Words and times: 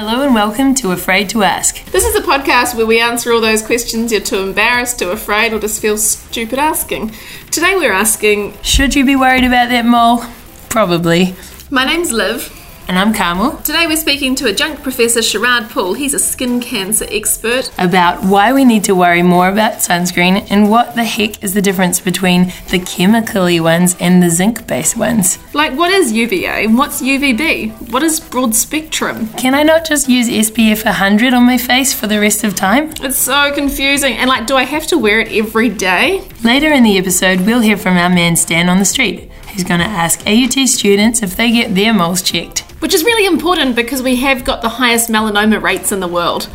Hello 0.00 0.22
and 0.22 0.32
welcome 0.32 0.76
to 0.76 0.92
Afraid 0.92 1.28
to 1.30 1.42
Ask. 1.42 1.84
This 1.86 2.04
is 2.04 2.14
a 2.14 2.20
podcast 2.20 2.76
where 2.76 2.86
we 2.86 3.00
answer 3.00 3.32
all 3.32 3.40
those 3.40 3.66
questions 3.66 4.12
you're 4.12 4.20
too 4.20 4.38
embarrassed, 4.38 5.00
too 5.00 5.10
afraid, 5.10 5.52
or 5.52 5.58
just 5.58 5.82
feel 5.82 5.98
stupid 5.98 6.60
asking. 6.60 7.12
Today 7.50 7.74
we're 7.74 7.90
asking 7.90 8.56
Should 8.62 8.94
you 8.94 9.04
be 9.04 9.16
worried 9.16 9.42
about 9.42 9.70
that 9.70 9.84
mole? 9.84 10.22
Probably. 10.68 11.34
My 11.68 11.84
name's 11.84 12.12
Liv. 12.12 12.57
And 12.88 12.98
I'm 12.98 13.12
Carmel. 13.12 13.58
Today 13.58 13.86
we're 13.86 13.98
speaking 13.98 14.34
to 14.36 14.48
adjunct 14.48 14.82
professor 14.82 15.20
Sharad 15.20 15.68
Paul. 15.68 15.92
He's 15.92 16.14
a 16.14 16.18
skin 16.18 16.58
cancer 16.58 17.04
expert. 17.10 17.70
About 17.76 18.24
why 18.24 18.54
we 18.54 18.64
need 18.64 18.82
to 18.84 18.94
worry 18.94 19.20
more 19.22 19.50
about 19.50 19.74
sunscreen 19.74 20.46
and 20.50 20.70
what 20.70 20.94
the 20.94 21.04
heck 21.04 21.44
is 21.44 21.52
the 21.52 21.60
difference 21.60 22.00
between 22.00 22.50
the 22.70 22.78
chemically 22.78 23.60
ones 23.60 23.94
and 24.00 24.22
the 24.22 24.30
zinc 24.30 24.66
based 24.66 24.96
ones. 24.96 25.38
Like, 25.52 25.76
what 25.76 25.90
is 25.90 26.12
UVA? 26.12 26.68
What's 26.68 27.02
UVB? 27.02 27.92
What 27.92 28.02
is 28.02 28.20
broad 28.20 28.54
spectrum? 28.54 29.28
Can 29.34 29.54
I 29.54 29.64
not 29.64 29.84
just 29.84 30.08
use 30.08 30.30
SPF 30.30 30.86
100 30.86 31.34
on 31.34 31.44
my 31.44 31.58
face 31.58 31.92
for 31.92 32.06
the 32.06 32.18
rest 32.18 32.42
of 32.42 32.54
time? 32.54 32.90
It's 33.02 33.18
so 33.18 33.52
confusing. 33.52 34.14
And, 34.14 34.30
like, 34.30 34.46
do 34.46 34.56
I 34.56 34.62
have 34.62 34.86
to 34.86 34.96
wear 34.96 35.20
it 35.20 35.30
every 35.30 35.68
day? 35.68 36.26
Later 36.42 36.72
in 36.72 36.84
the 36.84 36.96
episode, 36.96 37.42
we'll 37.42 37.60
hear 37.60 37.76
from 37.76 37.98
our 37.98 38.08
man 38.08 38.34
Stan 38.34 38.70
on 38.70 38.78
the 38.78 38.86
street, 38.86 39.30
who's 39.52 39.64
going 39.64 39.80
to 39.80 39.86
ask 39.86 40.26
AUT 40.26 40.66
students 40.66 41.22
if 41.22 41.36
they 41.36 41.52
get 41.52 41.74
their 41.74 41.92
moles 41.92 42.22
checked. 42.22 42.64
Which 42.80 42.94
is 42.94 43.02
really 43.02 43.26
important 43.26 43.74
because 43.74 44.02
we 44.02 44.16
have 44.16 44.44
got 44.44 44.62
the 44.62 44.68
highest 44.68 45.10
melanoma 45.10 45.60
rates 45.60 45.90
in 45.90 45.98
the 46.00 46.06
world. 46.06 46.48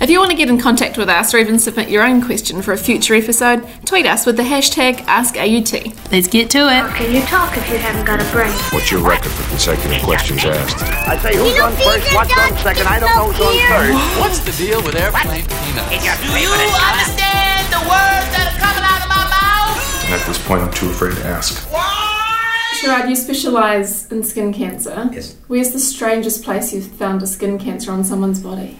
If 0.00 0.10
you 0.10 0.18
want 0.18 0.30
to 0.30 0.36
get 0.36 0.48
in 0.48 0.58
contact 0.58 0.96
with 0.98 1.08
us 1.08 1.32
or 1.32 1.38
even 1.38 1.58
submit 1.58 1.88
your 1.88 2.02
own 2.02 2.20
question 2.20 2.60
for 2.60 2.72
a 2.72 2.78
future 2.78 3.14
episode, 3.14 3.66
tweet 3.84 4.04
us 4.04 4.24
with 4.26 4.36
the 4.36 4.42
hashtag 4.42 5.00
AskAUT. 5.04 6.12
Let's 6.12 6.28
get 6.28 6.50
to 6.50 6.68
it. 6.68 6.80
How 6.84 6.96
can 6.96 7.14
you 7.14 7.22
talk 7.22 7.56
if 7.56 7.68
you 7.70 7.78
haven't 7.78 8.04
got 8.04 8.20
a 8.20 8.28
brain? 8.32 8.52
What's 8.72 8.90
your 8.90 9.00
record 9.00 9.32
for 9.32 9.48
consecutive 9.48 10.02
questions 10.02 10.44
asked? 10.44 10.82
I 11.08 11.16
say 11.18 11.36
who's 11.36 11.58
on 11.60 11.72
first, 11.76 12.12
what's 12.14 12.32
on 12.36 12.56
second, 12.58 12.86
I 12.88 13.00
don't 13.00 13.08
know 13.16 13.32
who's 13.32 13.40
on 13.40 13.56
third. 13.56 14.20
What's 14.20 14.40
the 14.40 14.52
deal 14.52 14.82
with 14.82 14.96
airplane 14.96 15.44
peanuts? 15.44 15.88
Do 16.24 16.32
you 16.40 16.52
understand 16.52 17.68
the 17.72 17.80
words 17.84 18.28
that 18.36 18.52
are 18.52 18.60
coming 18.60 18.84
out 18.84 19.00
of 19.00 19.08
my 19.08 19.24
mouth? 19.28 19.76
And 20.04 20.14
at 20.14 20.26
this 20.26 20.40
point, 20.44 20.60
I'm 20.62 20.72
too 20.72 20.88
afraid 20.90 21.16
to 21.16 21.24
ask. 21.24 21.65
Sharad, 22.82 23.08
you 23.08 23.16
specialise 23.16 24.10
in 24.10 24.22
skin 24.22 24.52
cancer. 24.52 25.08
Yes. 25.12 25.36
Where's 25.48 25.72
the 25.72 25.78
strangest 25.78 26.44
place 26.44 26.74
you've 26.74 26.86
found 26.86 27.22
a 27.22 27.26
skin 27.26 27.58
cancer 27.58 27.90
on 27.90 28.04
someone's 28.04 28.40
body? 28.40 28.78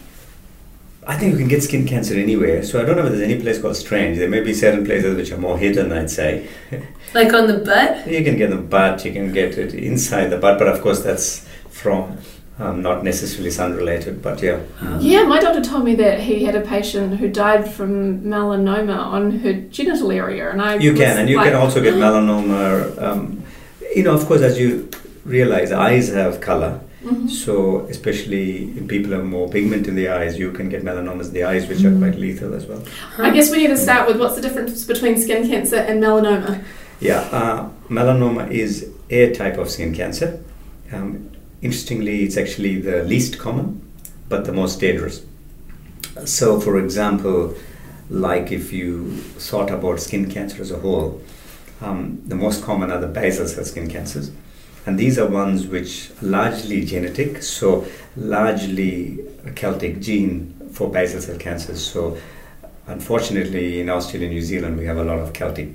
I 1.07 1.17
think 1.17 1.33
you 1.33 1.39
can 1.39 1.49
get 1.49 1.63
skin 1.63 1.87
cancer 1.87 2.15
anywhere. 2.15 2.63
So 2.65 2.83
I 2.83 2.85
don't 2.85 2.97
know 2.97 3.05
if 3.05 3.11
there's 3.11 3.23
any 3.23 3.41
place 3.41 3.61
called 3.61 3.77
strange. 3.77 4.19
There 4.19 4.29
may 4.29 4.41
be 4.41 4.53
certain 4.53 4.85
places 4.85 5.17
which 5.17 5.31
are 5.31 5.39
more 5.39 5.57
hidden, 5.57 5.93
I'd 5.93 6.11
say. 6.11 6.49
Like 7.15 7.33
on 7.33 7.47
the 7.47 7.59
butt? 7.59 8.07
you 8.09 8.23
can 8.25 8.37
get 8.37 8.51
the 8.51 8.57
butt, 8.57 9.05
you 9.05 9.13
can 9.13 9.33
get 9.33 9.57
it 9.57 9.73
inside 9.73 10.27
the 10.27 10.37
butt, 10.37 10.59
but 10.59 10.69
of 10.69 10.83
course 10.83 11.03
that's 11.03 11.49
from 11.71 12.19
um, 12.59 12.83
not 12.83 13.05
necessarily 13.05 13.51
sun 13.51 13.75
related, 13.75 14.21
but 14.21 14.43
yeah. 14.43 14.61
Um, 14.81 15.01
Yeah, 15.01 15.23
my 15.23 15.41
doctor 15.41 15.63
told 15.63 15.85
me 15.85 15.95
that 15.95 16.21
he 16.21 16.45
had 16.45 16.57
a 16.57 16.61
patient 16.61 17.17
who 17.19 17.29
died 17.29 17.71
from 17.71 18.23
melanoma 18.23 18.99
on 18.99 19.39
her 19.39 19.53
genital 19.55 20.11
area, 20.13 20.51
and 20.51 20.61
I 20.61 20.77
You 20.77 20.93
can, 20.93 21.19
and 21.19 21.29
you 21.29 21.37
like, 21.37 21.47
can 21.47 21.55
also 21.55 21.81
get 21.81 21.95
melanoma. 22.05 23.01
Um, 23.01 23.45
you 23.97 24.03
know, 24.03 24.15
of 24.15 24.27
course, 24.27 24.43
as 24.43 24.59
you 24.59 24.91
realize, 25.25 25.73
eyes 25.73 26.09
have 26.11 26.41
color. 26.41 26.81
Mhm. 27.03 27.31
So, 27.31 27.87
especially 27.89 28.65
in 28.79 28.87
people 28.87 29.13
have 29.13 29.25
more 29.25 29.49
pigment 29.49 29.89
in 29.89 29.95
the 29.95 30.09
eyes, 30.09 30.39
you 30.39 30.51
can 30.53 30.69
get 30.69 30.85
melanomas 30.85 31.29
in 31.29 31.35
the 31.35 31.45
eyes, 31.45 31.67
which 31.69 31.83
are 31.85 31.97
quite 32.03 32.19
lethal 32.19 32.53
as 32.55 32.67
well. 32.67 32.83
I 33.19 33.31
guess 33.31 33.51
we 33.51 33.59
need 33.59 33.73
to 33.77 33.77
start 33.77 34.07
with 34.09 34.19
what's 34.21 34.35
the 34.35 34.43
difference 34.43 34.85
between 34.85 35.17
skin 35.25 35.49
cancer 35.49 35.77
and 35.77 36.03
melanoma. 36.03 36.61
Yeah, 37.01 37.21
uh, 37.39 37.69
melanoma 37.89 38.51
is 38.51 38.87
a 39.09 39.33
type 39.33 39.57
of 39.57 39.71
skin 39.71 39.95
cancer. 39.95 40.41
Um, 40.93 41.31
interestingly, 41.63 42.23
it's 42.25 42.37
actually 42.37 42.81
the 42.81 43.03
least 43.05 43.39
common, 43.39 43.81
but 44.29 44.45
the 44.45 44.53
most 44.53 44.81
dangerous. 44.81 45.23
So, 46.25 46.61
for 46.61 46.79
example, 46.79 47.55
like 48.11 48.53
if 48.53 48.73
you 48.73 49.17
thought 49.49 49.71
about 49.71 50.01
skin 50.01 50.31
cancer 50.31 50.61
as 50.61 50.71
a 50.71 50.79
whole, 50.79 51.21
um, 51.81 52.23
the 52.27 52.35
most 52.35 52.63
common 52.63 52.91
are 52.91 53.01
the 53.01 53.07
basal 53.07 53.47
cell 53.47 53.65
skin 53.65 53.89
cancers. 53.89 54.31
And 54.87 54.99
these 54.99 55.19
are 55.19 55.27
ones 55.27 55.67
which 55.67 56.11
are 56.23 56.27
largely 56.27 56.85
genetic, 56.85 57.43
so 57.43 57.87
largely 58.17 59.19
a 59.45 59.51
Celtic 59.51 60.01
gene 60.01 60.55
for 60.73 60.91
basal 60.91 61.21
cell 61.21 61.39
cancers. 61.39 61.85
So, 61.85 62.17
unfortunately, 62.87 63.81
in 63.81 63.89
Australia 63.89 64.29
and 64.29 64.35
New 64.35 64.43
Zealand, 64.43 64.79
we 64.79 64.87
have 64.87 64.97
a 64.97 65.05
lot 65.05 65.19
of 65.19 65.33
Celtic 65.33 65.71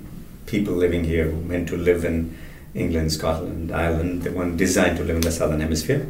people 0.45 0.73
living 0.73 1.03
here 1.03 1.29
who 1.29 1.41
meant 1.41 1.67
to 1.69 1.77
live 1.77 2.05
in 2.05 2.37
England, 2.73 3.11
Scotland, 3.11 3.71
Ireland, 3.71 4.23
the 4.23 4.31
one 4.31 4.55
designed 4.55 4.97
to 4.97 5.03
live 5.03 5.17
in 5.17 5.21
the 5.21 5.31
southern 5.31 5.59
hemisphere. 5.59 6.07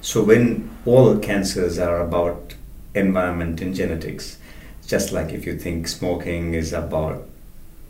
So 0.00 0.24
when 0.24 0.68
all 0.84 1.16
cancers 1.18 1.78
are 1.78 2.00
about 2.00 2.54
environment 2.94 3.60
and 3.60 3.72
genetics, 3.74 4.38
just 4.86 5.12
like 5.12 5.32
if 5.32 5.46
you 5.46 5.56
think 5.56 5.86
smoking 5.86 6.54
is 6.54 6.72
about 6.72 7.28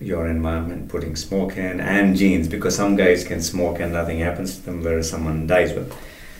your 0.02 0.26
environment, 0.26 0.88
putting 0.88 1.16
smoke 1.16 1.56
in 1.56 1.80
and 1.80 2.16
genes, 2.16 2.48
because 2.48 2.76
some 2.76 2.96
guys 2.96 3.24
can 3.24 3.40
smoke 3.42 3.80
and 3.80 3.92
nothing 3.92 4.18
happens 4.18 4.56
to 4.56 4.62
them, 4.62 4.82
whereas 4.82 5.08
someone 5.08 5.46
dies 5.46 5.72
with. 5.72 5.92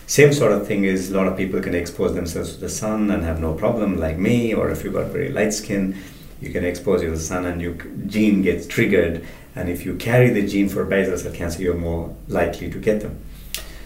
Same 0.05 0.33
sort 0.33 0.51
of 0.51 0.67
thing 0.67 0.83
is 0.83 1.11
a 1.11 1.15
lot 1.15 1.27
of 1.27 1.37
people 1.37 1.61
can 1.61 1.73
expose 1.73 2.13
themselves 2.13 2.55
to 2.55 2.59
the 2.59 2.69
sun 2.69 3.09
and 3.09 3.23
have 3.23 3.39
no 3.39 3.53
problem, 3.53 3.99
like 3.99 4.17
me, 4.17 4.53
or 4.53 4.69
if 4.69 4.83
you've 4.83 4.93
got 4.93 5.07
very 5.07 5.29
light 5.29 5.53
skin, 5.53 5.95
you 6.41 6.51
can 6.51 6.65
expose 6.65 7.01
you 7.01 7.09
to 7.09 7.15
the 7.15 7.21
sun 7.21 7.45
and 7.45 7.61
your 7.61 7.73
gene 8.07 8.41
gets 8.41 8.67
triggered. 8.67 9.25
And 9.55 9.69
if 9.69 9.85
you 9.85 9.95
carry 9.95 10.29
the 10.29 10.45
gene 10.45 10.67
for 10.67 10.83
basal 10.83 11.17
cell 11.17 11.31
cancer, 11.31 11.61
you're 11.61 11.75
more 11.75 12.13
likely 12.27 12.69
to 12.69 12.77
get 12.79 12.99
them. 12.99 13.23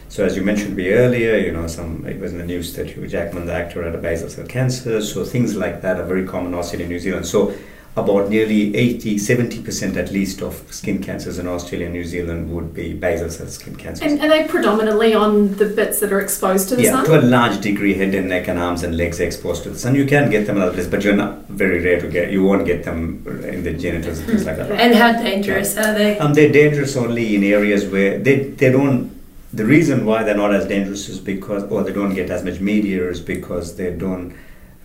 So 0.10 0.26
as 0.26 0.36
you 0.36 0.42
mentioned 0.42 0.76
me 0.76 0.90
earlier, 0.90 1.38
you 1.38 1.52
know, 1.52 1.68
some 1.68 2.06
it 2.06 2.20
was 2.20 2.32
in 2.32 2.40
the 2.40 2.46
news 2.46 2.74
that 2.76 2.90
Hugh 2.90 3.08
Jackman, 3.08 3.46
the 3.46 3.54
actor, 3.54 3.84
had 3.84 3.94
a 3.94 3.98
basal 4.00 4.30
cell 4.30 4.48
cancer. 4.48 5.02
So 5.02 5.24
things 5.24 5.56
like 5.56 5.82
that 5.82 6.00
are 6.00 6.06
very 6.06 6.26
common 6.26 6.54
also 6.54 6.78
in 6.78 6.88
New 6.88 7.00
Zealand. 7.00 7.28
So 7.28 7.54
about 7.98 8.30
nearly 8.30 8.76
80, 8.76 9.16
70% 9.16 9.98
at 9.98 10.12
least 10.12 10.44
of 10.44 10.64
skin 10.72 11.02
cancers 11.02 11.40
in 11.40 11.48
Australia 11.48 11.88
and 11.88 11.96
New 11.96 12.04
Zealand 12.04 12.54
would 12.54 12.72
be 12.72 12.94
basal 12.94 13.30
cell 13.30 13.48
skin 13.48 13.76
cancers. 13.76 14.12
And 14.12 14.22
are 14.22 14.30
they 14.30 14.48
predominantly 14.48 15.16
on 15.16 15.56
the 15.56 15.66
bits 15.66 16.00
that 16.02 16.14
are 16.14 16.20
exposed 16.20 16.70
to 16.70 16.76
the 16.76 16.86
sun? 16.86 16.94
yeah, 16.94 17.04
sun? 17.04 17.22
to 17.22 17.26
a 17.26 17.28
large 17.28 17.60
degree, 17.60 17.96
head 17.96 18.14
and 18.14 18.30
neck 18.30 18.48
and 18.48 18.60
arms 18.60 18.84
and 18.84 18.96
legs 18.96 19.20
are 19.20 19.24
exposed 19.26 19.64
to 19.64 19.72
the 19.72 19.80
sun. 19.80 19.96
You 19.96 20.06
can 20.06 20.30
get 20.30 20.46
them 20.46 20.58
in 20.58 20.62
other 20.62 20.74
places, 20.74 20.92
but 20.92 21.04
you're 21.04 21.16
not 21.16 21.48
very 21.48 21.84
rare 21.84 22.00
to 22.00 22.08
get. 22.08 22.32
You 22.32 22.44
won't 22.44 22.68
get 22.68 22.84
them 22.84 23.26
in 23.44 23.64
the 23.64 23.74
genitals 23.74 24.20
and 24.20 24.28
things 24.28 24.46
like 24.46 24.58
that. 24.58 24.72
And 24.72 24.94
how 24.94 25.14
dangerous 25.14 25.76
are 25.76 25.94
they? 25.96 26.20
Um, 26.20 26.36
they're 26.36 26.52
dangerous 26.52 26.96
only 26.96 27.36
in 27.36 27.44
areas 27.44 27.86
where 27.86 28.20
they, 28.20 28.50
they 28.52 28.72
don't. 28.72 29.12
The 29.54 29.66
reason 29.66 30.06
why 30.06 30.24
they're 30.24 30.38
not 30.38 30.54
as 30.54 30.68
dangerous 30.68 31.10
is 31.10 31.20
because, 31.20 31.64
or 31.64 31.84
they 31.84 31.94
don't 31.94 32.14
get 32.14 32.30
as 32.30 32.44
much 32.44 32.60
media, 32.60 33.10
is 33.10 33.22
because 33.22 33.76
they 33.76 33.92
don't 33.92 34.36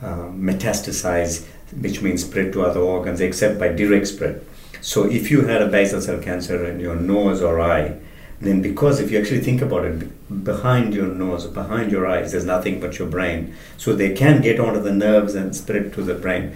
uh, 0.00 0.30
metastasize, 0.32 1.46
which 1.80 2.02
means 2.02 2.24
spread 2.24 2.52
to 2.52 2.62
other 2.62 2.80
organs, 2.80 3.20
except 3.20 3.58
by 3.58 3.68
direct 3.68 4.08
spread. 4.08 4.44
So 4.80 5.04
if 5.04 5.30
you 5.30 5.42
had 5.46 5.62
a 5.62 5.68
basal 5.68 6.00
cell 6.00 6.20
cancer 6.20 6.66
in 6.66 6.80
your 6.80 6.96
nose 6.96 7.40
or 7.40 7.60
eye, 7.60 7.98
then 8.40 8.60
because 8.60 8.98
if 8.98 9.10
you 9.10 9.20
actually 9.20 9.40
think 9.40 9.62
about 9.62 9.84
it, 9.84 10.44
behind 10.44 10.92
your 10.94 11.06
nose, 11.06 11.46
behind 11.46 11.92
your 11.92 12.06
eyes, 12.06 12.32
there's 12.32 12.44
nothing 12.44 12.80
but 12.80 12.98
your 12.98 13.08
brain. 13.08 13.54
So 13.76 13.94
they 13.94 14.12
can 14.14 14.42
get 14.42 14.58
onto 14.58 14.82
the 14.82 14.92
nerves 14.92 15.36
and 15.36 15.54
spread 15.54 15.92
to 15.94 16.02
the 16.02 16.14
brain. 16.14 16.54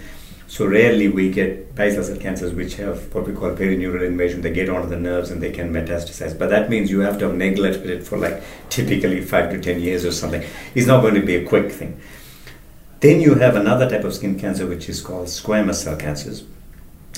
So 0.49 0.65
rarely 0.65 1.07
we 1.07 1.31
get 1.31 1.75
basal 1.75 2.03
cell 2.03 2.17
cancers 2.17 2.53
which 2.53 2.75
have 2.75 3.13
what 3.13 3.27
we 3.27 3.33
call 3.33 3.51
perineural 3.51 4.05
invasion. 4.05 4.41
They 4.41 4.51
get 4.51 4.69
onto 4.69 4.87
the 4.87 4.97
nerves 4.97 5.29
and 5.29 5.41
they 5.41 5.51
can 5.51 5.73
metastasize. 5.73 6.37
But 6.37 6.49
that 6.49 6.69
means 6.69 6.89
you 6.89 7.01
have 7.01 7.19
to 7.19 7.27
have 7.27 7.35
neglected 7.35 7.89
it 7.89 8.05
for 8.05 8.17
like 8.17 8.41
typically 8.69 9.21
five 9.21 9.49
to 9.51 9.61
ten 9.61 9.79
years 9.81 10.05
or 10.05 10.11
something. 10.11 10.43
It's 10.75 10.87
not 10.87 11.01
going 11.01 11.15
to 11.15 11.25
be 11.25 11.35
a 11.35 11.45
quick 11.45 11.71
thing. 11.71 11.99
Then 12.99 13.21
you 13.21 13.35
have 13.35 13.55
another 13.55 13.89
type 13.89 14.03
of 14.03 14.13
skin 14.13 14.39
cancer 14.39 14.65
which 14.65 14.89
is 14.89 15.01
called 15.01 15.27
squamous 15.27 15.83
cell 15.83 15.95
cancers. 15.95 16.43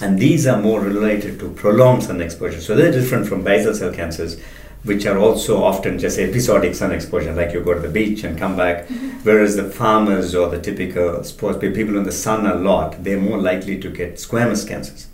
And 0.02 0.20
these 0.20 0.48
are 0.48 0.62
more 0.62 0.82
related 0.82 1.40
to 1.40 1.50
prolonged 1.52 2.04
sun 2.04 2.22
exposure. 2.22 2.62
So 2.62 2.76
they're 2.76 2.92
different 2.92 3.28
from 3.28 3.44
basal 3.44 3.74
cell 3.74 3.94
cancers, 3.94 4.40
which 4.84 5.06
are 5.06 5.18
also 5.18 5.62
often 5.62 6.00
just 6.00 6.18
episodic 6.18 6.76
sun 6.76 6.92
exposure, 6.92 7.34
like 7.34 7.54
you 7.54 7.62
go 7.62 7.74
to 7.74 7.80
the 7.80 7.90
beach 7.90 8.24
and 8.24 8.38
come 8.38 8.56
back. 8.56 8.88
Mm-hmm. 8.88 9.10
Whereas 9.24 9.56
the 9.56 9.70
farmers 9.70 10.36
or 10.36 10.50
the 10.50 10.60
typical 10.60 11.24
sports 11.24 11.60
people, 11.60 11.76
people 11.76 11.98
in 11.98 12.04
the 12.04 12.12
sun 12.12 12.46
a 12.46 12.56
lot, 12.56 13.04
they're 13.04 13.20
more 13.20 13.40
likely 13.40 13.80
to 13.80 13.90
get 13.90 14.16
squamous 14.16 14.68
cancers. 14.68 15.08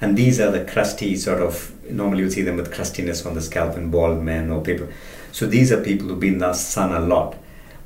And 0.00 0.16
these 0.16 0.40
are 0.40 0.50
the 0.50 0.64
crusty 0.64 1.16
sort 1.16 1.40
of, 1.40 1.72
normally 1.88 2.22
you 2.22 2.30
see 2.30 2.42
them 2.42 2.56
with 2.56 2.72
crustiness 2.72 3.24
on 3.24 3.34
the 3.34 3.40
scalp 3.40 3.76
and 3.76 3.90
bald 3.90 4.22
men 4.22 4.50
or 4.50 4.60
people. 4.60 4.88
So 5.30 5.46
these 5.46 5.70
are 5.72 5.80
people 5.80 6.08
who've 6.08 6.20
been 6.20 6.34
in 6.34 6.38
the 6.38 6.52
sun 6.54 6.92
a 6.92 7.00
lot. 7.00 7.36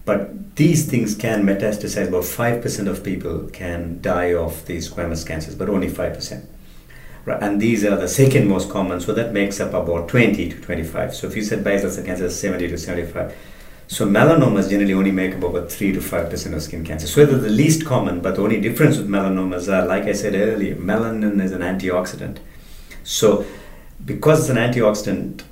But 0.07 0.57
these 0.57 0.89
things 0.89 1.15
can 1.15 1.45
metastasize. 1.45 2.09
About 2.09 2.23
5% 2.23 2.89
of 2.89 3.05
people 3.05 3.51
can 3.53 4.01
die 4.01 4.33
of 4.33 4.65
these 4.65 4.89
squamous 4.89 5.27
cancers, 5.27 5.55
but 5.55 5.69
only 5.69 5.91
5%. 5.91 6.47
Right, 7.27 7.43
and 7.43 7.61
these 7.61 7.85
are 7.85 7.97
the 7.97 8.09
second 8.09 8.49
most 8.49 8.71
common, 8.71 9.01
so 9.01 9.13
that 9.13 9.33
makes 9.33 9.59
up 9.59 9.75
about 9.75 10.09
20 10.09 10.49
to 10.49 10.61
25. 10.61 11.13
So 11.13 11.27
if 11.27 11.35
you 11.35 11.43
said 11.43 11.65
basal 11.65 11.91
cell 11.91 12.05
cancer 12.05 12.27
is 12.27 12.39
70 12.39 12.69
to 12.69 12.79
75. 12.79 13.37
So 13.89 14.07
melanomas 14.07 14.71
generally 14.71 14.95
only 14.95 15.11
make 15.11 15.35
up 15.35 15.43
about 15.43 15.73
3 15.73 15.93
to 15.93 15.99
5% 15.99 16.55
of 16.55 16.63
skin 16.63 16.85
cancer. 16.85 17.09
So 17.09 17.27
they're 17.27 17.39
the 17.39 17.49
least 17.49 17.85
common, 17.85 18.21
but 18.21 18.37
the 18.37 18.43
only 18.43 18.61
difference 18.61 18.97
with 18.97 19.09
melanomas 19.09 19.69
are, 19.69 19.87
like 19.87 20.05
I 20.05 20.13
said 20.13 20.35
earlier, 20.35 20.77
melanin 20.77 21.43
is 21.43 21.51
an 21.51 21.63
antioxidant. 21.63 22.39
So 23.03 23.45
because 24.05 24.49
it's 24.49 24.51
an 24.51 24.57
antioxidant, 24.57 25.43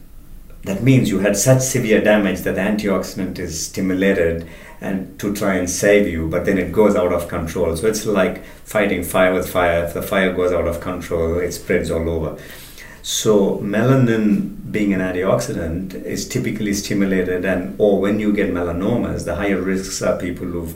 that 0.64 0.82
means 0.82 1.10
you 1.10 1.18
had 1.18 1.36
such 1.36 1.60
severe 1.60 2.02
damage 2.02 2.40
that 2.40 2.54
the 2.54 2.60
antioxidant 2.60 3.38
is 3.38 3.66
stimulated 3.66 4.48
and 4.80 5.18
to 5.18 5.34
try 5.34 5.54
and 5.54 5.68
save 5.68 6.08
you, 6.08 6.28
but 6.28 6.44
then 6.44 6.58
it 6.58 6.72
goes 6.72 6.96
out 6.96 7.12
of 7.12 7.28
control. 7.28 7.76
So 7.76 7.86
it's 7.86 8.04
like 8.06 8.44
fighting 8.44 9.02
fire 9.02 9.32
with 9.32 9.48
fire. 9.48 9.84
If 9.84 9.94
the 9.94 10.02
fire 10.02 10.32
goes 10.32 10.52
out 10.52 10.66
of 10.66 10.80
control, 10.80 11.38
it 11.38 11.52
spreads 11.52 11.90
all 11.90 12.08
over. 12.08 12.38
So 13.02 13.58
melanin, 13.58 14.72
being 14.72 14.94
an 14.94 15.00
antioxidant, 15.00 15.94
is 16.04 16.26
typically 16.26 16.72
stimulated, 16.72 17.44
and 17.44 17.74
or 17.78 18.00
when 18.00 18.18
you 18.18 18.32
get 18.32 18.50
melanomas, 18.50 19.26
the 19.26 19.34
higher 19.34 19.60
risks 19.60 20.00
are 20.00 20.18
people 20.18 20.46
who've 20.46 20.74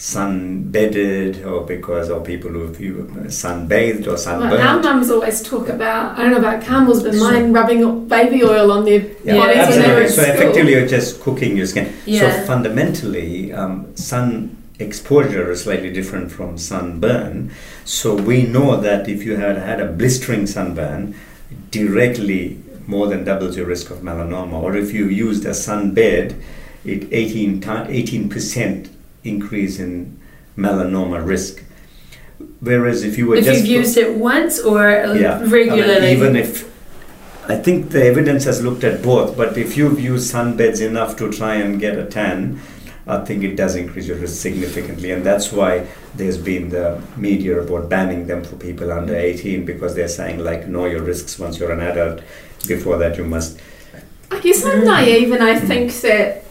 sunbedded 0.00 1.44
or 1.44 1.60
because 1.66 2.08
of 2.08 2.24
people 2.24 2.50
who've 2.50 2.74
sunbathed 3.28 4.06
or 4.06 4.16
Well, 4.40 4.58
our 4.58 4.82
mums 4.82 5.10
always 5.10 5.42
talk 5.42 5.68
about, 5.68 6.18
I 6.18 6.22
don't 6.22 6.30
know 6.32 6.38
about 6.38 6.64
Carmel's, 6.64 7.02
but 7.02 7.14
mine 7.16 7.52
rubbing 7.52 8.08
baby 8.08 8.42
oil 8.42 8.72
on 8.72 8.86
their 8.86 9.02
Yeah, 9.22 9.36
bodies 9.36 9.76
when 9.76 9.82
they 9.82 9.94
were 9.94 10.00
absolutely. 10.00 10.04
at 10.04 10.10
So 10.10 10.22
school. 10.22 10.34
effectively, 10.34 10.72
you're 10.72 10.86
just 10.86 11.20
cooking 11.20 11.54
your 11.54 11.66
skin. 11.66 11.92
Yeah. 12.06 12.20
So 12.20 12.46
fundamentally, 12.46 13.52
um, 13.52 13.94
sun 13.94 14.56
exposure 14.78 15.50
is 15.50 15.64
slightly 15.64 15.92
different 15.92 16.32
from 16.32 16.56
sunburn. 16.56 17.50
So 17.84 18.14
we 18.14 18.44
know 18.44 18.80
that 18.80 19.06
if 19.06 19.22
you 19.26 19.36
had 19.36 19.58
had 19.58 19.80
a 19.80 19.86
blistering 19.92 20.46
sunburn, 20.46 21.14
directly 21.70 22.58
more 22.86 23.06
than 23.06 23.24
doubles 23.24 23.54
your 23.54 23.66
risk 23.66 23.90
of 23.90 23.98
melanoma. 23.98 24.54
Or 24.62 24.74
if 24.76 24.94
you 24.94 25.04
used 25.28 25.44
a 25.44 25.50
sunbed, 25.50 26.40
it 26.86 27.06
18 27.12 28.30
percent 28.30 28.88
increase 29.24 29.78
in 29.78 30.18
melanoma 30.56 31.24
risk. 31.24 31.62
Whereas 32.60 33.04
if 33.04 33.18
you 33.18 33.26
were 33.26 33.36
If 33.36 33.44
just 33.44 33.60
you've 33.64 33.80
used 33.80 33.96
it 33.96 34.16
once 34.16 34.60
or 34.60 34.90
yeah, 34.90 35.36
I 35.36 35.40
mean, 35.40 35.50
regularly. 35.50 36.12
even 36.12 36.36
if 36.36 36.68
I 37.48 37.56
think 37.56 37.90
the 37.90 38.04
evidence 38.04 38.44
has 38.44 38.62
looked 38.62 38.84
at 38.84 39.02
both, 39.02 39.36
but 39.36 39.56
if 39.58 39.76
you've 39.76 40.00
used 40.00 40.32
sunbeds 40.32 40.80
enough 40.80 41.16
to 41.16 41.30
try 41.32 41.56
and 41.56 41.80
get 41.80 41.98
a 41.98 42.04
tan, 42.06 42.60
I 43.06 43.24
think 43.24 43.42
it 43.42 43.56
does 43.56 43.74
increase 43.74 44.06
your 44.06 44.18
risk 44.18 44.40
significantly, 44.40 45.10
and 45.10 45.24
that's 45.24 45.50
why 45.50 45.86
there's 46.14 46.38
been 46.38 46.68
the 46.68 47.02
media 47.16 47.60
about 47.60 47.88
banning 47.88 48.26
them 48.26 48.44
for 48.44 48.56
people 48.56 48.92
under 48.92 49.16
18 49.16 49.64
because 49.64 49.94
they're 49.94 50.08
saying 50.08 50.38
like 50.38 50.68
know 50.68 50.84
your 50.86 51.02
risks 51.02 51.38
once 51.38 51.58
you're 51.58 51.72
an 51.72 51.80
adult. 51.80 52.20
Before 52.68 52.98
that, 52.98 53.16
you 53.16 53.24
must. 53.24 53.58
I 54.30 54.38
guess 54.38 54.64
I'm 54.64 54.84
naive 54.84 55.32
and 55.32 55.42
I 55.42 55.58
think 55.58 55.92
that 56.02 56.44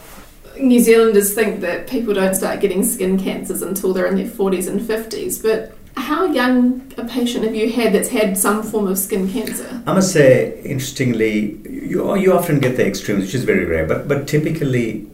New 0.60 0.80
Zealanders 0.80 1.34
think 1.34 1.62
that 1.62 1.88
people 1.88 2.14
don't 2.14 2.36
start 2.36 2.60
getting 2.60 2.84
skin 2.84 3.20
cancers 3.20 3.62
until 3.62 3.94
they're 3.94 4.08
in 4.08 4.16
their 4.16 4.28
40s 4.28 4.68
and 4.68 4.80
50s. 4.82 5.42
But 5.42 5.76
how 5.96 6.26
young 6.26 6.92
a 6.98 7.06
patient 7.06 7.44
have 7.46 7.56
you 7.56 7.72
had 7.72 7.94
that's 7.94 8.10
had 8.10 8.38
some 8.38 8.64
form 8.64 8.88
of 8.88 8.98
skin 8.98 9.30
cancer? 9.32 9.82
I 9.86 9.94
must 9.94 10.12
say, 10.12 10.60
interestingly, 10.64 11.58
you 11.70 12.16
you 12.16 12.34
often 12.34 12.60
get 12.60 12.78
the 12.78 12.86
extremes, 12.86 13.26
which 13.26 13.36
is 13.36 13.44
very 13.44 13.66
rare, 13.66 13.86
but 13.86 14.08
but 14.08 14.28
typically, 14.28 15.08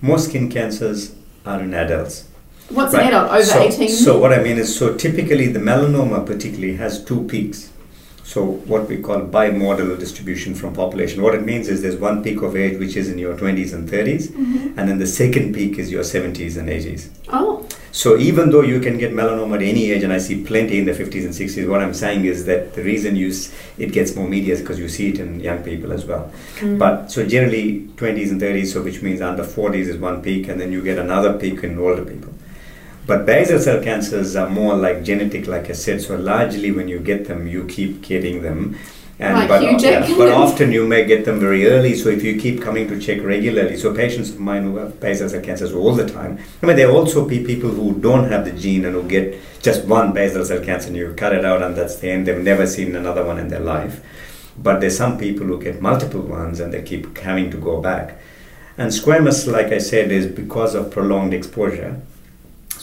most 0.00 0.28
skin 0.28 0.50
cancers 0.50 1.14
are 1.44 1.60
in 1.60 1.74
adults. 1.74 2.24
What's 2.68 2.92
Right. 2.94 3.02
an 3.02 3.08
adult 3.08 3.30
over 3.32 3.44
so, 3.44 3.62
18? 3.62 3.88
So 3.88 4.18
what 4.18 4.32
I 4.32 4.42
mean 4.42 4.58
is, 4.58 4.74
so 4.76 4.94
typically 4.96 5.46
the 5.46 5.60
melanoma 5.60 6.24
particularly 6.26 6.76
has 6.76 7.02
two 7.04 7.22
peaks. 7.24 7.70
So 8.32 8.44
what 8.72 8.88
we 8.88 8.96
call 8.98 9.20
bimodal 9.20 9.98
distribution 10.00 10.54
from 10.56 10.74
population. 10.74 11.22
What 11.22 11.34
it 11.36 11.44
means 11.50 11.68
is 11.68 11.80
there's 11.82 11.96
one 11.96 12.24
peak 12.24 12.42
of 12.42 12.56
age 12.56 12.76
which 12.80 12.96
is 12.96 13.08
in 13.08 13.18
your 13.18 13.36
20s 13.36 13.72
and 13.72 13.88
30s, 13.88 14.24
mm-hmm. 14.32 14.76
and 14.78 14.88
then 14.88 14.98
the 14.98 15.06
second 15.06 15.54
peak 15.54 15.78
is 15.78 15.92
your 15.92 16.02
70s 16.02 16.56
and 16.58 16.68
80s. 16.68 17.08
oh, 17.28 17.64
So 17.92 18.16
even 18.18 18.50
though 18.50 18.62
you 18.72 18.80
can 18.86 18.98
get 19.02 19.12
melanoma 19.20 19.54
at 19.58 19.62
any 19.62 19.84
age, 19.92 20.02
and 20.02 20.12
I 20.12 20.18
see 20.18 20.36
plenty 20.50 20.78
in 20.80 20.86
the 20.90 20.92
50s 21.02 21.24
and 21.28 21.34
60s, 21.42 21.68
what 21.72 21.80
I'm 21.84 21.94
saying 21.94 22.24
is 22.32 22.44
that 22.50 22.74
the 22.78 22.82
reason 22.82 23.14
you 23.22 23.28
s- 23.28 23.44
it 23.78 23.92
gets 23.98 24.16
more 24.16 24.28
media 24.36 24.54
is 24.56 24.60
because 24.60 24.80
you 24.84 24.88
see 24.96 25.06
it 25.12 25.20
in 25.20 25.38
young 25.48 25.62
people 25.68 25.92
as 25.98 26.04
well. 26.04 26.24
Mm. 26.58 26.78
But 26.82 27.12
so 27.12 27.24
generally 27.34 27.64
20s 28.02 28.32
and 28.32 28.40
30s, 28.40 28.72
so 28.72 28.82
which 28.82 29.00
means 29.06 29.20
under 29.30 29.44
40s 29.44 29.86
is 29.94 29.98
one 30.08 30.20
peak, 30.26 30.48
and 30.48 30.60
then 30.60 30.72
you 30.72 30.82
get 30.82 30.98
another 30.98 31.32
peak 31.44 31.62
in 31.68 31.78
older 31.78 32.04
people. 32.04 32.32
But 33.06 33.24
basal 33.24 33.60
cell 33.60 33.82
cancers 33.82 34.34
are 34.34 34.50
more 34.50 34.74
like 34.74 35.04
genetic, 35.04 35.46
like 35.46 35.70
I 35.70 35.74
said. 35.74 36.02
So 36.02 36.16
largely, 36.16 36.72
when 36.72 36.88
you 36.88 36.98
get 36.98 37.26
them, 37.26 37.46
you 37.46 37.64
keep 37.66 38.02
getting 38.02 38.42
them. 38.42 38.76
Like 39.18 39.48
but, 39.48 39.78
Jackman. 39.78 40.18
but 40.18 40.28
often 40.28 40.72
you 40.72 40.86
may 40.86 41.06
get 41.06 41.24
them 41.24 41.40
very 41.40 41.66
early. 41.66 41.94
So 41.94 42.10
if 42.10 42.22
you 42.22 42.38
keep 42.38 42.60
coming 42.60 42.86
to 42.88 43.00
check 43.00 43.22
regularly, 43.22 43.78
so 43.78 43.94
patients 43.94 44.30
of 44.30 44.40
mine 44.40 44.64
who 44.64 44.76
have 44.76 45.00
basal 45.00 45.28
cell 45.28 45.40
cancers 45.40 45.72
all 45.72 45.94
the 45.94 46.06
time. 46.06 46.38
I 46.62 46.66
mean, 46.66 46.76
there 46.76 46.90
also 46.90 47.26
be 47.26 47.42
people 47.42 47.70
who 47.70 47.98
don't 47.98 48.30
have 48.30 48.44
the 48.44 48.52
gene 48.52 48.84
and 48.84 48.94
who 48.94 49.08
get 49.08 49.40
just 49.62 49.86
one 49.86 50.12
basal 50.12 50.44
cell 50.44 50.62
cancer, 50.62 50.88
and 50.88 50.96
you 50.96 51.14
cut 51.16 51.32
it 51.32 51.46
out, 51.46 51.62
and 51.62 51.74
that's 51.74 51.96
the 51.96 52.10
end. 52.10 52.26
They've 52.26 52.42
never 52.42 52.66
seen 52.66 52.94
another 52.94 53.24
one 53.24 53.38
in 53.38 53.48
their 53.48 53.60
life. 53.60 54.04
But 54.58 54.80
there's 54.80 54.96
some 54.96 55.16
people 55.16 55.46
who 55.46 55.62
get 55.62 55.80
multiple 55.80 56.20
ones, 56.20 56.60
and 56.60 56.72
they 56.72 56.82
keep 56.82 57.16
having 57.18 57.50
to 57.52 57.56
go 57.56 57.80
back. 57.80 58.18
And 58.76 58.90
squamous, 58.90 59.50
like 59.50 59.68
I 59.68 59.78
said, 59.78 60.12
is 60.12 60.26
because 60.26 60.74
of 60.74 60.90
prolonged 60.90 61.32
exposure. 61.32 62.02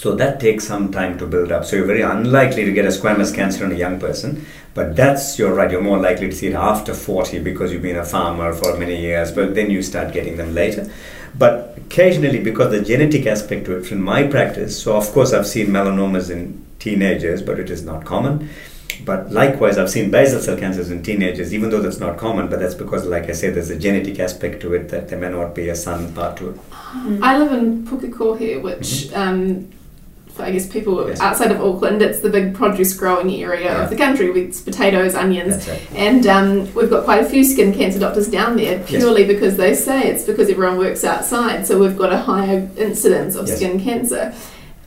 So 0.03 0.13
that 0.15 0.41
takes 0.41 0.67
some 0.67 0.91
time 0.91 1.17
to 1.19 1.25
build 1.25 1.49
up. 1.49 1.63
So 1.63 1.77
you're 1.77 1.85
very 1.85 2.01
unlikely 2.01 2.65
to 2.65 2.73
get 2.73 2.83
a 2.83 2.89
squamous 2.89 3.33
cancer 3.33 3.63
in 3.63 3.71
a 3.71 3.75
young 3.75 4.01
person. 4.01 4.45
But 4.73 4.97
that's, 4.97 5.39
you're 5.39 5.53
right, 5.53 5.71
you're 5.71 5.81
more 5.81 5.97
likely 5.97 6.27
to 6.27 6.35
see 6.35 6.47
it 6.47 6.55
after 6.55 6.93
40 6.93 7.39
because 7.39 7.71
you've 7.71 7.83
been 7.83 7.95
a 7.95 8.03
farmer 8.03 8.51
for 8.51 8.77
many 8.77 8.99
years, 8.99 9.31
but 9.31 9.55
then 9.55 9.71
you 9.71 9.81
start 9.81 10.11
getting 10.11 10.35
them 10.35 10.53
later. 10.53 10.91
But 11.39 11.77
occasionally, 11.77 12.43
because 12.43 12.71
the 12.71 12.81
genetic 12.81 13.25
aspect 13.25 13.65
to 13.67 13.77
it, 13.77 13.85
from 13.85 14.01
my 14.01 14.27
practice, 14.27 14.83
so 14.83 14.97
of 14.97 15.09
course 15.13 15.31
I've 15.31 15.47
seen 15.47 15.67
melanomas 15.67 16.29
in 16.29 16.65
teenagers, 16.79 17.41
but 17.41 17.57
it 17.57 17.69
is 17.69 17.85
not 17.85 18.03
common. 18.03 18.49
But 19.05 19.31
likewise, 19.31 19.77
I've 19.77 19.89
seen 19.89 20.11
basal 20.11 20.41
cell 20.41 20.57
cancers 20.57 20.91
in 20.91 21.01
teenagers, 21.01 21.53
even 21.53 21.69
though 21.69 21.81
that's 21.81 22.01
not 22.01 22.17
common, 22.17 22.49
but 22.49 22.59
that's 22.59 22.75
because, 22.75 23.05
like 23.05 23.29
I 23.29 23.31
said, 23.31 23.55
there's 23.55 23.69
a 23.69 23.79
genetic 23.79 24.19
aspect 24.19 24.61
to 24.63 24.73
it 24.73 24.89
that 24.89 25.07
there 25.07 25.17
may 25.17 25.29
not 25.29 25.55
be 25.55 25.69
a 25.69 25.75
sun 25.75 26.13
part 26.13 26.35
to 26.37 26.49
it. 26.49 26.59
I 27.21 27.37
live 27.37 27.53
in 27.53 27.87
Pukekohe 27.87 28.37
here, 28.37 28.59
which 28.59 29.11
um, 29.13 29.71
for 29.71 29.82
I 30.39 30.51
guess 30.51 30.67
people. 30.67 31.07
Yes. 31.07 31.19
outside 31.21 31.51
of 31.51 31.61
Auckland, 31.61 32.01
it's 32.01 32.19
the 32.19 32.29
big 32.29 32.53
produce 32.53 32.93
growing 32.93 33.31
area 33.31 33.65
Yeah. 33.65 33.83
of 33.83 33.89
the 33.89 33.95
country 33.95 34.31
with 34.31 34.63
potatoes, 34.65 35.15
onions, 35.15 35.67
it. 35.67 35.81
and 35.95 36.25
um, 36.27 36.73
we've 36.73 36.89
got 36.89 37.03
quite 37.03 37.21
a 37.21 37.25
few 37.25 37.43
skin 37.43 37.73
cancer 37.73 37.99
doctors 37.99 38.27
down 38.27 38.55
there 38.57 38.79
purely 38.79 39.25
because 39.25 39.57
they 39.57 39.73
say 39.75 40.03
it's 40.03 40.23
because 40.23 40.49
everyone 40.49 40.77
works 40.77 41.03
outside, 41.03 41.67
so 41.67 41.77
we've 41.79 41.97
got 41.97 42.11
a 42.11 42.17
higher 42.17 42.67
incidence 42.77 43.35
of 43.35 43.47
Yes. 43.47 43.57
skin 43.57 43.79
cancer. 43.79 44.33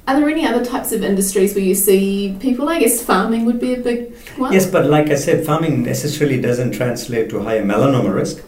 Are 0.09 0.15
there 0.19 0.29
any 0.29 0.47
other 0.47 0.65
types 0.65 0.93
of 0.93 1.03
industries 1.03 1.55
where 1.55 1.65
you 1.65 1.75
see 1.75 2.37
people? 2.39 2.69
I 2.69 2.79
guess 2.79 3.03
farming 3.03 3.45
would 3.45 3.61
be 3.61 3.75
a 3.75 3.79
big 3.79 4.15
one. 4.37 4.53
Yes, 4.53 4.65
but 4.67 4.87
like 4.87 5.11
I 5.11 5.17
said, 5.17 5.45
farming 5.45 5.83
necessarily 5.83 6.41
doesn't 6.41 6.73
translate 6.73 7.29
to 7.31 7.43
higher 7.43 7.65
melanoma 7.65 8.15
risk. 8.15 8.41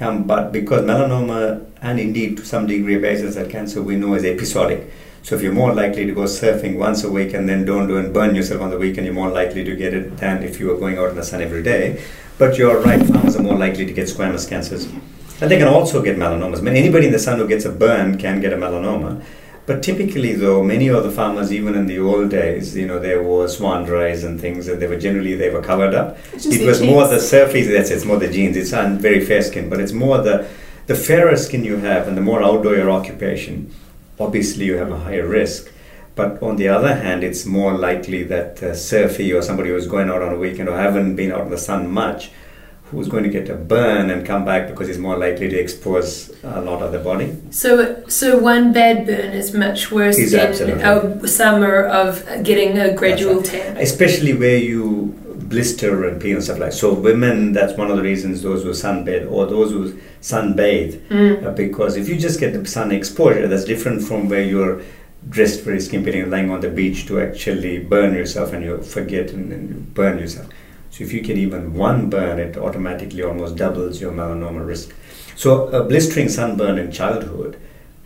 Um, 0.00 0.24
but 0.24 0.50
because 0.50 0.82
melanoma 0.82 1.64
and 1.80 2.00
indeed 2.00 2.36
to 2.38 2.44
some 2.44 2.66
degree 2.66 2.98
basal 2.98 3.30
cell 3.30 3.46
cancer 3.46 3.80
we 3.80 3.94
know 3.94 4.14
is 4.14 4.24
episodic. 4.24 4.90
So 5.24 5.34
if 5.34 5.40
you're 5.40 5.54
more 5.54 5.72
likely 5.72 6.04
to 6.04 6.12
go 6.12 6.24
surfing 6.24 6.76
once 6.76 7.02
a 7.02 7.10
week 7.10 7.32
and 7.32 7.48
then 7.48 7.64
don't 7.64 7.88
do 7.88 7.96
and 7.96 8.12
burn 8.12 8.34
yourself 8.34 8.60
on 8.60 8.68
the 8.68 8.76
weekend, 8.76 9.06
you're 9.06 9.14
more 9.14 9.30
likely 9.30 9.64
to 9.64 9.74
get 9.74 9.94
it 9.94 10.18
than 10.18 10.42
if 10.42 10.60
you 10.60 10.66
were 10.66 10.76
going 10.76 10.98
out 10.98 11.08
in 11.08 11.16
the 11.16 11.24
sun 11.24 11.40
every 11.40 11.62
day. 11.62 12.04
But 12.36 12.58
you're 12.58 12.78
right, 12.78 13.00
farmers 13.02 13.34
are 13.34 13.42
more 13.42 13.56
likely 13.56 13.86
to 13.86 13.92
get 13.94 14.06
squamous 14.06 14.46
cancers. 14.46 14.84
And 15.40 15.50
they 15.50 15.56
can 15.56 15.66
also 15.66 16.02
get 16.02 16.18
melanomas. 16.18 16.58
I 16.58 16.60
mean, 16.60 16.76
anybody 16.76 17.06
in 17.06 17.12
the 17.12 17.18
sun 17.18 17.38
who 17.38 17.48
gets 17.48 17.64
a 17.64 17.72
burn 17.72 18.18
can 18.18 18.42
get 18.42 18.52
a 18.52 18.56
melanoma. 18.56 19.24
But 19.64 19.82
typically, 19.82 20.34
though, 20.34 20.62
many 20.62 20.88
of 20.88 21.04
the 21.04 21.10
farmers, 21.10 21.50
even 21.50 21.74
in 21.74 21.86
the 21.86 22.00
old 22.00 22.28
days, 22.28 22.76
you 22.76 22.86
know, 22.86 22.98
there 22.98 23.22
were 23.22 23.46
Swanndris 23.46 24.24
and 24.24 24.38
things, 24.38 24.68
and 24.68 24.80
they 24.80 24.86
were 24.86 24.98
generally 24.98 25.36
they 25.36 25.48
were 25.48 25.62
covered 25.62 25.94
up. 25.94 26.18
It 26.34 26.66
was 26.66 26.82
more 26.82 27.08
the 27.08 27.18
surface. 27.18 27.66
That's 27.68 27.90
it's 27.90 28.04
more 28.04 28.18
the 28.18 28.28
genes. 28.28 28.58
It's 28.58 28.72
not 28.72 29.00
very 29.00 29.24
fair 29.24 29.40
skin, 29.40 29.70
but 29.70 29.80
it's 29.80 29.92
more 29.92 30.18
the 30.18 30.46
the 30.86 30.94
fairer 30.94 31.34
skin 31.38 31.64
you 31.64 31.78
have, 31.78 32.06
and 32.08 32.14
the 32.14 32.20
more 32.20 32.42
outdoor 32.42 32.74
your 32.74 32.90
occupation. 32.90 33.74
Obviously, 34.18 34.64
you 34.66 34.76
have 34.76 34.90
a 34.90 34.98
higher 34.98 35.26
risk. 35.26 35.70
But 36.14 36.40
on 36.42 36.56
the 36.56 36.68
other 36.68 36.94
hand, 36.94 37.24
it's 37.24 37.44
more 37.44 37.72
likely 37.76 38.22
that 38.24 38.62
uh, 38.62 38.74
surfy 38.74 39.32
or 39.32 39.42
somebody 39.42 39.70
who's 39.70 39.88
going 39.88 40.08
out 40.10 40.22
on 40.22 40.32
a 40.32 40.38
weekend 40.38 40.68
or 40.68 40.76
haven't 40.78 41.16
been 41.16 41.32
out 41.32 41.40
in 41.42 41.50
the 41.50 41.58
sun 41.58 41.90
much, 41.90 42.30
who's 42.92 43.08
going 43.08 43.24
to 43.24 43.28
get 43.30 43.48
a 43.48 43.56
burn 43.56 44.10
and 44.10 44.24
come 44.24 44.44
back 44.44 44.68
because 44.68 44.86
he's 44.86 44.98
more 44.98 45.16
likely 45.16 45.48
to 45.48 45.58
expose 45.58 46.30
a 46.44 46.60
lot 46.60 46.82
of 46.82 46.92
the 46.92 47.00
body. 47.00 47.36
So, 47.50 48.04
so 48.08 48.38
one 48.38 48.72
bad 48.72 49.06
burn 49.06 49.32
is 49.32 49.52
much 49.54 49.90
worse 49.90 50.16
Is 50.16 50.30
than 50.30 50.40
absolutely. 50.48 50.82
a 50.84 51.26
summer 51.26 51.84
of 51.86 52.24
getting 52.44 52.78
a 52.78 52.94
gradual 52.94 53.40
That's 53.40 53.50
tan. 53.50 53.76
especially 53.78 54.34
where 54.34 54.58
you 54.58 55.18
blister 55.48 56.06
and 56.08 56.20
peel 56.22 56.36
and 56.36 56.44
stuff 56.44 56.58
like 56.58 56.72
so 56.72 56.92
women 56.92 57.52
that's 57.52 57.76
one 57.76 57.90
of 57.90 57.96
the 57.96 58.02
reasons 58.02 58.42
those 58.42 58.62
who 58.64 58.70
sunbathe 58.70 59.30
or 59.30 59.46
those 59.46 59.70
who 59.72 59.92
sunbathe 60.20 60.98
Mm. 61.08 61.44
uh, 61.46 61.50
because 61.52 61.96
if 61.96 62.08
you 62.08 62.16
just 62.16 62.38
get 62.40 62.52
the 62.52 62.66
sun 62.66 62.90
exposure 62.92 63.46
that's 63.48 63.64
different 63.64 64.02
from 64.02 64.28
where 64.28 64.42
you're 64.42 64.80
dressed 65.28 65.60
very 65.62 65.78
skimpily 65.78 66.22
and 66.22 66.30
lying 66.30 66.50
on 66.50 66.60
the 66.60 66.68
beach 66.68 67.06
to 67.06 67.20
actually 67.20 67.78
burn 67.78 68.14
yourself 68.14 68.52
and 68.52 68.62
you 68.64 68.82
forget 68.82 69.30
and, 69.30 69.52
and 69.52 69.68
you 69.70 69.76
burn 70.00 70.18
yourself. 70.18 70.48
So 70.90 71.02
if 71.04 71.12
you 71.14 71.20
get 71.22 71.36
even 71.38 71.74
one 71.74 72.10
burn 72.10 72.38
it 72.38 72.56
automatically 72.56 73.22
almost 73.22 73.56
doubles 73.56 74.00
your 74.02 74.12
melanoma 74.12 74.66
risk. 74.66 74.94
So 75.34 75.68
a 75.68 75.82
blistering 75.82 76.28
sunburn 76.28 76.78
in 76.78 76.92
childhood 76.92 77.56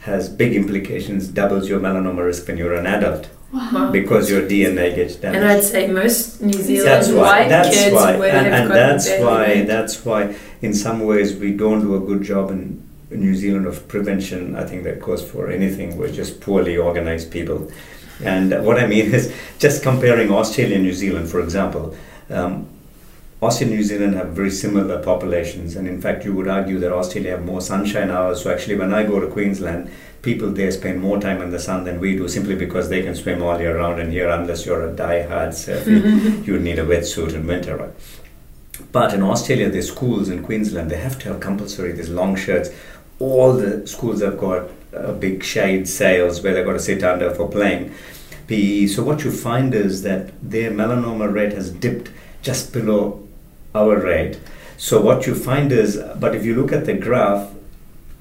has 0.01 0.29
big 0.29 0.55
implications 0.55 1.27
doubles 1.29 1.69
your 1.69 1.81
melanoma 1.81 2.25
risk 2.25 2.47
when 2.49 2.57
you're 2.57 2.75
an 2.75 2.87
adult 2.87 3.29
Wow. 3.53 3.91
because 3.91 4.31
your 4.31 4.43
DNA 4.43 4.95
gets 4.95 5.17
damaged 5.17 5.43
And 5.43 5.51
I'd 5.51 5.65
say 5.65 5.87
most 5.87 6.43
New 6.43 6.53
Zealand 6.53 6.87
that's 6.89 7.09
why. 7.09 7.23
white 7.23 7.49
That's 7.49 7.75
kids 7.75 7.95
why. 7.95 8.17
would 8.19 8.29
And, 8.35 8.47
have 8.47 8.63
and 8.65 8.71
that's 8.71 9.09
why. 9.09 9.47
burnt. 9.55 9.67
That's 9.69 10.05
why. 10.05 10.35
In 10.61 10.75
some 10.75 11.01
ways, 11.01 11.35
we 11.35 11.53
don't 11.53 11.81
do 11.81 11.97
a 11.97 12.01
good 12.01 12.23
job 12.23 12.51
in 12.51 12.87
New 13.11 13.35
Zealand 13.35 13.67
of 13.67 13.89
prevention, 13.89 14.55
I 14.55 14.65
think 14.65 14.85
that 14.85 15.01
goes 15.01 15.23
for 15.29 15.49
anything. 15.51 15.97
We're 15.97 16.13
just 16.13 16.43
poorly 16.43 16.77
organized 16.77 17.31
people. 17.31 17.71
And 18.23 18.53
what 18.67 18.79
I 18.79 18.87
mean 18.87 19.15
is 19.19 19.33
just 19.59 19.83
comparing 19.83 20.31
Australia 20.31 20.75
and 20.75 20.85
New 20.85 20.93
Zealand, 20.93 21.31
for 21.31 21.41
example. 21.41 21.97
Um, 22.29 22.67
Australia 23.41 23.73
and 23.77 23.81
New 23.81 23.87
Zealand 23.87 24.15
have 24.17 24.29
very 24.31 24.51
similar 24.51 25.01
populations, 25.03 25.77
and 25.77 25.89
in 25.89 26.01
fact, 26.03 26.25
you 26.25 26.35
would 26.35 26.49
argue 26.49 26.79
that 26.81 26.93
Australia 26.93 27.31
have 27.31 27.45
more 27.47 27.61
sunshine 27.63 28.11
hours. 28.11 28.43
So, 28.43 28.51
actually, 28.53 28.77
when 28.77 28.93
I 28.93 29.05
go 29.05 29.21
to 29.21 29.29
Queensland, 29.29 29.91
people 30.23 30.51
there 30.51 30.71
spend 30.71 31.01
more 31.01 31.21
time 31.21 31.41
in 31.41 31.51
the 31.51 31.59
sun 31.59 31.85
than 31.85 32.01
we 32.01 32.17
do 32.17 32.29
simply 32.29 32.55
because 32.55 32.89
they 32.89 33.03
can 33.03 33.15
swim 33.15 33.43
all 33.43 33.61
year 33.61 33.77
round, 33.79 34.01
and 34.01 34.13
here, 34.13 34.29
unless 34.29 34.67
you're 34.67 34.89
a 34.89 34.93
die-hard 34.93 35.55
surfer, 35.55 35.91
you 36.45 36.59
need 36.59 36.79
a 36.79 36.85
wetsuit 36.85 37.35
in 37.35 37.47
winter, 37.47 37.77
right? 37.77 37.91
But 38.93 39.13
in 39.15 39.23
Australia, 39.23 39.69
the 39.69 39.83
schools 39.83 40.29
in 40.29 40.43
Queensland, 40.43 40.91
they 40.91 40.97
have 40.97 41.19
to 41.21 41.29
have 41.33 41.41
compulsory 41.41 41.93
these 41.93 42.09
long 42.09 42.37
shirts. 42.37 42.71
All 43.19 43.53
the 43.53 43.87
schools 43.87 44.23
have 44.23 44.39
got 44.39 44.71
uh, 44.95 45.13
big 45.13 45.43
shade 45.43 45.89
sails 45.89 46.43
where 46.43 46.55
they've 46.55 46.65
got 46.65 46.73
to 46.73 46.81
sit 46.81 47.03
under 47.03 47.35
for 47.35 47.49
playing 47.49 47.93
PE. 48.47 48.87
So 48.87 49.03
what 49.03 49.25
you 49.25 49.31
find 49.31 49.75
is 49.75 50.03
that 50.03 50.33
their 50.43 50.71
melanoma 50.71 51.33
rate 51.33 51.53
has 51.53 51.71
dipped 51.71 52.11
just 52.43 52.73
below 52.73 53.27
our 53.75 53.99
rate. 53.99 54.39
So 54.77 55.01
what 55.01 55.27
you 55.27 55.35
find 55.35 55.73
is, 55.73 56.01
but 56.17 56.35
if 56.35 56.45
you 56.45 56.55
look 56.55 56.73
at 56.73 56.87
the 56.87 56.95
graph, 56.95 57.51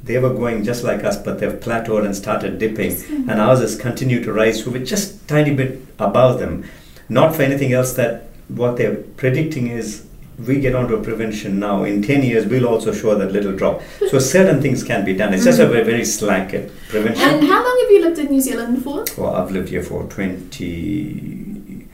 they 0.08 0.18
were 0.18 0.34
going 0.34 0.64
just 0.64 0.84
like 0.84 1.04
us, 1.04 1.18
but 1.18 1.40
they've 1.40 1.60
plateaued 1.60 2.06
and 2.06 2.16
started 2.16 2.58
dipping, 2.58 2.94
and 3.30 3.42
ours 3.42 3.60
has 3.60 3.76
continued 3.76 4.24
to 4.24 4.34
rise. 4.34 4.64
So 4.64 4.72
we're 4.72 4.86
just 4.86 5.28
tiny 5.28 5.54
bit 5.54 5.82
above 6.00 6.40
them. 6.40 6.66
Not 7.10 7.36
for 7.36 7.44
anything 7.44 7.74
else 7.74 7.94
that 7.94 8.28
what 8.48 8.78
they're 8.78 8.96
predicting 8.96 9.68
is 9.68 10.08
we 10.46 10.60
get 10.60 10.76
onto 10.76 10.96
a 10.96 11.02
prevention 11.02 11.60
now. 11.60 11.84
In 11.84 12.02
10 12.02 12.24
years, 12.24 12.46
we'll 12.46 12.68
also 12.68 12.94
show 12.94 13.16
that 13.16 13.32
little 13.32 13.54
drop. 13.54 13.82
So 14.10 14.20
certain 14.36 14.62
things 14.62 14.84
can 14.84 15.04
be 15.04 15.14
done. 15.14 15.34
It's 15.34 15.44
just 15.44 15.60
a 15.60 15.64
mm-hmm. 15.64 15.74
very, 15.74 15.84
very 15.84 16.06
slack 16.06 16.50
prevention. 16.90 17.24
And 17.24 17.48
how 17.48 17.64
long 17.64 17.80
have 17.82 17.92
you 17.92 18.02
lived 18.02 18.20
in 18.20 18.28
New 18.28 18.42
Zealand 18.42 18.84
for? 18.84 19.06
Well, 19.18 19.36
I've 19.36 19.52
lived 19.52 19.70
here 19.70 19.84
for 19.84 20.04
20. 20.04 21.88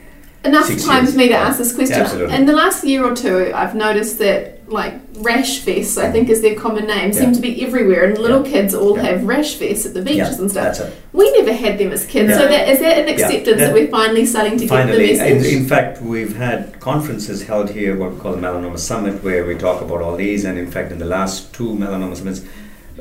Enough 0.45 0.65
Six 0.65 0.83
time 0.83 1.03
years. 1.03 1.13
for 1.13 1.17
me 1.17 1.29
to 1.29 1.35
ask 1.35 1.57
this 1.57 1.73
question. 1.73 2.19
Yeah. 2.19 2.35
In 2.35 2.45
the 2.45 2.51
last 2.51 2.83
year 2.83 3.05
or 3.05 3.15
two, 3.15 3.53
I've 3.55 3.75
noticed 3.75 4.19
that 4.19 4.59
like 4.73 4.95
rash 5.19 5.59
vests, 5.59 5.97
I 5.97 6.11
think 6.11 6.29
is 6.29 6.41
their 6.41 6.55
common 6.55 6.87
name, 6.87 7.13
seem 7.13 7.31
to 7.33 7.39
be 7.39 7.63
everywhere, 7.65 8.03
and 8.05 8.17
little 8.17 8.43
Yeah. 8.45 8.51
kids 8.51 8.73
all 8.73 8.97
Yeah. 8.97 9.03
have 9.03 9.23
rash 9.25 9.55
vests 9.55 9.85
at 9.85 9.93
the 9.93 10.01
beaches 10.01 10.17
Yeah, 10.35 10.41
and 10.41 10.51
stuff. 10.51 10.63
that's 10.65 10.79
it. 10.79 10.93
We 11.13 11.31
never 11.31 11.53
had 11.53 11.77
them 11.77 11.91
as 11.91 12.05
kids, 12.05 12.33
so 12.33 12.41
Yeah. 12.41 12.47
that 12.47 12.69
is 12.69 12.79
that 12.79 12.97
an 12.97 13.07
acceptance 13.07 13.45
that 13.45 13.67
That- 13.67 13.73
we're 13.73 13.87
finally 13.87 14.25
starting 14.25 14.57
to 14.57 14.67
Finally, 14.67 15.07
get 15.07 15.17
the 15.19 15.27
in, 15.31 15.37
message. 15.37 15.53
in 15.53 15.65
fact, 15.67 16.01
we've 16.01 16.35
had 16.35 16.79
conferences 16.79 17.43
held 17.43 17.69
here, 17.69 17.95
what 17.95 18.13
we 18.15 18.19
call 18.19 18.33
the 18.33 18.41
Melanoma 18.41 18.79
Summit, 18.79 19.23
where 19.23 19.45
we 19.45 19.55
talk 19.55 19.81
about 19.81 20.01
all 20.01 20.15
these. 20.17 20.43
And 20.43 20.57
in 20.57 20.67
fact, 20.69 20.91
in 20.91 20.97
the 20.99 21.05
last 21.05 21.53
two 21.53 21.69
Melanoma 21.79 22.17
Summits, 22.17 22.41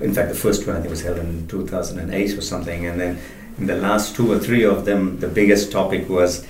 in 0.00 0.12
fact, 0.12 0.28
the 0.28 0.34
first 0.46 0.66
one 0.66 0.76
I 0.76 0.80
think 0.80 0.90
was 0.90 1.02
held 1.02 1.18
in 1.18 1.46
2008 1.48 2.36
or 2.36 2.42
something. 2.42 2.86
And 2.86 3.00
then 3.00 3.18
in 3.58 3.66
the 3.66 3.76
last 3.76 4.14
two 4.14 4.30
or 4.30 4.38
three 4.38 4.64
of 4.64 4.84
them, 4.84 5.16
the 5.20 5.26
biggest 5.28 5.72
topic 5.72 6.08
was 6.10 6.44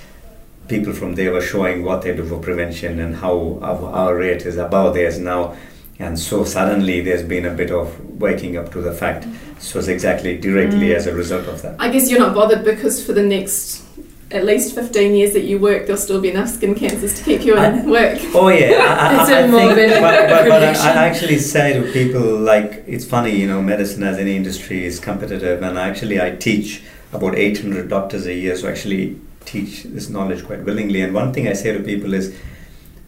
people 0.67 0.93
from 0.93 1.15
there 1.15 1.31
were 1.31 1.41
showing 1.41 1.83
what 1.83 2.01
they 2.01 2.15
do 2.15 2.25
for 2.25 2.39
prevention 2.39 2.99
and 2.99 3.15
how 3.15 3.59
our, 3.61 4.15
rate 4.15 4.43
is 4.43 4.57
above 4.57 4.93
theirs 4.93 5.19
now. 5.19 5.55
And 5.99 6.17
so 6.17 6.43
suddenly 6.43 7.01
there's 7.01 7.23
been 7.23 7.45
a 7.45 7.53
bit 7.53 7.71
of 7.71 7.99
waking 8.19 8.57
up 8.57 8.71
to 8.73 8.81
the 8.81 8.93
fact. 8.93 9.27
So 9.59 9.79
it's 9.79 9.87
exactly 9.87 10.37
directly 10.37 10.87
Mm. 10.89 10.95
as 10.95 11.07
a 11.07 11.13
result 11.13 11.47
of 11.47 11.61
that. 11.61 11.75
I 11.79 11.89
guess 11.89 12.09
you're 12.09 12.19
not 12.19 12.33
bothered 12.33 12.63
because 12.63 13.05
for 13.05 13.13
the 13.13 13.23
next 13.23 13.83
at 14.31 14.43
least 14.45 14.73
15 14.73 15.13
years 15.13 15.33
that 15.33 15.43
you 15.43 15.59
work, 15.59 15.85
there'll 15.85 16.01
still 16.01 16.19
be 16.19 16.31
enough 16.31 16.49
skin 16.49 16.73
cancers 16.73 17.13
to 17.19 17.23
keep 17.23 17.41
you 17.45 17.53
in 17.55 17.59
I- 17.59 17.85
work. 17.85 18.19
Oh 18.33 18.47
yeah, 18.47 18.71
I, 18.99 19.15
I, 19.15 19.21
It's 19.21 19.29
a 19.31 19.47
morbid 19.47 19.89
but, 20.01 20.27
but, 20.29 20.49
but 20.49 20.63
I. 20.63 21.03
I 21.03 21.05
actually 21.07 21.37
say 21.37 21.73
to 21.79 21.91
people 21.91 22.39
like 22.39 22.83
it's 22.87 23.05
funny, 23.05 23.35
you 23.35 23.47
know, 23.47 23.61
medicine 23.61 24.01
as 24.03 24.17
any 24.17 24.35
industry 24.35 24.85
is 24.85 24.99
competitive, 24.99 25.61
and 25.61 25.77
actually 25.77 26.19
I 26.19 26.31
teach 26.31 26.81
about 27.11 27.35
800 27.35 27.87
doctors 27.89 28.25
a 28.25 28.33
year, 28.33 28.55
so 28.55 28.67
actually 28.67 29.19
teach 29.45 29.83
this 29.83 30.09
knowledge 30.09 30.43
quite 30.45 30.63
willingly. 30.63 31.01
And 31.01 31.13
one 31.13 31.33
thing 31.33 31.47
I 31.47 31.53
say 31.53 31.71
to 31.77 31.83
people 31.83 32.13
is, 32.13 32.35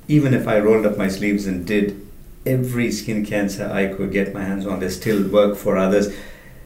even 0.08 0.34
if 0.34 0.48
I 0.48 0.60
rolled 0.60 0.86
up 0.86 0.98
my 0.98 1.08
sleeves 1.08 1.48
and 1.48 1.66
did 1.66 2.02
every 2.46 2.92
skin 2.92 3.26
cancer 3.26 3.70
I 3.72 3.88
could 3.88 4.12
get 4.12 4.34
my 4.34 4.44
hands 4.44 4.68
on, 4.68 4.80
there's 4.80 4.96
still 4.96 5.28
work 5.30 5.58
for 5.58 5.78
others, 5.78 6.14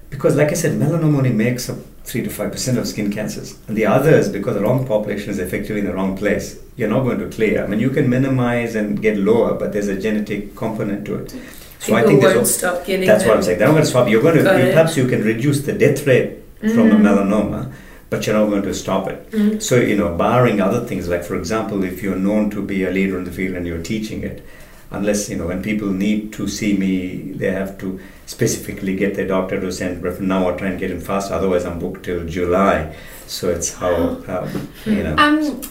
because 0.09 0.35
like 0.35 0.49
I 0.49 0.53
said, 0.55 0.73
melanoma 0.79 1.17
only 1.19 1.31
makes 1.31 1.69
up 1.69 1.77
three 2.03 2.23
to 2.23 2.29
five 2.29 2.51
percent 2.51 2.77
of 2.77 2.87
skin 2.87 3.11
cancers, 3.11 3.57
and 3.67 3.77
the 3.77 3.85
others, 3.85 4.27
because 4.27 4.55
the 4.55 4.61
wrong 4.61 4.85
population 4.85 5.29
is 5.29 5.39
effectively 5.39 5.79
in 5.79 5.85
the 5.85 5.93
wrong 5.93 6.17
place, 6.17 6.59
you're 6.75 6.89
not 6.89 7.03
going 7.03 7.19
to 7.19 7.29
clear. 7.29 7.63
I 7.63 7.67
mean, 7.67 7.79
you 7.79 7.91
can 7.91 8.09
minimize 8.09 8.75
and 8.75 9.01
get 9.01 9.17
lower, 9.17 9.53
but 9.53 9.71
there's 9.71 9.87
a 9.87 9.99
genetic 9.99 10.55
component 10.55 11.05
to 11.05 11.15
it. 11.15 11.31
So 11.79 11.95
I 11.95 12.01
People 12.03 12.19
think 12.21 12.35
won't 12.35 12.47
stop 12.47 12.85
getting 12.85 13.07
that's 13.07 13.23
what. 13.25 13.37
I'm 13.37 13.43
saying. 13.43 13.59
They're 13.59 13.67
not 13.67 13.73
going 13.73 13.83
to 13.85 13.89
stop. 13.89 14.09
You're 14.09 14.21
going 14.21 14.35
to 14.35 14.41
it. 14.41 14.73
perhaps 14.73 14.97
you 14.97 15.07
can 15.07 15.23
reduce 15.23 15.61
the 15.61 15.71
death 15.73 16.05
rate 16.05 16.39
from 16.59 16.91
a 16.91 16.95
Mm. 16.95 17.01
melanoma, 17.07 17.71
but 18.09 18.25
you're 18.25 18.35
not 18.35 18.49
going 18.49 18.63
to 18.63 18.73
stop 18.73 19.07
it. 19.07 19.31
Mm. 19.31 19.61
So 19.61 19.75
you 19.75 19.95
know, 19.95 20.15
barring 20.15 20.61
other 20.61 20.85
things 20.85 21.07
like, 21.07 21.23
for 21.23 21.35
example, 21.35 21.83
if 21.83 22.01
you're 22.01 22.15
known 22.15 22.49
to 22.51 22.61
be 22.61 22.83
a 22.83 22.91
leader 22.91 23.17
in 23.17 23.23
the 23.23 23.31
field 23.31 23.55
and 23.55 23.67
you're 23.67 23.83
teaching 23.83 24.23
it, 24.23 24.45
unless 24.91 25.29
you 25.29 25.37
know 25.37 25.47
when 25.47 25.61
people 25.61 25.89
need 25.89 26.33
to 26.33 26.47
see 26.47 26.75
me, 26.77 27.31
they 27.33 27.51
have 27.51 27.77
to 27.79 27.99
specifically 28.25 28.95
get 28.95 29.15
their 29.15 29.27
doctor 29.27 29.59
to 29.59 29.71
send 29.71 30.03
reference 30.03 30.27
now 30.27 30.45
or 30.45 30.57
try 30.57 30.67
and 30.69 30.79
get 30.79 30.91
in 30.91 30.99
fast. 30.99 31.31
Otherwise, 31.31 31.65
I'm 31.65 31.79
booked 31.79 32.05
till 32.05 32.25
July. 32.25 32.95
So 33.27 33.49
it's 33.49 33.73
how, 33.73 34.21
how 34.27 34.47
you 34.85 35.03
know. 35.03 35.15
Um, 35.17 35.61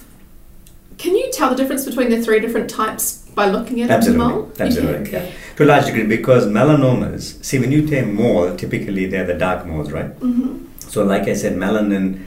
can 0.98 1.14
you 1.14 1.30
tell 1.32 1.50
the 1.50 1.56
difference 1.56 1.84
between 1.84 2.10
the 2.10 2.20
three 2.22 2.40
different 2.40 2.68
types 2.68 3.18
by 3.34 3.48
looking 3.48 3.80
at 3.82 3.90
Absolutely, 3.90 4.24
a 4.24 4.28
mole? 4.28 4.52
Absolutely. 4.58 5.08
Okay. 5.08 5.34
To 5.56 5.64
a 5.64 5.66
large 5.66 5.86
degree, 5.86 6.04
because 6.04 6.46
melanomas, 6.46 7.42
see, 7.44 7.58
when 7.58 7.70
you 7.70 7.86
take 7.86 8.06
mole, 8.06 8.56
typically 8.56 9.06
they're 9.06 9.24
the 9.26 9.34
dark 9.34 9.64
moles, 9.66 9.92
right? 9.92 10.18
Mhm. 10.20 10.64
So, 10.88 11.04
like 11.04 11.28
I 11.28 11.34
said, 11.34 11.54
melanin 11.54 12.24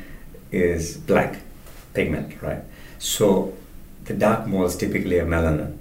is 0.52 0.98
black 0.98 1.40
pigment, 1.94 2.42
right? 2.42 2.64
So, 3.00 3.54
the 4.06 4.14
dark 4.14 4.48
moles 4.48 4.76
typically 4.76 5.18
have 5.18 5.28
melanin. 5.28 5.78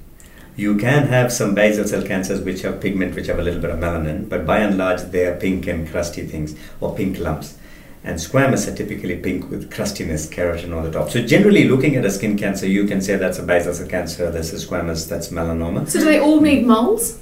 You 0.56 0.76
can 0.76 1.06
have 1.08 1.32
some 1.32 1.54
basal 1.54 1.86
cell 1.86 2.02
cancers 2.02 2.42
which 2.42 2.62
have 2.62 2.80
pigment 2.80 3.14
which 3.14 3.28
have 3.28 3.38
a 3.38 3.42
little 3.42 3.60
bit 3.60 3.70
of 3.70 3.78
melanin, 3.78 4.28
but 4.28 4.46
by 4.46 4.58
and 4.58 4.76
large 4.76 5.00
they 5.02 5.24
are 5.26 5.36
pink 5.36 5.66
and 5.66 5.88
crusty 5.88 6.24
things 6.26 6.54
or 6.80 6.94
pink 6.94 7.18
lumps. 7.18 7.56
And 8.02 8.18
squamous 8.18 8.66
are 8.66 8.74
typically 8.74 9.16
pink 9.16 9.50
with 9.50 9.70
crustiness, 9.70 10.26
keratin 10.26 10.74
on 10.74 10.84
the 10.84 10.90
top. 10.90 11.10
So 11.10 11.22
generally, 11.22 11.68
looking 11.68 11.96
at 11.96 12.04
a 12.04 12.10
skin 12.10 12.36
cancer, 12.38 12.66
you 12.66 12.86
can 12.86 13.00
say 13.02 13.16
that's 13.16 13.38
a 13.38 13.42
basal 13.42 13.74
cell 13.74 13.88
cancer, 13.88 14.30
this 14.30 14.52
is 14.52 14.66
squamous, 14.66 15.08
that's 15.08 15.28
melanoma. 15.28 15.88
So 15.88 15.98
do 15.98 16.06
they 16.06 16.18
all 16.18 16.40
need 16.40 16.66
moles? 16.66 17.18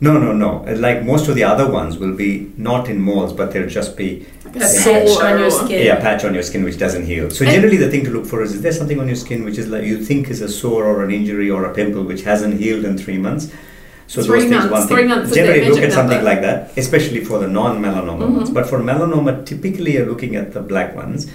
No, 0.00 0.18
no, 0.18 0.32
no. 0.32 0.64
Like 0.76 1.04
most 1.04 1.28
of 1.28 1.34
the 1.34 1.44
other 1.44 1.70
ones 1.70 1.98
will 1.98 2.14
be 2.14 2.52
not 2.56 2.88
in 2.88 3.00
moles, 3.00 3.32
but 3.32 3.52
they'll 3.52 3.68
just 3.68 3.96
be 3.96 4.26
A 4.44 4.50
patch 4.50 4.86
on 5.20 5.38
your 5.38 5.50
skin. 5.50 5.86
yeah, 5.86 6.00
patch 6.00 6.24
on 6.24 6.34
your 6.34 6.42
skin 6.42 6.64
which 6.64 6.78
doesn't 6.78 7.06
heal. 7.06 7.30
So 7.30 7.44
And- 7.44 7.54
generally, 7.54 7.76
the 7.76 7.90
thing 7.90 8.04
to 8.04 8.10
look 8.10 8.26
for 8.26 8.42
is: 8.42 8.52
is 8.54 8.60
there 8.62 8.72
something 8.72 8.98
on 9.00 9.06
your 9.06 9.16
skin 9.16 9.44
which 9.44 9.56
is 9.58 9.68
like 9.68 9.84
you 9.84 9.98
think 9.98 10.28
is 10.30 10.40
a 10.42 10.48
sore 10.48 10.84
or 10.84 11.04
an 11.04 11.10
injury 11.10 11.48
or 11.50 11.64
a 11.64 11.72
pimple 11.72 12.02
which 12.04 12.22
hasn't 12.22 12.60
healed 12.60 12.84
in 12.84 12.98
three 12.98 13.18
months? 13.18 13.50
So 14.06 14.22
Three 14.22 14.40
those 14.40 14.48
things, 14.50 14.54
months, 14.64 14.72
one 14.72 14.86
three 14.88 14.96
thing. 14.98 15.08
months 15.08 15.34
generally, 15.34 15.68
look 15.70 15.78
at 15.82 15.92
something 15.92 16.18
number. 16.18 16.30
like 16.30 16.42
that, 16.42 16.72
especially 16.76 17.24
for 17.24 17.38
the 17.38 17.48
non-melanoma 17.48 18.26
ones. 18.36 18.50
Mhm. 18.50 18.54
But 18.54 18.68
for 18.68 18.78
melanoma, 18.80 19.46
typically 19.46 19.94
you're 19.94 20.04
looking 20.06 20.36
at 20.36 20.52
the 20.52 20.60
black 20.60 20.94
ones. 20.94 21.26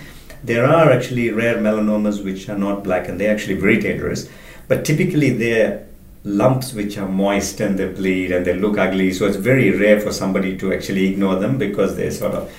There 0.43 0.65
are 0.65 0.91
actually 0.91 1.31
rare 1.31 1.55
melanomas 1.57 2.23
which 2.23 2.47
are 2.47 2.57
not 2.57 2.83
black, 2.83 3.09
and 3.09 3.19
they're 3.19 3.31
actually 3.31 3.55
very 3.55 3.77
dangerous. 3.79 4.29
But 4.67 4.85
typically, 4.85 5.31
they're 5.31 5.79
lumps 6.23 6.73
which 6.73 6.97
are 6.97 7.07
moist 7.07 7.59
and 7.61 7.77
they 7.79 7.87
bleed 7.87 8.31
and 8.31 8.45
they 8.45 8.53
look 8.53 8.77
ugly. 8.77 9.11
So 9.13 9.25
it's 9.25 9.37
very 9.37 9.71
rare 9.71 9.99
for 9.99 10.11
somebody 10.11 10.57
to 10.57 10.73
actually 10.73 11.07
ignore 11.13 11.35
them 11.35 11.57
because 11.57 11.95
they're 11.95 12.11
sort 12.11 12.33
of. 12.33 12.51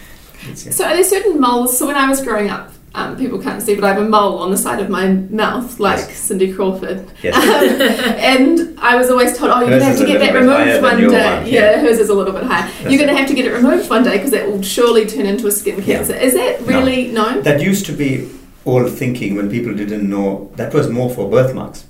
It's, 0.48 0.74
So 0.74 0.84
are 0.84 0.94
there 0.94 1.04
certain 1.04 1.40
moles? 1.40 1.76
So 1.78 1.86
when 1.86 1.96
I 1.96 2.08
was 2.08 2.22
growing 2.22 2.48
up, 2.48 2.72
um, 2.92 3.16
people 3.16 3.40
can't 3.40 3.62
see, 3.62 3.76
but 3.76 3.84
I 3.84 3.92
have 3.92 4.02
a 4.02 4.08
mole 4.08 4.38
on 4.38 4.50
the 4.50 4.56
side 4.56 4.80
of 4.80 4.88
my 4.90 5.06
mouth, 5.08 5.78
like 5.78 5.98
Yes. 5.98 6.16
Cindy 6.18 6.52
Crawford. 6.52 7.06
Yes. 7.22 7.36
Um, 7.36 7.80
and 8.18 8.80
I 8.80 8.96
was 8.96 9.10
always 9.10 9.36
told, 9.38 9.52
oh, 9.52 9.60
you're 9.60 9.68
going 9.68 9.80
to 9.80 9.84
have 9.86 9.98
to 9.98 10.06
get 10.06 10.18
that 10.18 10.32
little 10.32 10.48
bit 10.48 10.56
higher 10.56 10.80
removed 10.80 10.82
one 10.82 10.98
day. 11.12 11.36
one, 11.38 11.46
yeah. 11.46 11.70
yeah. 11.72 11.80
hers 11.80 11.98
is 12.00 12.08
a 12.08 12.14
little 12.14 12.32
bit 12.32 12.42
higher. 12.44 12.62
That's 12.68 12.80
you're 12.90 12.98
going 12.98 13.10
to 13.10 13.16
have 13.16 13.28
to 13.28 13.34
get 13.34 13.44
it 13.44 13.52
removed 13.52 13.88
one 13.88 14.02
day 14.02 14.16
because 14.16 14.32
that 14.32 14.48
will 14.50 14.62
surely 14.62 15.06
turn 15.06 15.26
into 15.26 15.46
a 15.46 15.52
skin 15.52 15.76
Yeah. 15.78 15.98
cancer. 15.98 16.14
Is 16.16 16.34
that 16.34 16.62
really 16.62 17.12
known? 17.12 17.42
That 17.42 17.60
used 17.60 17.86
to 17.86 17.92
be 17.92 18.28
old 18.64 18.90
thinking 18.90 19.36
when 19.36 19.48
people 19.50 19.72
didn't 19.74 20.08
know. 20.08 20.50
That 20.56 20.74
was 20.74 20.88
more 20.88 21.10
for 21.10 21.30
birthmarks. 21.30 21.84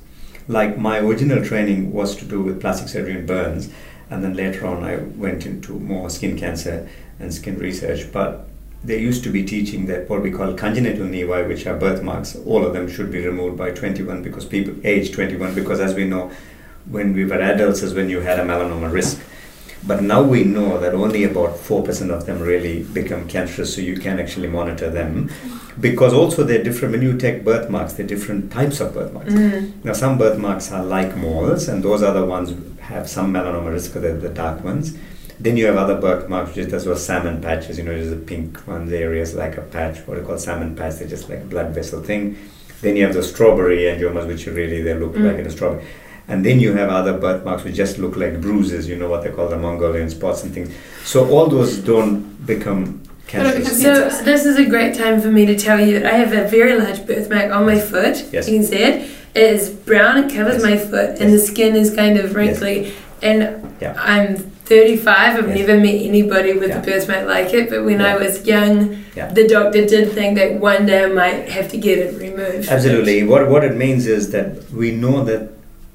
Like 0.50 0.78
my 0.78 0.98
original 0.98 1.44
training 1.44 1.92
was 1.92 2.16
to 2.16 2.24
do 2.24 2.42
with 2.42 2.60
plastic 2.60 2.88
surgery 2.88 3.14
and 3.14 3.24
burns, 3.24 3.70
and 4.10 4.24
then 4.24 4.34
later 4.34 4.66
on 4.66 4.82
I 4.82 4.96
went 4.96 5.46
into 5.46 5.78
more 5.78 6.10
skin 6.10 6.36
cancer 6.36 6.88
and 7.20 7.32
skin 7.32 7.56
research. 7.56 8.10
But 8.10 8.48
they 8.82 8.98
used 8.98 9.22
to 9.22 9.30
be 9.30 9.44
teaching 9.44 9.86
that 9.86 10.10
what 10.10 10.22
we 10.22 10.32
call 10.32 10.54
congenital 10.54 11.06
nevi, 11.06 11.46
which 11.46 11.68
are 11.68 11.76
birthmarks, 11.76 12.34
all 12.34 12.66
of 12.66 12.72
them 12.72 12.90
should 12.90 13.12
be 13.12 13.24
removed 13.24 13.58
by 13.58 13.70
21 13.70 14.24
because 14.24 14.44
people 14.44 14.74
age 14.82 15.12
21 15.12 15.54
because 15.54 15.78
as 15.78 15.94
we 15.94 16.04
know, 16.04 16.32
when 16.86 17.14
we 17.14 17.24
were 17.24 17.40
adults 17.40 17.82
is 17.82 17.94
when 17.94 18.08
you 18.10 18.18
had 18.18 18.40
a 18.40 18.44
melanoma 18.44 18.90
risk. 18.90 19.22
But 19.86 20.02
now 20.02 20.22
we 20.22 20.44
know 20.44 20.78
that 20.78 20.94
only 20.94 21.24
about 21.24 21.56
4% 21.56 22.10
of 22.10 22.26
them 22.26 22.40
really 22.40 22.82
become 22.82 23.26
cancerous, 23.26 23.74
so 23.74 23.80
you 23.80 23.96
can 23.96 24.20
actually 24.20 24.48
monitor 24.48 24.90
them. 24.90 25.30
Because 25.80 26.12
also 26.12 26.44
they're 26.44 26.62
different, 26.62 26.92
when 26.92 27.02
you 27.02 27.16
take 27.16 27.44
birthmarks, 27.44 27.94
they're 27.94 28.06
different 28.06 28.52
types 28.52 28.80
of 28.80 28.92
birthmarks. 28.92 29.32
Mm. 29.32 29.84
Now, 29.84 29.94
some 29.94 30.18
birthmarks 30.18 30.70
are 30.70 30.84
like 30.84 31.16
moles, 31.16 31.68
and 31.68 31.82
those 31.82 32.02
are 32.02 32.12
the 32.12 32.26
ones 32.26 32.54
have 32.80 33.08
some 33.08 33.32
melanoma 33.32 33.72
risk, 33.72 33.92
they're 33.94 34.16
the 34.16 34.28
dark 34.28 34.62
ones. 34.62 34.96
Then 35.38 35.56
you 35.56 35.64
have 35.66 35.76
other 35.76 35.98
birthmarks, 35.98 36.54
just 36.54 36.72
as 36.74 36.86
well 36.86 36.96
salmon 36.96 37.40
patches. 37.40 37.78
You 37.78 37.84
know, 37.84 37.94
there's 37.94 38.10
the 38.10 38.16
pink 38.16 38.66
ones 38.66 38.92
areas 38.92 39.34
like 39.34 39.56
a 39.56 39.62
patch, 39.62 40.06
what 40.06 40.18
they 40.18 40.24
call 40.24 40.36
salmon 40.36 40.76
patch. 40.76 40.96
They're 40.96 41.08
just 41.08 41.30
like 41.30 41.38
a 41.38 41.44
blood 41.44 41.70
vessel 41.74 42.02
thing. 42.02 42.36
Then 42.82 42.96
you 42.96 43.04
have 43.04 43.14
the 43.14 43.22
strawberry 43.22 43.84
angiomas, 43.84 44.26
which 44.26 44.46
really 44.46 44.82
they 44.82 44.92
look 44.92 45.16
like 45.16 45.38
in 45.38 45.46
a 45.46 45.50
strawberry. 45.50 45.84
And 46.30 46.44
then 46.44 46.60
you 46.60 46.72
have 46.74 46.88
other 46.90 47.12
birthmarks 47.18 47.64
which 47.64 47.74
just 47.74 47.98
look 47.98 48.16
like 48.16 48.40
bruises. 48.40 48.88
You 48.88 48.96
know 48.96 49.08
what 49.08 49.22
they 49.24 49.30
call 49.30 49.48
the 49.48 49.58
Mongolian 49.58 50.08
spots 50.10 50.42
and 50.44 50.52
things. 50.54 50.72
So 51.04 51.28
all 51.30 51.46
those 51.48 51.78
don't 51.78 52.46
become 52.46 53.02
cancerous. 53.26 53.82
So 53.82 54.08
this 54.24 54.44
is 54.46 54.56
a 54.58 54.64
great 54.66 54.94
time 54.94 55.20
for 55.20 55.28
me 55.30 55.44
to 55.46 55.56
tell 55.58 55.80
you 55.84 55.98
that 55.98 56.06
I 56.12 56.16
have 56.16 56.32
a 56.32 56.46
very 56.48 56.78
large 56.78 57.04
birthmark 57.06 57.50
on 57.52 57.66
my 57.66 57.78
foot. 57.78 58.26
Yes. 58.32 58.48
You 58.48 58.58
can 58.58 58.64
see 58.66 58.76
it. 58.90 59.10
It 59.34 59.42
is 59.54 59.70
brown. 59.70 60.24
It 60.24 60.34
covers 60.34 60.62
Yes. 60.62 60.62
my 60.70 60.76
foot, 60.76 61.10
and 61.20 61.32
the 61.32 61.38
skin 61.38 61.76
is 61.76 61.94
kind 61.94 62.18
of 62.18 62.34
wrinkly. 62.34 62.92
And 63.22 63.40
Yeah. 63.80 63.94
I'm 63.98 64.36
35. 64.64 65.36
I've 65.38 65.48
Yes. 65.48 65.58
never 65.58 65.76
met 65.80 65.94
anybody 66.10 66.52
with 66.52 66.68
Yeah. 66.70 66.78
a 66.80 66.82
birthmark 66.84 67.26
like 67.26 67.52
it. 67.54 67.70
But 67.70 67.84
when 67.84 68.00
I 68.00 68.16
was 68.16 68.46
young, 68.46 68.96
Yeah. 69.16 69.32
the 69.32 69.46
doctor 69.46 69.84
did 69.84 70.12
think 70.12 70.36
that 70.38 70.60
one 70.60 70.86
day 70.86 71.04
I 71.04 71.06
might 71.22 71.48
have 71.56 71.68
to 71.74 71.76
get 71.76 71.98
it 71.98 72.10
removed. 72.20 72.68
Absolutely. 72.68 73.22
What 73.24 73.48
what 73.48 73.62
it 73.64 73.76
means 73.76 74.06
is 74.06 74.30
that 74.30 74.48
we 74.80 74.90
know 74.92 75.24
that 75.24 75.42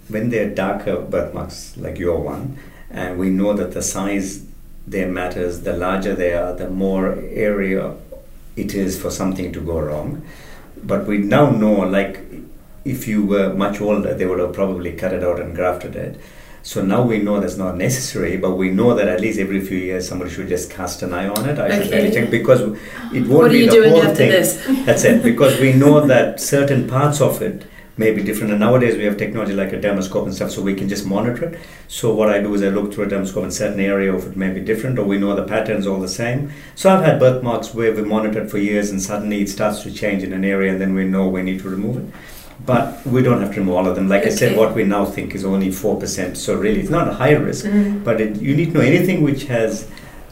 when 0.09 0.29
they're 0.29 0.49
darker 0.53 0.97
birthmarks 1.01 1.75
like 1.77 1.97
your 1.97 2.19
one, 2.19 2.57
and 2.91 3.17
we 3.17 3.29
know 3.29 3.53
that 3.53 3.73
the 3.73 3.81
size 3.81 4.45
there 4.87 5.07
matters. 5.09 5.61
The 5.61 5.73
larger 5.75 6.15
they 6.15 6.33
are, 6.33 6.53
the 6.53 6.69
more 6.69 7.13
area 7.31 7.93
it 8.55 8.73
is 8.73 8.99
for 9.01 9.09
something 9.11 9.51
to 9.53 9.59
go 9.59 9.79
wrong. 9.79 10.23
But 10.83 11.07
we 11.07 11.17
now 11.17 11.49
know, 11.49 11.73
like, 11.79 12.19
if 12.85 13.07
you 13.07 13.25
were 13.25 13.53
much 13.53 13.81
older, 13.81 14.13
they 14.13 14.25
would 14.25 14.39
have 14.39 14.53
probably 14.53 14.93
cut 14.93 15.11
it 15.13 15.23
out 15.23 15.39
and 15.39 15.55
grafted 15.55 15.95
it. 15.95 16.19
So 16.61 16.83
now 16.83 17.03
we 17.03 17.19
know 17.19 17.39
that's 17.39 17.57
not 17.57 17.77
necessary, 17.77 18.37
but 18.37 18.51
we 18.55 18.69
know 18.71 18.95
that 18.95 19.07
at 19.07 19.21
least 19.21 19.39
every 19.39 19.61
few 19.61 19.77
years 19.77 20.07
somebody 20.07 20.31
should 20.31 20.47
just 20.47 20.69
cast 20.71 21.01
an 21.03 21.13
eye 21.13 21.27
on 21.27 21.47
it. 21.49 21.59
I 21.59 21.69
should 21.69 21.87
Okay. 21.87 21.97
really 22.03 22.11
check 22.11 22.29
because 22.31 22.61
it 22.61 22.69
won't 23.13 23.27
What 23.29 23.45
are 23.45 23.49
be 23.49 23.59
you 23.59 23.65
the 23.67 23.71
doing 23.71 23.91
whole 23.91 24.01
after 24.03 24.15
thing. 24.15 24.31
this? 24.31 24.65
That's 24.85 25.03
it. 25.03 25.21
Because 25.23 25.59
we 25.59 25.73
know 25.73 26.05
that 26.07 26.39
certain 26.39 26.87
parts 26.87 27.21
of 27.21 27.41
it 27.41 27.65
may 27.97 28.11
be 28.11 28.21
different, 28.21 28.51
and 28.51 28.59
nowadays 28.59 28.97
we 28.97 29.05
have 29.05 29.17
technology 29.17 29.53
like 29.53 29.71
a 29.71 29.77
dermoscope 29.77 30.25
and 30.25 30.33
stuff, 30.33 30.51
so 30.51 30.61
we 30.61 30.75
can 30.75 30.89
just 30.89 31.05
monitor 31.05 31.45
it. 31.45 31.59
So 31.87 32.13
what 32.13 32.29
I 32.29 32.41
do 32.41 32.53
is 32.53 32.61
I 32.61 32.67
look 32.67 32.93
through 32.93 33.05
a 33.05 33.07
dermoscope 33.07 33.43
and 33.43 33.53
certain 33.53 33.79
area 33.79 34.13
of 34.13 34.27
it 34.27 34.35
may 34.35 34.51
be 34.51 34.59
different, 34.59 34.99
or 34.99 35.05
we 35.05 35.17
know 35.17 35.33
the 35.35 35.43
patterns 35.43 35.87
all 35.87 35.99
the 35.99 36.09
same. 36.09 36.51
So 36.75 36.93
I've 36.93 37.05
had 37.05 37.19
birthmarks 37.19 37.73
where 37.73 37.93
we 37.93 38.01
monitored 38.01 38.51
for 38.51 38.57
years, 38.57 38.89
and 38.91 39.01
suddenly 39.01 39.41
it 39.41 39.49
starts 39.49 39.81
to 39.83 39.91
change 39.91 40.23
in 40.23 40.33
an 40.33 40.43
area, 40.43 40.73
and 40.73 40.81
then 40.81 40.93
we 40.93 41.05
know 41.05 41.27
we 41.27 41.41
need 41.41 41.61
to 41.61 41.69
remove 41.69 41.97
it. 41.97 42.13
But 42.65 43.05
we 43.05 43.21
don't 43.21 43.41
have 43.41 43.53
to 43.53 43.59
remove 43.59 43.75
all 43.75 43.87
of 43.87 43.95
them. 43.95 44.09
Like 44.09 44.25
I 44.25 44.29
said, 44.29 44.57
what 44.57 44.75
we 44.75 44.83
now 44.83 45.05
think 45.05 45.35
is 45.35 45.45
only 45.45 45.71
four 45.71 45.99
percent. 45.99 46.37
So 46.37 46.55
really, 46.55 46.79
it's 46.79 46.89
not 46.89 47.07
a 47.07 47.13
high 47.13 47.33
risk, 47.33 47.65
mm-hmm. 47.65 48.03
but 48.03 48.19
it, 48.19 48.41
you 48.41 48.55
need 48.55 48.67
to 48.67 48.73
know 48.75 48.81
anything 48.81 49.23
which 49.23 49.43
has 49.45 49.89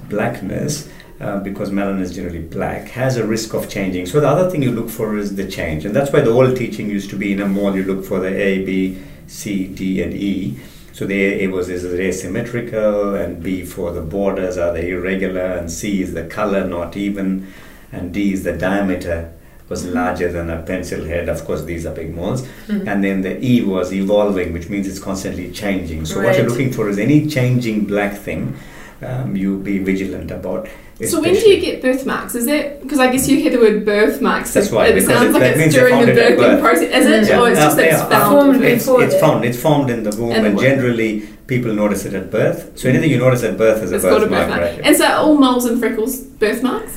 blackness. 0.10 0.90
Uh, 1.20 1.40
because 1.40 1.70
melanin 1.70 2.02
is 2.02 2.14
generally 2.14 2.42
black, 2.42 2.90
has 2.90 3.18
a 3.18 3.26
risk 3.26 3.54
of 3.54 3.70
changing. 3.70 4.06
So 4.06 4.20
the 4.20 4.28
other 4.28 4.50
thing 4.50 4.64
you 4.64 4.72
look 4.72 4.90
for 4.90 5.16
is 5.16 5.36
the 5.36 5.48
change, 5.48 5.86
and 5.86 5.96
that's 5.96 6.12
why 6.12 6.22
the 6.22 6.32
old 6.32 6.58
teaching 6.58 6.90
used 6.90 7.10
to 7.12 7.16
be 7.16 7.32
in 7.32 7.40
a 7.40 7.48
mole. 7.48 7.76
You 7.76 7.84
look 7.84 8.04
for 8.04 8.20
the 8.20 8.36
A, 8.36 8.66
B, 8.66 8.98
C, 9.28 9.68
D, 9.68 10.02
and 10.02 10.14
E. 10.14 10.58
So 10.92 11.06
the 11.06 11.44
A 11.44 11.48
was 11.48 11.70
is 11.70 11.84
it 11.86 12.00
asymmetrical, 12.00 13.16
and 13.16 13.42
B 13.42 13.64
for 13.64 13.92
the 13.92 14.02
borders 14.02 14.58
are 14.58 14.74
they 14.74 14.90
irregular, 14.90 15.46
and 15.58 15.72
C 15.72 16.02
is 16.02 16.14
the 16.14 16.26
color 16.26 16.68
not 16.68 16.98
even, 16.98 17.54
and 17.92 18.14
D 18.14 18.34
is 18.34 18.44
the 18.44 18.54
diameter 18.54 19.32
was 19.70 19.86
larger 19.86 20.32
than 20.32 20.50
a 20.50 20.62
pencil 20.64 21.06
head. 21.06 21.30
Of 21.30 21.46
course, 21.46 21.64
these 21.64 21.86
are 21.86 21.94
big 21.94 22.14
moles, 22.14 22.46
and 22.68 23.04
then 23.04 23.22
the 23.22 23.40
E 23.44 23.64
was 23.64 23.94
evolving, 23.94 24.52
which 24.52 24.68
means 24.68 24.88
it's 24.88 25.00
constantly 25.00 25.52
changing. 25.52 26.06
So 26.06 26.22
what 26.22 26.38
you're 26.38 26.50
looking 26.50 26.74
for 26.74 26.90
is 26.90 26.98
any 26.98 27.28
changing 27.28 27.86
black 27.86 28.18
thing. 28.18 28.56
Um, 29.02 29.36
you 29.36 29.58
be 29.58 29.80
vigilant 29.80 30.32
about. 30.32 30.68
So 31.06 31.20
when 31.20 31.34
do 31.34 31.40
you 31.50 31.60
get 31.60 31.82
birthmarks? 31.82 32.36
Is 32.36 32.48
it 32.48 32.82
because 32.82 33.00
I 33.00 33.12
guess 33.12 33.28
you 33.28 33.38
hear 33.38 33.52
the 33.52 33.58
word 33.60 33.84
birthmarks? 33.86 34.54
That's 34.54 34.72
why, 34.72 34.88
It 34.88 34.94
because 34.94 35.10
sounds 35.10 35.36
it- 35.36 35.40
like 35.40 35.44
it's 35.52 35.58
means 35.60 35.74
during 35.74 36.00
the 36.06 36.12
birthing 36.14 36.38
birth. 36.38 36.62
process. 36.62 36.84
Is 36.84 37.06
it, 37.08 37.28
Yeah. 37.30 37.42
or 37.42 37.50
it's 37.50 37.60
just 37.60 37.74
Uh, 37.74 37.82
that 37.82 37.86
it's 37.90 37.98
yeah. 37.98 38.10
found? 38.10 38.32
Formed 38.32 38.64
It's, 38.64 38.86
before 38.86 39.04
it's 39.04 39.14
that. 39.14 39.22
found. 39.22 39.44
It's 39.46 39.58
found 39.60 39.90
in 39.90 40.04
the 40.04 40.16
womb, 40.16 40.32
In 40.32 40.44
the 40.44 40.50
and 40.50 40.60
generally 40.60 41.24
people 41.48 41.74
notice 41.74 42.06
it 42.06 42.14
at 42.14 42.32
birth. 42.32 42.72
So 42.76 42.88
anything 42.88 43.10
you 43.12 43.18
notice 43.18 43.44
at 43.44 43.58
birth 43.58 43.84
is 43.84 43.92
a 43.92 43.96
It's 43.96 44.06
called 44.06 44.24
a 44.24 44.28
birthmark, 44.28 44.48
birthmark. 44.50 44.72
right? 44.78 44.82
And 44.86 44.96
so 44.96 45.06
are 45.06 45.18
all 45.18 45.36
moles 45.36 45.66
and 45.66 45.80
freckles 45.80 46.18
birthmarks? 46.18 46.94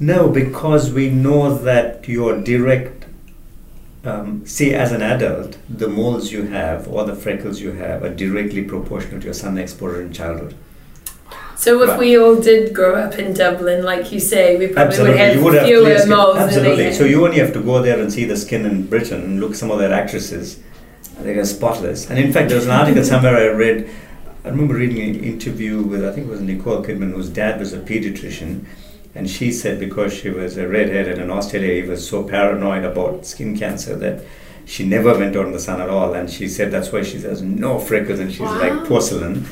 No, 0.00 0.28
because 0.28 0.92
we 0.92 1.08
know 1.10 1.54
that 1.56 2.08
your 2.08 2.38
direct, 2.40 3.04
um, 4.04 4.42
see, 4.44 4.74
as 4.74 4.90
an 4.92 5.02
adult, 5.02 5.56
the 5.68 5.88
moles 5.88 6.32
you 6.32 6.42
have 6.46 6.88
or 6.88 7.04
the 7.04 7.14
freckles 7.14 7.60
you 7.60 7.72
have 7.72 8.02
are 8.02 8.08
directly 8.10 8.62
proportional 8.62 9.20
to 9.20 9.26
your 9.26 9.34
sun 9.34 9.56
exposure 9.58 10.02
in 10.02 10.12
childhood. 10.12 10.54
So 11.58 11.82
if 11.82 11.88
Right. 11.90 11.98
we 11.98 12.18
all 12.18 12.36
did 12.36 12.74
grow 12.74 12.94
up 12.96 13.18
in 13.18 13.32
Dublin, 13.32 13.82
like 13.82 14.12
you 14.12 14.20
say, 14.20 14.56
we 14.56 14.66
probably 14.66 14.82
Absolutely, 14.88 15.12
would 15.12 15.20
have 15.20 15.36
you 15.36 15.44
would 15.44 15.54
have 15.54 15.66
fewer 15.66 15.80
clear 15.82 15.98
skin. 15.98 16.10
moles 16.10 16.34
than 16.36 16.48
Absolutely. 16.48 16.92
So 16.92 17.04
you 17.04 17.24
only 17.24 17.38
have 17.38 17.52
to 17.54 17.60
go 17.60 17.80
there 17.80 17.98
and 17.98 18.12
see 18.12 18.24
the 18.26 18.36
skin 18.36 18.66
in 18.66 18.86
Britain 18.86 19.22
and 19.22 19.40
look 19.40 19.54
some 19.54 19.70
of 19.70 19.78
their 19.78 19.92
actresses. 19.92 20.58
They 21.22 21.32
are 21.38 21.44
spotless. 21.46 22.10
And 22.10 22.18
in 22.18 22.30
fact, 22.32 22.48
there 22.50 22.56
was 22.58 22.66
an 22.66 22.72
article 22.72 23.02
somewhere 23.12 23.36
I 23.36 23.46
read. 23.54 23.88
I 24.44 24.48
remember 24.50 24.74
reading 24.74 25.00
an 25.08 25.24
interview 25.24 25.80
with 25.82 26.04
I 26.04 26.12
think 26.12 26.26
it 26.26 26.30
was 26.30 26.40
Nicole 26.40 26.84
Kidman, 26.84 27.12
whose 27.12 27.30
dad 27.30 27.58
was 27.58 27.72
a 27.72 27.78
pediatrician, 27.78 28.66
and 29.14 29.28
she 29.28 29.50
said 29.50 29.80
because 29.80 30.12
she 30.12 30.28
was 30.30 30.56
a 30.58 30.68
redhead 30.68 31.08
and 31.08 31.20
in 31.20 31.30
Australia, 31.30 31.82
he 31.82 31.88
was 31.88 32.06
so 32.06 32.22
paranoid 32.22 32.84
about 32.84 33.24
skin 33.26 33.56
cancer 33.58 33.96
that 33.96 34.22
she 34.66 34.84
never 34.86 35.18
went 35.18 35.34
out 35.34 35.46
in 35.46 35.52
the 35.52 35.58
sun 35.58 35.80
at 35.80 35.88
all. 35.88 36.12
And 36.12 36.28
she 36.30 36.48
said 36.48 36.70
that's 36.70 36.92
why 36.92 37.02
she 37.02 37.18
has 37.22 37.40
no 37.42 37.78
freckles 37.78 38.20
and 38.20 38.30
she's 38.30 38.40
Wow. 38.40 38.60
like 38.60 38.84
porcelain. 38.84 39.46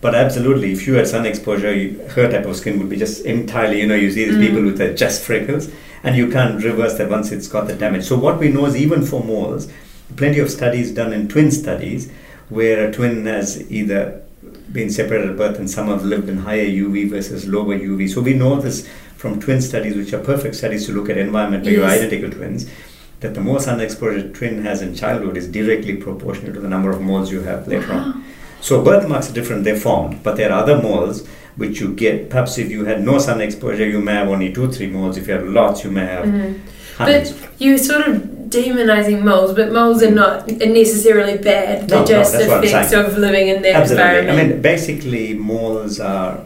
But 0.00 0.14
absolutely, 0.14 0.72
if 0.72 0.86
you 0.86 0.94
had 0.94 1.06
sun 1.06 1.26
exposure, 1.26 1.74
you, 1.74 1.98
her 2.14 2.30
type 2.30 2.46
of 2.46 2.56
skin 2.56 2.78
would 2.78 2.88
be 2.88 2.96
just 2.96 3.24
entirely, 3.24 3.80
you 3.80 3.86
know, 3.86 3.94
you 3.94 4.10
see 4.10 4.24
these 4.24 4.36
mm. 4.36 4.46
people 4.46 4.64
with 4.64 4.78
the 4.78 4.94
just 4.94 5.22
freckles, 5.22 5.70
and 6.02 6.16
you 6.16 6.30
can't 6.30 6.62
reverse 6.64 6.96
that 6.96 7.10
once 7.10 7.30
it's 7.32 7.48
got 7.48 7.66
the 7.66 7.74
damage. 7.74 8.04
So, 8.04 8.16
what 8.16 8.38
we 8.38 8.48
know 8.48 8.64
is 8.64 8.76
even 8.76 9.04
for 9.04 9.22
moles, 9.22 9.70
plenty 10.16 10.38
of 10.38 10.50
studies 10.50 10.90
done 10.90 11.12
in 11.12 11.28
twin 11.28 11.50
studies 11.50 12.10
where 12.48 12.88
a 12.88 12.92
twin 12.92 13.26
has 13.26 13.70
either 13.70 14.22
been 14.72 14.88
separated 14.88 15.30
at 15.30 15.36
birth 15.36 15.58
and 15.58 15.70
some 15.70 15.88
have 15.88 16.04
lived 16.04 16.28
in 16.28 16.38
higher 16.38 16.64
UV 16.64 17.10
versus 17.10 17.46
lower 17.46 17.78
UV. 17.78 18.08
So, 18.08 18.22
we 18.22 18.32
know 18.32 18.58
this 18.58 18.88
from 19.16 19.38
twin 19.38 19.60
studies, 19.60 19.96
which 19.96 20.14
are 20.14 20.20
perfect 20.20 20.54
studies 20.54 20.86
to 20.86 20.92
look 20.92 21.10
at 21.10 21.18
environment 21.18 21.64
where 21.64 21.74
you're 21.74 21.84
identical 21.84 22.30
twins. 22.30 22.70
That 23.20 23.34
the 23.34 23.42
more 23.42 23.60
sun 23.60 23.82
exposure 23.82 24.26
a 24.26 24.30
twin 24.30 24.64
has 24.64 24.80
in 24.80 24.94
childhood 24.94 25.36
is 25.36 25.46
directly 25.46 25.96
proportional 25.96 26.54
to 26.54 26.60
the 26.60 26.68
number 26.68 26.88
of 26.90 27.02
moles 27.02 27.30
you 27.30 27.42
have 27.42 27.68
later 27.68 27.92
on. 27.92 28.24
So 28.60 28.82
birthmarks 28.82 29.30
are 29.30 29.32
different, 29.32 29.64
they're 29.64 29.76
formed, 29.76 30.22
but 30.22 30.36
there 30.36 30.52
are 30.52 30.60
other 30.62 30.80
moles 30.80 31.26
which 31.56 31.80
you 31.80 31.94
get. 31.94 32.30
Perhaps 32.30 32.58
if 32.58 32.70
you 32.70 32.84
had 32.84 33.04
no 33.04 33.18
sun 33.18 33.40
exposure, 33.40 33.86
you 33.88 34.00
may 34.00 34.12
have 34.14 34.28
only 34.28 34.52
two, 34.52 34.70
three 34.70 34.86
moles. 34.86 35.16
If 35.16 35.26
you 35.28 35.34
have 35.34 35.46
lots, 35.46 35.84
you 35.84 35.90
may 35.90 36.06
have 36.06 36.24
hundreds. 36.96 37.32
But 37.32 37.60
you're 37.60 37.78
sort 37.78 38.06
of 38.08 38.16
demonizing 38.50 39.22
moles, 39.22 39.54
but 39.54 39.72
moles 39.72 40.02
are 40.02 40.10
not 40.10 40.46
necessarily 40.48 41.38
bad. 41.38 41.88
They're 41.88 41.98
No, 41.98 42.04
no, 42.04 42.06
just 42.06 42.34
I'm 42.34 42.62
effects 42.64 42.92
of 42.92 43.16
living 43.18 43.48
in 43.48 43.62
that 43.62 43.74
Absolutely. 43.74 44.04
environment. 44.18 44.38
I 44.38 44.52
mean, 44.54 44.62
basically, 44.62 45.34
moles 45.34 46.00
are 46.00 46.44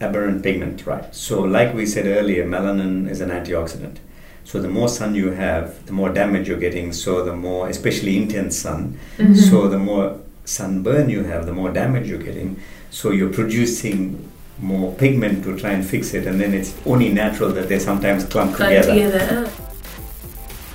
aberrant 0.00 0.42
pigment, 0.42 0.86
right? 0.86 1.14
So, 1.14 1.40
like 1.42 1.74
we 1.74 1.86
said 1.86 2.06
earlier, 2.06 2.44
melanin 2.44 3.08
is 3.10 3.20
an 3.20 3.30
antioxidant. 3.30 3.96
So, 4.44 4.60
the 4.60 4.68
more 4.68 4.88
sun 4.88 5.14
you 5.14 5.30
have, 5.32 5.86
the 5.86 5.92
more 5.92 6.10
damage 6.10 6.46
you're 6.48 6.58
getting. 6.60 6.92
So, 6.92 7.24
the 7.24 7.34
more, 7.34 7.68
especially 7.68 8.16
intense 8.16 8.58
sun, 8.58 8.98
Mm-hmm. 9.18 9.34
so 9.34 9.66
the 9.68 9.78
more 9.78 10.20
sunburn 10.46 11.08
you 11.10 11.24
have, 11.24 11.44
the 11.46 11.52
more 11.52 11.70
damage 11.70 12.08
you're 12.08 12.18
getting. 12.22 12.58
So, 12.90 13.10
you're 13.10 13.32
producing 13.32 14.30
more 14.58 14.94
pigment 14.94 15.44
to 15.44 15.58
try 15.58 15.70
and 15.72 15.84
fix 15.84 16.14
it, 16.14 16.26
and 16.26 16.40
then 16.40 16.54
it's 16.54 16.74
only 16.86 17.12
natural 17.12 17.50
that 17.52 17.68
they 17.68 17.78
sometimes 17.78 18.24
clump 18.24 18.54
Clump 18.54 18.70
together. 18.70 18.94
together. 18.94 19.50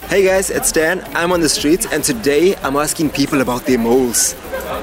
Hey 0.08 0.26
guys, 0.26 0.50
it's 0.50 0.74
Dan. 0.74 1.00
I'm 1.16 1.32
on 1.32 1.40
the 1.40 1.48
streets 1.48 1.88
and 1.90 2.04
today 2.04 2.54
I'm 2.58 2.76
asking 2.76 3.12
people 3.12 3.40
about 3.40 3.66
their 3.66 3.80
moles. 3.80 4.34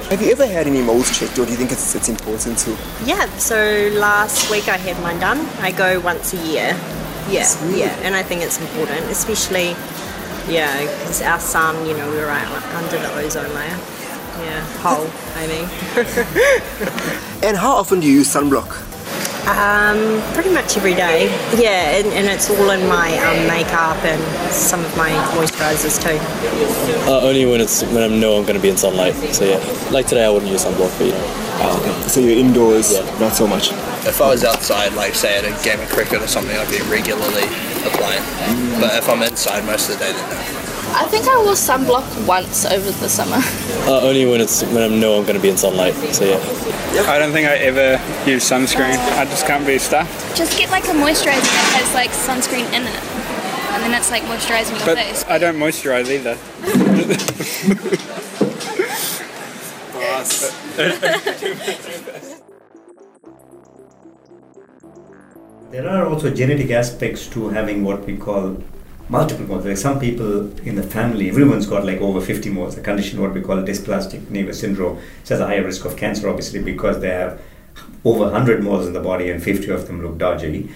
Have 0.09 0.23
you 0.23 0.33
ever 0.33 0.47
had 0.47 0.67
any 0.67 0.81
moles 0.81 1.17
checked 1.17 1.39
or 1.39 1.45
do 1.45 1.51
you 1.51 1.57
think 1.59 1.71
it's, 1.71 1.95
it's 1.95 2.09
important 2.09 2.57
to? 2.61 2.71
Yeah, 3.05 3.27
so 3.37 3.91
last 3.93 4.51
week 4.51 4.69
I 4.69 4.79
had 4.79 4.99
mine 5.03 5.21
done. 5.21 5.41
I 5.61 5.71
go 5.73 6.01
once 6.01 6.33
a 6.33 6.39
year. 6.47 6.75
Yeah, 7.29 7.43
Sweet. 7.45 7.77
yeah, 7.77 7.95
and 8.05 8.15
I 8.17 8.23
think 8.23 8.41
it's 8.41 8.59
important, 8.59 9.01
especially, 9.11 9.77
yeah, 10.51 10.81
because 10.81 11.21
our 11.21 11.39
sun, 11.39 11.85
you 11.87 11.95
know, 11.95 12.09
we're 12.09 12.27
right 12.27 12.49
under 12.75 12.97
the 12.99 13.13
ozone 13.17 13.55
layer. 13.55 13.79
Yeah, 14.41 14.61
hole, 14.83 15.09
I 15.37 15.47
mean. 15.47 15.69
And 17.49 17.57
how 17.57 17.73
often 17.77 18.01
do 18.01 18.07
you 18.07 18.15
use 18.15 18.35
sunblock? 18.35 18.85
Um, 19.49 20.21
pretty 20.35 20.51
much 20.53 20.77
every 20.77 20.95
day. 20.95 21.27
Yeah, 21.57 21.97
and, 21.97 22.07
and 22.09 22.27
it's 22.27 22.51
all 22.51 22.71
in 22.71 22.87
my 22.89 23.17
um, 23.19 23.47
makeup 23.47 23.97
and 24.05 24.21
some 24.53 24.85
of 24.85 24.95
my 24.97 25.11
moisturizers 25.39 25.97
too. 26.03 26.19
Uh, 27.11 27.21
only 27.23 27.47
when 27.47 27.61
it's 27.61 27.83
when 27.85 28.03
I 28.03 28.15
know 28.15 28.37
I'm 28.37 28.43
going 28.43 28.57
to 28.57 28.61
be 28.63 28.69
in 28.69 28.77
sunlight. 28.77 29.15
So 29.33 29.45
yeah, 29.45 29.59
like 29.91 30.07
today 30.07 30.25
I 30.27 30.31
wouldn't 30.31 30.51
use 30.51 30.65
sunblock, 30.65 30.93
but 30.99 31.07
you 31.07 31.13
know. 31.13 32.09
So 32.09 32.21
you're 32.21 32.39
indoors, 32.39 32.93
Yeah. 32.93 33.19
not 33.21 33.33
so 33.35 33.47
much. 33.47 33.71
If 34.07 34.21
I 34.21 34.29
was 34.29 34.45
outside, 34.45 34.93
like 34.95 35.15
say 35.15 35.39
at 35.39 35.45
a 35.45 35.65
game 35.65 35.81
of 35.81 35.89
cricket 35.89 36.21
or 36.23 36.27
something, 36.29 36.57
I'd 36.57 36.69
be 36.71 36.81
regularly 36.91 37.45
applying. 37.87 38.23
it. 38.23 38.81
But 38.81 38.97
if 38.99 39.09
I'm 39.09 39.23
inside 39.23 39.65
most 39.65 39.89
of 39.91 39.99
the 39.99 40.05
day, 40.05 40.13
then 40.13 40.29
no. 40.31 40.68
I 40.95 41.07
think 41.07 41.27
I 41.29 41.37
wore 41.43 41.53
sunblock 41.55 42.27
once 42.27 42.65
over 42.65 42.91
the 42.91 43.09
summer. 43.09 43.39
Uh, 43.87 44.01
only 44.03 44.27
when 44.27 44.41
it's 44.41 44.63
when 44.63 44.83
I 44.83 44.89
know 44.95 45.19
I'm 45.19 45.25
going 45.25 45.37
to 45.37 45.43
be 45.43 45.49
in 45.49 45.57
sunlight. 45.57 45.95
So 45.95 46.25
yeah. 46.25 47.03
I 47.11 47.19
don't 47.19 47.33
think 47.33 47.47
I 47.49 47.57
ever 47.57 48.01
use 48.29 48.49
sunscreen. 48.49 48.97
I 49.17 49.25
just 49.27 49.47
can't 49.47 49.67
be 49.67 49.79
stuffed. 49.79 50.37
Just 50.37 50.59
get 50.59 50.71
like 50.71 50.85
a 50.85 50.97
moisturizer 50.97 51.43
that 51.43 51.83
has 51.83 51.95
like 51.95 52.11
sunscreen 52.11 52.67
in 52.73 52.83
it. 52.87 53.03
And 53.75 53.83
then 53.83 53.95
it's 53.95 54.11
like 54.11 54.23
moisturizing 54.25 54.77
your 54.79 54.87
But 54.87 54.99
face. 54.99 55.25
I 55.29 55.39
don't 55.39 55.57
moisturize 55.57 56.09
either. 56.09 56.37
There 65.71 65.87
are 65.87 66.07
also 66.07 66.31
genetic 66.31 66.71
aspects 66.71 67.27
to 67.29 67.51
having 67.51 67.85
what 67.85 68.07
we 68.07 68.17
call 68.17 68.57
multiple 69.09 69.47
moles. 69.47 69.65
Like 69.65 69.77
some 69.77 69.99
people 69.99 70.51
in 70.61 70.75
the 70.77 70.83
family, 70.83 71.29
everyone's 71.29 71.67
got 71.67 71.85
like 71.85 72.01
over 72.01 72.21
50 72.21 72.51
moles, 72.51 72.77
a 72.77 72.81
condition 72.83 73.21
what 73.21 73.33
we 73.35 73.41
call 73.41 73.57
dysplastic 73.59 74.21
Nevus 74.27 74.57
syndrome. 74.57 74.99
It 75.23 75.29
has 75.29 75.41
a 75.41 75.47
higher 75.47 75.65
risk 75.65 75.85
of 75.85 75.97
cancer, 75.97 76.29
obviously, 76.29 76.63
because 76.63 77.01
they 77.01 77.09
have 77.09 77.41
over 78.05 78.25
100 78.25 78.63
moles 78.63 78.87
in 78.87 78.93
the 78.93 79.01
body 79.01 79.31
and 79.31 79.43
50 79.43 79.71
of 79.71 79.87
them 79.87 80.03
look 80.03 80.19
dodgy. 80.19 80.71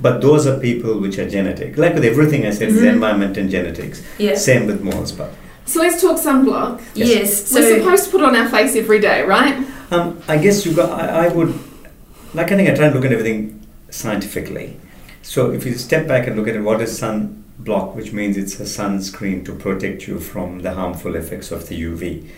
But 0.00 0.20
those 0.20 0.46
are 0.46 0.58
people 0.58 0.98
which 0.98 1.18
are 1.18 1.28
genetic. 1.28 1.76
Like 1.78 1.94
with 1.94 2.04
everything 2.04 2.46
I 2.46 2.50
said, 2.50 2.70
it's 2.70 2.78
Mhm. 2.80 2.94
environment 2.94 3.36
and 3.36 3.48
genetics. 3.50 4.02
Yeah. 4.18 4.34
Same 4.34 4.66
with 4.66 4.80
moles, 4.82 5.12
but 5.12 5.30
So 5.66 5.80
let's 5.80 6.00
talk 6.02 6.18
sunblock. 6.18 6.80
Yes. 6.94 7.52
We're 7.52 7.62
so- 7.62 7.78
supposed 7.78 8.04
to 8.06 8.10
put 8.10 8.22
on 8.22 8.34
our 8.36 8.48
face 8.48 8.74
every 8.76 8.98
day, 9.00 9.22
right? 9.22 9.54
Um, 9.90 10.18
I 10.28 10.36
guess 10.38 10.66
you 10.66 10.72
got. 10.72 10.90
I, 11.00 11.26
I 11.26 11.28
would, 11.28 11.54
like 12.34 12.50
I 12.52 12.56
think 12.56 12.68
I 12.68 12.74
try 12.74 12.86
and 12.86 12.94
look 12.94 13.04
at 13.04 13.12
everything 13.12 13.60
scientifically. 13.90 14.76
So 15.22 15.52
if 15.52 15.64
you 15.64 15.74
step 15.74 16.06
back 16.08 16.26
and 16.26 16.36
look 16.36 16.48
at 16.48 16.56
it, 16.56 16.62
what 16.62 16.82
is 16.82 16.98
sun 16.98 17.43
block, 17.58 17.94
which 17.94 18.12
means 18.12 18.36
it's 18.36 18.58
a 18.60 18.64
sunscreen 18.64 19.44
to 19.44 19.54
protect 19.54 20.06
you 20.06 20.18
from 20.18 20.60
the 20.60 20.74
harmful 20.74 21.14
effects 21.16 21.50
of 21.50 21.68
the 21.68 21.80
UV. 21.80 22.28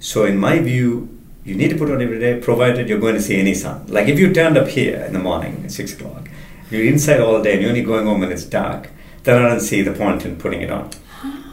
So 0.00 0.24
in 0.24 0.38
my 0.38 0.58
view, 0.58 1.18
you 1.44 1.54
need 1.54 1.70
to 1.70 1.76
put 1.76 1.90
on 1.90 2.00
every 2.00 2.18
day, 2.18 2.40
provided 2.40 2.88
you're 2.88 3.00
going 3.00 3.14
to 3.14 3.20
see 3.22 3.38
any 3.38 3.54
sun. 3.54 3.84
Like 3.88 4.08
if 4.08 4.18
you 4.18 4.32
turned 4.32 4.56
up 4.56 4.68
here 4.68 5.00
in 5.04 5.12
the 5.12 5.18
morning 5.18 5.62
at 5.64 5.72
six 5.72 5.92
o'clock, 5.92 6.28
you're 6.70 6.84
inside 6.84 7.20
all 7.20 7.42
day 7.42 7.52
and 7.54 7.62
you're 7.62 7.70
only 7.70 7.82
going 7.82 8.06
home 8.06 8.20
when 8.20 8.32
it's 8.32 8.44
dark. 8.44 8.90
Then 9.24 9.42
I 9.42 9.48
don't 9.48 9.60
see 9.60 9.82
the 9.82 9.92
point 9.92 10.24
in 10.24 10.36
putting 10.36 10.62
it 10.62 10.70
on. 10.70 10.90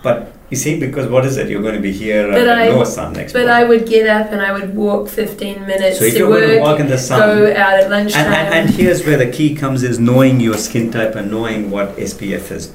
But 0.02 0.34
you 0.50 0.56
see, 0.58 0.80
because 0.80 1.08
what 1.08 1.26
is 1.26 1.38
it? 1.38 1.50
You're 1.50 1.62
going 1.62 1.76
to 1.76 1.82
be 1.82 1.92
here 1.92 2.32
But 2.32 2.48
I, 2.50 2.70
no 2.70 2.84
sun 2.86 3.14
next 3.14 3.34
week. 3.34 3.44
but 3.44 3.50
I 3.52 3.64
would 3.66 3.86
get 3.86 4.08
up 4.08 4.32
and 4.32 4.42
I 4.42 4.52
would 4.54 4.74
walk 4.76 5.10
15 5.10 5.68
minutes 5.68 6.00
So 6.00 6.06
if 6.06 6.14
to 6.14 6.20
you're 6.20 6.30
work, 6.30 6.40
going 6.42 6.56
to 6.56 6.62
walk 6.62 6.80
in 6.80 6.88
the 6.88 6.98
sun, 6.98 7.20
go 7.20 7.52
out 7.52 7.74
at 7.74 7.90
lunchtime. 7.90 8.26
and, 8.26 8.34
and, 8.34 8.54
and 8.54 8.70
here's 8.70 9.06
where 9.06 9.18
the 9.18 9.30
key 9.30 9.54
comes: 9.54 9.84
is 9.84 10.00
knowing 10.00 10.40
your 10.40 10.56
skin 10.58 10.90
type 10.90 11.16
and 11.16 11.30
knowing 11.30 11.70
what 11.70 11.96
SPF 11.98 12.50
is. 12.52 12.74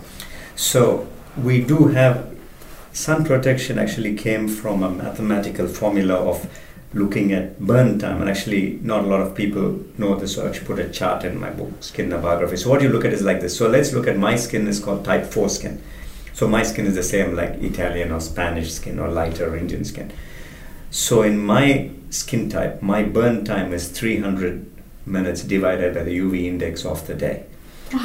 So 0.56 1.08
we 1.36 1.62
do 1.62 1.88
have 1.88 2.34
sun 2.92 3.24
protection. 3.24 3.78
Actually, 3.78 4.14
came 4.14 4.48
from 4.48 4.82
a 4.82 4.90
mathematical 4.90 5.66
formula 5.66 6.14
of 6.14 6.48
looking 6.92 7.32
at 7.32 7.58
burn 7.58 7.98
time, 7.98 8.20
and 8.20 8.30
actually, 8.30 8.78
not 8.82 9.04
a 9.04 9.06
lot 9.06 9.20
of 9.20 9.34
people 9.34 9.80
know 9.98 10.14
this. 10.14 10.34
So 10.34 10.44
I 10.44 10.48
actually 10.48 10.66
put 10.66 10.78
a 10.78 10.88
chart 10.88 11.24
in 11.24 11.40
my 11.40 11.50
book, 11.50 11.72
Skin 11.80 12.10
Biography. 12.10 12.56
So 12.56 12.70
what 12.70 12.82
you 12.82 12.88
look 12.88 13.04
at 13.04 13.12
is 13.12 13.22
like 13.22 13.40
this. 13.40 13.56
So 13.56 13.68
let's 13.68 13.92
look 13.92 14.06
at 14.06 14.16
my 14.16 14.36
skin 14.36 14.68
is 14.68 14.78
called 14.78 15.04
type 15.04 15.26
four 15.26 15.48
skin. 15.48 15.82
So 16.32 16.48
my 16.48 16.62
skin 16.62 16.86
is 16.86 16.94
the 16.94 17.02
same 17.02 17.36
like 17.36 17.62
Italian 17.62 18.10
or 18.10 18.20
Spanish 18.20 18.72
skin 18.72 18.98
or 18.98 19.08
lighter 19.08 19.56
Indian 19.56 19.84
skin. 19.84 20.12
So 20.90 21.22
in 21.22 21.38
my 21.38 21.90
skin 22.10 22.48
type, 22.48 22.80
my 22.82 23.02
burn 23.02 23.44
time 23.44 23.72
is 23.72 23.88
300 23.88 24.70
minutes 25.06 25.42
divided 25.42 25.94
by 25.94 26.04
the 26.04 26.16
UV 26.16 26.44
index 26.44 26.84
of 26.84 27.06
the 27.06 27.14
day. 27.14 27.46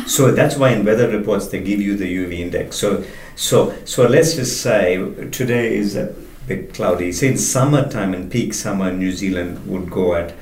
So 0.06 0.32
that's 0.32 0.56
why 0.56 0.70
in 0.72 0.86
weather 0.86 1.10
reports 1.10 1.48
they 1.48 1.62
give 1.62 1.82
you 1.82 1.96
the 1.96 2.06
UV 2.06 2.40
index. 2.40 2.78
So 2.78 3.04
so 3.36 3.74
so 3.86 4.08
let's 4.08 4.36
just 4.36 4.62
say 4.62 4.98
today 5.32 5.76
is 5.76 5.96
a 5.96 6.14
bit 6.48 6.74
cloudy. 6.74 7.12
Say 7.12 7.30
in 7.30 7.38
summertime 7.38 8.14
in 8.14 8.30
peak 8.30 8.54
summer 8.54 8.92
New 8.92 9.12
Zealand 9.12 9.66
would 9.68 9.90
go 9.90 10.16
at 10.16 10.34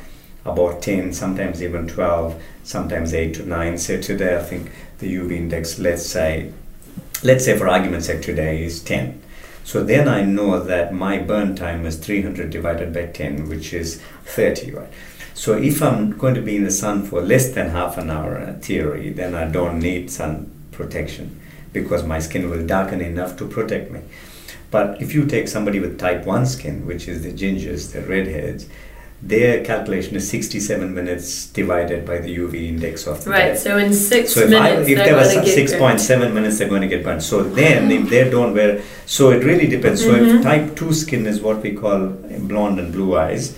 about 0.46 0.82
10, 0.82 1.12
sometimes 1.14 1.62
even 1.62 1.88
12, 1.88 2.42
sometimes 2.64 3.14
8 3.14 3.34
to 3.36 3.46
9. 3.46 3.78
So 3.78 4.02
today 4.02 4.38
I 4.38 4.44
think 4.44 4.72
the 5.00 5.14
UV 5.16 5.32
index 5.34 5.80
let's 5.80 6.06
say 6.06 6.52
let's 7.24 7.46
say 7.46 7.58
for 7.58 7.68
argument's 7.68 8.08
sake 8.08 8.22
today 8.22 8.64
is 8.64 8.82
10. 8.84 9.22
So 9.64 9.84
then 9.84 10.08
I 10.08 10.24
know 10.24 10.64
that 10.64 10.94
my 10.94 11.18
burn 11.18 11.56
time 11.56 11.86
is 11.86 11.98
300 11.98 12.50
divided 12.50 12.94
by 12.94 13.08
10, 13.08 13.50
which 13.50 13.74
is 13.74 14.02
30, 14.24 14.72
right? 14.72 14.94
So 15.38 15.54
if 15.54 15.84
I'm 15.84 16.18
going 16.18 16.34
to 16.34 16.42
be 16.42 16.56
in 16.56 16.64
the 16.64 16.72
sun 16.72 17.04
for 17.04 17.22
less 17.22 17.50
than 17.54 17.70
half 17.70 17.96
an 18.00 18.10
hour, 18.10 18.38
in 18.40 18.60
theory, 18.60 19.12
then 19.12 19.36
I 19.36 19.46
don't 19.46 19.78
need 19.80 20.10
sun 20.10 20.50
protection 20.72 21.40
because 21.74 22.04
my 22.04 22.18
skin 22.20 22.50
will 22.50 22.66
darken 22.66 23.02
enough 23.02 23.38
to 23.38 23.46
protect 23.48 23.92
me. 23.92 24.00
But 24.72 25.00
if 25.00 25.14
you 25.14 25.26
take 25.28 25.48
somebody 25.48 25.80
with 25.80 26.00
type 26.00 26.26
1 26.26 26.46
skin, 26.48 26.88
which 26.88 27.08
is 27.08 27.22
the 27.22 27.32
gingers, 27.32 27.92
the 27.94 28.02
redheads, 28.02 28.66
their 29.22 29.64
calculation 29.64 30.16
is 30.16 30.28
67 30.28 30.94
minutes 30.94 31.46
divided 31.48 32.04
by 32.06 32.18
the 32.18 32.36
UV 32.36 32.70
index 32.70 33.06
of 33.06 33.24
the 33.24 33.30
Right, 33.30 33.54
day. 33.54 33.56
so 33.58 33.78
in 33.78 33.94
six 33.94 34.34
so 34.34 34.42
if 34.42 34.48
I, 34.48 34.50
minutes 34.50 34.90
if 34.90 34.98
they're 34.98 35.06
there 35.06 35.16
was 35.18 35.34
gonna 35.34 35.46
get 35.46 35.54
six 35.54 35.72
burnt. 35.72 35.82
point 35.82 36.00
seven 36.02 36.34
minutes, 36.34 36.58
they're 36.58 36.70
going 36.70 36.82
to 36.82 36.88
get 36.88 37.04
burned. 37.04 37.22
So 37.24 37.44
then, 37.44 37.92
if 37.92 38.10
they 38.10 38.28
don't 38.30 38.54
wear, 38.56 38.82
so 39.06 39.30
it 39.32 39.44
really 39.44 39.68
depends. 39.68 40.02
So 40.04 40.14
Mhm. 40.14 40.36
if 40.38 40.44
type 40.44 40.76
two 40.76 40.94
skin 40.94 41.26
is 41.28 41.42
what 41.42 41.62
we 41.64 41.72
call 41.74 42.08
blonde 42.52 42.80
and 42.80 42.92
blue 42.92 43.16
eyes, 43.18 43.56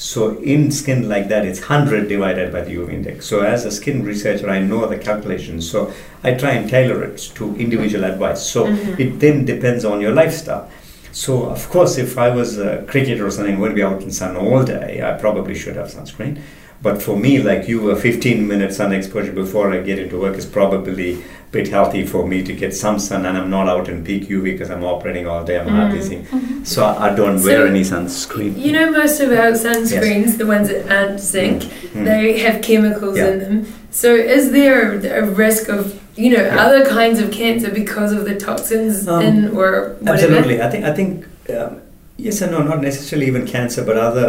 so 0.00 0.38
in 0.38 0.70
skin 0.70 1.10
like 1.10 1.28
that, 1.28 1.44
it's 1.44 1.60
hundred 1.60 2.08
divided 2.08 2.50
by 2.50 2.62
the 2.62 2.70
UV 2.70 2.90
index. 2.94 3.26
So 3.26 3.40
as 3.42 3.66
a 3.66 3.70
skin 3.70 4.02
researcher, 4.02 4.48
I 4.48 4.58
know 4.58 4.86
the 4.86 4.96
calculations. 4.96 5.70
So 5.70 5.92
I 6.24 6.32
try 6.32 6.52
and 6.52 6.70
tailor 6.70 7.04
it 7.04 7.18
to 7.34 7.54
individual 7.56 8.04
advice. 8.04 8.40
So 8.42 8.64
Mhm. 8.64 8.98
it 8.98 9.20
then 9.20 9.44
depends 9.44 9.84
on 9.84 10.00
your 10.00 10.12
lifestyle. 10.14 10.70
So 11.12 11.42
of 11.44 11.68
course, 11.68 11.98
if 11.98 12.16
I 12.16 12.30
was 12.30 12.56
a 12.58 12.82
cricketer 12.86 13.26
or 13.26 13.30
something, 13.30 13.60
to 13.60 13.74
be 13.74 13.82
out 13.82 14.00
in 14.02 14.10
sun 14.10 14.36
all 14.38 14.62
day, 14.62 15.02
I 15.04 15.12
probably 15.20 15.54
should 15.54 15.76
have 15.76 15.88
sunscreen. 15.88 16.38
But 16.82 17.02
for 17.02 17.14
me, 17.14 17.38
like 17.42 17.68
you, 17.68 17.90
a 17.90 17.96
15 17.96 18.48
minute 18.48 18.72
sun 18.72 18.94
exposure 18.94 19.32
before 19.32 19.70
I 19.70 19.82
get 19.82 19.98
into 19.98 20.18
work 20.18 20.36
is 20.38 20.46
probably 20.46 21.18
bit 21.52 21.68
healthy 21.68 22.06
for 22.06 22.26
me 22.26 22.42
to 22.44 22.52
get 22.52 22.74
some 22.74 22.98
sun, 22.98 23.26
and 23.26 23.36
I'm 23.36 23.50
not 23.50 23.68
out 23.68 23.88
in 23.88 24.04
peak 24.04 24.28
UV 24.28 24.52
because 24.52 24.70
I'm 24.70 24.84
operating 24.84 25.26
all 25.26 25.44
day. 25.44 25.58
I'm 25.58 25.66
not 25.66 25.90
Mm. 25.90 25.94
busy, 25.98 26.18
so 26.64 26.84
I 26.84 27.10
I 27.10 27.14
don't 27.16 27.38
So- 27.40 27.46
wear 27.46 27.66
any 27.66 27.80
sunscreen. 27.82 28.52
You 28.56 28.72
know, 28.72 28.90
most 28.92 29.20
of 29.20 29.30
our 29.32 29.52
sunscreens, 29.52 30.38
the 30.38 30.46
ones 30.46 30.68
that 30.68 30.82
aren't 30.96 31.18
zinc, 31.20 31.62
Mm. 31.64 32.04
they 32.04 32.38
have 32.44 32.62
chemicals 32.62 33.16
Yeah. 33.18 33.28
in 33.30 33.38
them. 33.40 33.66
So, 33.90 34.14
is 34.14 34.52
there 34.52 34.80
a 35.22 35.24
risk 35.26 35.68
of, 35.68 35.80
you 36.14 36.30
know, 36.36 36.44
other 36.66 36.84
kinds 36.84 37.18
of 37.18 37.32
cancer 37.32 37.70
because 37.82 38.12
of 38.12 38.24
the 38.24 38.36
toxins 38.36 39.08
Um, 39.08 39.22
in 39.24 39.36
or 39.58 39.96
whatever? 39.98 40.12
Absolutely, 40.14 40.62
I 40.62 40.68
think 40.70 40.84
I 40.84 40.92
think 40.92 41.10
um, 41.56 41.72
yes 42.16 42.40
and 42.42 42.52
no, 42.52 42.58
not 42.62 42.80
necessarily 42.80 43.26
even 43.26 43.44
cancer, 43.56 43.82
but 43.82 43.96
other 43.96 44.28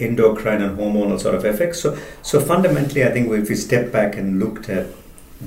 endocrine 0.00 0.62
and 0.62 0.76
hormonal 0.78 1.18
sort 1.20 1.34
of 1.34 1.44
effects. 1.44 1.80
So, 1.80 1.96
so 2.22 2.40
fundamentally, 2.40 3.04
I 3.04 3.10
think 3.10 3.30
if 3.32 3.48
we 3.48 3.54
step 3.54 3.92
back 3.92 4.16
and 4.16 4.38
looked 4.40 4.68
at 4.68 4.86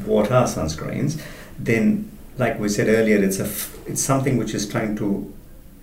what 0.05 0.31
are 0.31 0.45
sunscreens, 0.45 1.21
then 1.59 2.09
like 2.37 2.59
we 2.59 2.69
said 2.69 2.87
earlier, 2.87 3.17
it's 3.23 3.39
a 3.39 3.45
f- 3.45 3.77
it's 3.85 4.01
something 4.01 4.37
which 4.37 4.53
is 4.53 4.67
trying 4.67 4.95
to 4.95 5.31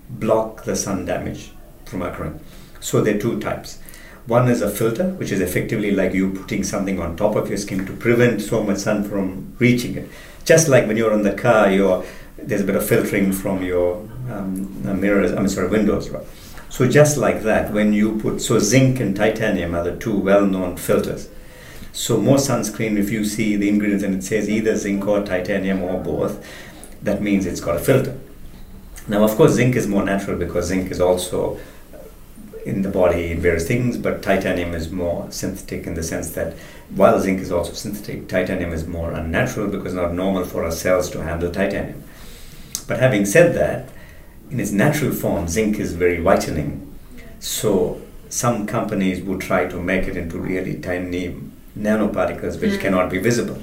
block 0.09 0.63
the 0.63 0.75
sun 0.75 1.05
damage 1.05 1.51
from 1.85 2.01
occurring. 2.01 2.39
So 2.79 3.01
there 3.01 3.15
are 3.15 3.19
two 3.19 3.39
types. 3.39 3.79
One 4.25 4.47
is 4.47 4.61
a 4.61 4.69
filter, 4.69 5.09
which 5.09 5.31
is 5.31 5.41
effectively 5.41 5.91
like 5.91 6.13
you 6.13 6.31
putting 6.31 6.63
something 6.63 6.99
on 6.99 7.15
top 7.15 7.35
of 7.35 7.49
your 7.49 7.57
skin 7.57 7.85
to 7.85 7.93
prevent 7.93 8.41
so 8.41 8.63
much 8.63 8.79
sun 8.79 9.03
from 9.03 9.55
reaching 9.59 9.95
it. 9.95 10.09
Just 10.45 10.67
like 10.67 10.87
when 10.87 10.97
you're 10.97 11.13
in 11.13 11.23
the 11.23 11.33
car, 11.33 11.71
you're, 11.71 12.05
there's 12.37 12.61
a 12.61 12.63
bit 12.63 12.75
of 12.75 12.85
filtering 12.85 13.31
from 13.31 13.63
your 13.63 13.97
um, 14.29 14.83
uh, 14.87 14.93
mirrors, 14.93 15.31
I 15.31 15.37
mean, 15.37 15.49
sorry, 15.49 15.67
windows, 15.67 16.09
right? 16.09 16.25
So 16.69 16.87
just 16.87 17.17
like 17.17 17.41
that, 17.41 17.73
when 17.73 17.93
you 17.93 18.19
put, 18.19 18.41
so 18.41 18.59
zinc 18.59 18.99
and 18.99 19.15
titanium 19.15 19.73
are 19.73 19.83
the 19.83 19.95
two 19.95 20.17
well-known 20.17 20.77
filters. 20.77 21.29
So 21.91 22.17
most 22.17 22.49
sunscreen, 22.49 22.97
if 22.97 23.09
you 23.09 23.25
see 23.25 23.55
the 23.55 23.67
ingredients 23.67 24.03
and 24.03 24.15
it 24.15 24.23
says 24.23 24.49
either 24.49 24.75
zinc 24.75 25.07
or 25.07 25.23
titanium 25.23 25.81
or 25.81 26.01
both, 26.01 26.45
that 27.01 27.21
means 27.21 27.45
it's 27.45 27.61
got 27.61 27.75
a 27.75 27.79
filter. 27.79 28.17
Now, 29.07 29.23
of 29.23 29.31
course, 29.31 29.53
zinc 29.53 29.75
is 29.75 29.87
more 29.87 30.03
natural 30.03 30.37
because 30.37 30.67
zinc 30.67 30.91
is 30.91 31.01
also 31.01 31.59
in 32.65 32.81
the 32.81 32.89
body 32.89 33.31
in 33.31 33.39
various 33.39 33.67
things, 33.67 33.97
but 33.97 34.21
titanium 34.21 34.73
is 34.73 34.91
more 34.91 35.31
synthetic 35.31 35.87
in 35.87 35.95
the 35.95 36.03
sense 36.03 36.31
that 36.31 36.55
while 36.89 37.19
zinc 37.19 37.39
is 37.39 37.51
also 37.51 37.73
synthetic, 37.73 38.27
titanium 38.27 38.71
is 38.71 38.85
more 38.85 39.11
unnatural 39.11 39.67
because 39.67 39.93
not 39.93 40.13
normal 40.13 40.45
for 40.45 40.63
our 40.63 40.71
cells 40.71 41.09
to 41.09 41.23
handle 41.23 41.51
titanium. 41.51 42.03
But 42.87 42.99
having 42.99 43.25
said 43.25 43.55
that, 43.55 43.89
in 44.51 44.59
its 44.59 44.71
natural 44.71 45.11
form, 45.11 45.47
zinc 45.47 45.79
is 45.79 45.93
very 45.93 46.21
whitening. 46.21 46.95
So 47.39 48.01
some 48.29 48.67
companies 48.67 49.21
would 49.21 49.41
try 49.41 49.67
to 49.67 49.79
make 49.81 50.07
it 50.07 50.17
into 50.17 50.37
really 50.37 50.75
tiny 50.79 51.35
nanoparticles 51.77 52.59
which 52.61 52.71
Mm. 52.73 52.79
cannot 52.79 53.09
be 53.09 53.17
visible. 53.19 53.57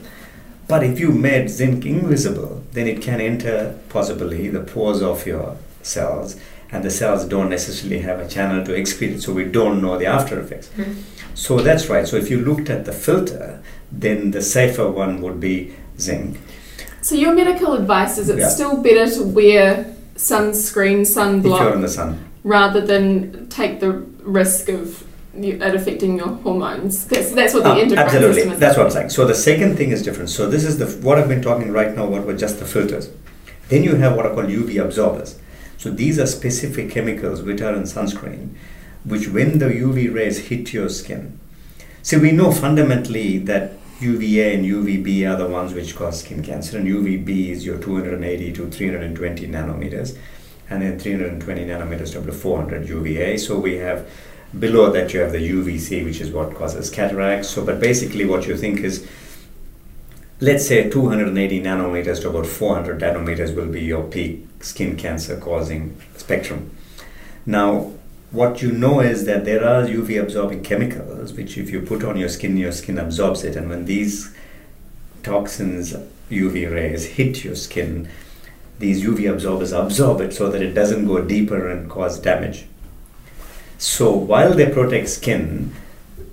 But 0.69 0.83
if 0.83 0.99
you 0.99 1.11
made 1.13 1.49
zinc 1.49 1.87
invisible, 1.87 2.63
then 2.73 2.87
it 2.89 3.01
can 3.01 3.21
enter 3.21 3.75
possibly 3.89 4.49
the 4.49 4.61
pores 4.61 5.01
of 5.03 5.27
your 5.27 5.57
cells, 5.83 6.37
and 6.73 6.83
the 6.85 6.91
cells 6.91 7.25
don't 7.25 7.49
necessarily 7.49 8.01
have 8.01 8.19
a 8.19 8.27
channel 8.27 8.65
to 8.65 8.73
excrete 8.73 9.15
it, 9.17 9.23
so 9.23 9.33
we 9.33 9.45
don't 9.45 9.81
know 9.81 9.97
the 9.97 10.07
after 10.07 10.41
effects. 10.41 10.69
Mm. 10.77 10.95
So 11.35 11.61
that's 11.61 11.89
right. 11.89 12.07
So 12.09 12.17
if 12.17 12.31
you 12.31 12.41
looked 12.41 12.69
at 12.71 12.85
the 12.85 12.93
filter, 12.93 13.61
then 13.93 14.33
the 14.33 14.43
safer 14.43 14.91
one 14.91 15.21
would 15.23 15.39
be 15.39 15.73
zinc. 16.01 16.39
So 17.03 17.15
your 17.15 17.33
medical 17.35 17.75
advice 17.75 18.19
is 18.19 18.29
it's 18.29 18.41
Yeah. 18.41 18.49
still 18.49 18.77
better 18.79 19.07
to 19.17 19.23
wear 19.23 19.87
sunscreen, 20.17 21.03
If 21.03 21.15
you're 21.15 21.25
in 21.29 21.43
sunblock, 21.43 21.81
the 21.83 21.89
sun. 21.89 22.19
rather 22.43 22.81
than 22.81 23.47
take 23.49 23.79
the 23.81 24.03
risk 24.25 24.69
of 24.69 25.05
you, 25.43 25.55
it 25.55 25.75
affecting 25.75 26.17
your 26.19 26.29
hormones. 26.29 27.07
That's 27.07 27.33
that's 27.33 27.55
what 27.55 27.65
the 27.65 27.71
Ah, 27.71 27.79
endocrine 27.79 28.07
absolutely, 28.07 28.35
system 28.35 28.53
is. 28.53 28.59
that's 28.61 28.77
what 28.77 28.87
I'm 28.87 28.93
saying. 28.93 29.11
So 29.11 29.27
the 29.27 29.35
second 29.35 29.77
thing 29.77 29.91
is 29.91 30.03
different. 30.03 30.31
So 30.31 30.49
this 30.49 30.65
is 30.65 30.79
the 30.79 30.87
what 31.07 31.19
I've 31.19 31.29
been 31.29 31.43
talking 31.43 31.73
right 31.73 31.95
now. 31.95 32.07
What 32.07 32.25
were 32.27 32.37
just 32.37 32.59
the 32.59 32.65
filters. 32.67 33.11
Then 33.69 33.83
you 33.83 33.97
have 33.97 34.17
what 34.17 34.27
are 34.27 34.35
called 34.35 34.47
UV 34.49 34.83
absorbers. 34.83 35.39
So 35.79 35.91
these 35.91 36.19
are 36.19 36.27
specific 36.27 36.91
chemicals 36.91 37.43
which 37.43 37.61
are 37.61 37.75
in 37.75 37.83
sunscreen, 37.83 38.55
which 39.05 39.29
when 39.29 39.59
the 39.59 39.67
UV 39.67 40.13
rays 40.15 40.49
hit 40.49 40.73
your 40.73 40.89
skin. 40.89 41.39
See, 42.03 42.17
we 42.17 42.31
know 42.33 42.53
fundamentally 42.53 43.39
that 43.39 43.73
UVA 44.01 44.55
and 44.55 44.65
UVB 44.65 45.29
are 45.29 45.37
the 45.37 45.49
ones 45.49 45.73
which 45.75 45.97
cause 45.97 46.21
skin 46.21 46.43
cancer, 46.43 46.79
and 46.79 46.87
UVB 46.87 47.49
is 47.51 47.65
your 47.67 47.79
280 47.79 48.53
to 48.53 48.71
320 48.71 49.49
nanometers, 49.49 50.17
and 50.71 50.83
then 50.83 50.99
320 50.99 51.65
nanometers 51.67 52.17
up 52.17 52.27
to 52.27 52.33
400 52.33 52.89
UVA. 52.89 53.37
So 53.39 53.59
we 53.59 53.77
have 53.77 54.07
below 54.59 54.91
that 54.91 55.13
you 55.13 55.21
have 55.21 55.33
the 55.33 55.51
UVC, 55.51 56.05
which 56.05 56.21
is 56.21 56.31
what 56.31 56.55
causes 56.55 56.91
cataracts. 56.91 57.49
So, 57.49 57.65
but 57.65 57.81
basically, 57.81 58.25
what 58.25 58.47
you 58.47 58.57
think 58.57 58.81
is 58.81 59.07
let's 60.41 60.67
say 60.67 60.91
280 60.91 61.63
nanometers 61.63 62.21
to 62.21 62.29
about 62.29 62.47
400 62.47 63.01
nanometers 63.01 63.55
will 63.55 63.69
be 63.69 63.81
your 63.81 64.05
peak 64.05 64.47
skin 64.61 64.97
cancer 64.97 65.39
causing 65.39 65.99
spectrum. 66.17 66.71
Now, 67.47 67.93
what 68.33 68.61
you 68.61 68.73
know 68.73 69.01
is 69.01 69.25
that 69.25 69.45
there 69.45 69.65
are 69.65 69.85
UV 69.85 70.21
absorbing 70.21 70.63
chemicals 70.63 71.33
which, 71.33 71.57
if 71.57 71.71
you 71.71 71.81
put 71.81 72.05
on 72.05 72.19
your 72.19 72.29
skin, 72.29 72.57
your 72.57 72.73
skin 72.73 72.99
absorbs 72.99 73.45
it, 73.45 73.57
and 73.57 73.71
when 73.71 73.87
these 73.87 74.35
toxins, 75.23 75.95
UV 76.31 76.71
rays, 76.73 77.07
hit 77.07 77.45
your 77.45 77.55
skin, 77.55 78.09
these 78.79 79.05
UV 79.05 79.31
absorbers 79.33 79.73
absorb 79.73 80.21
it 80.21 80.35
so 80.35 80.51
that 80.51 80.61
it 80.61 80.75
doesn't 80.75 81.07
go 81.07 81.23
deeper 81.23 81.69
and 81.69 81.89
cause 81.89 82.19
damage. 82.19 82.67
So, 83.79 84.13
while 84.13 84.55
they 84.55 84.71
protect 84.71 85.09
skin, 85.09 85.73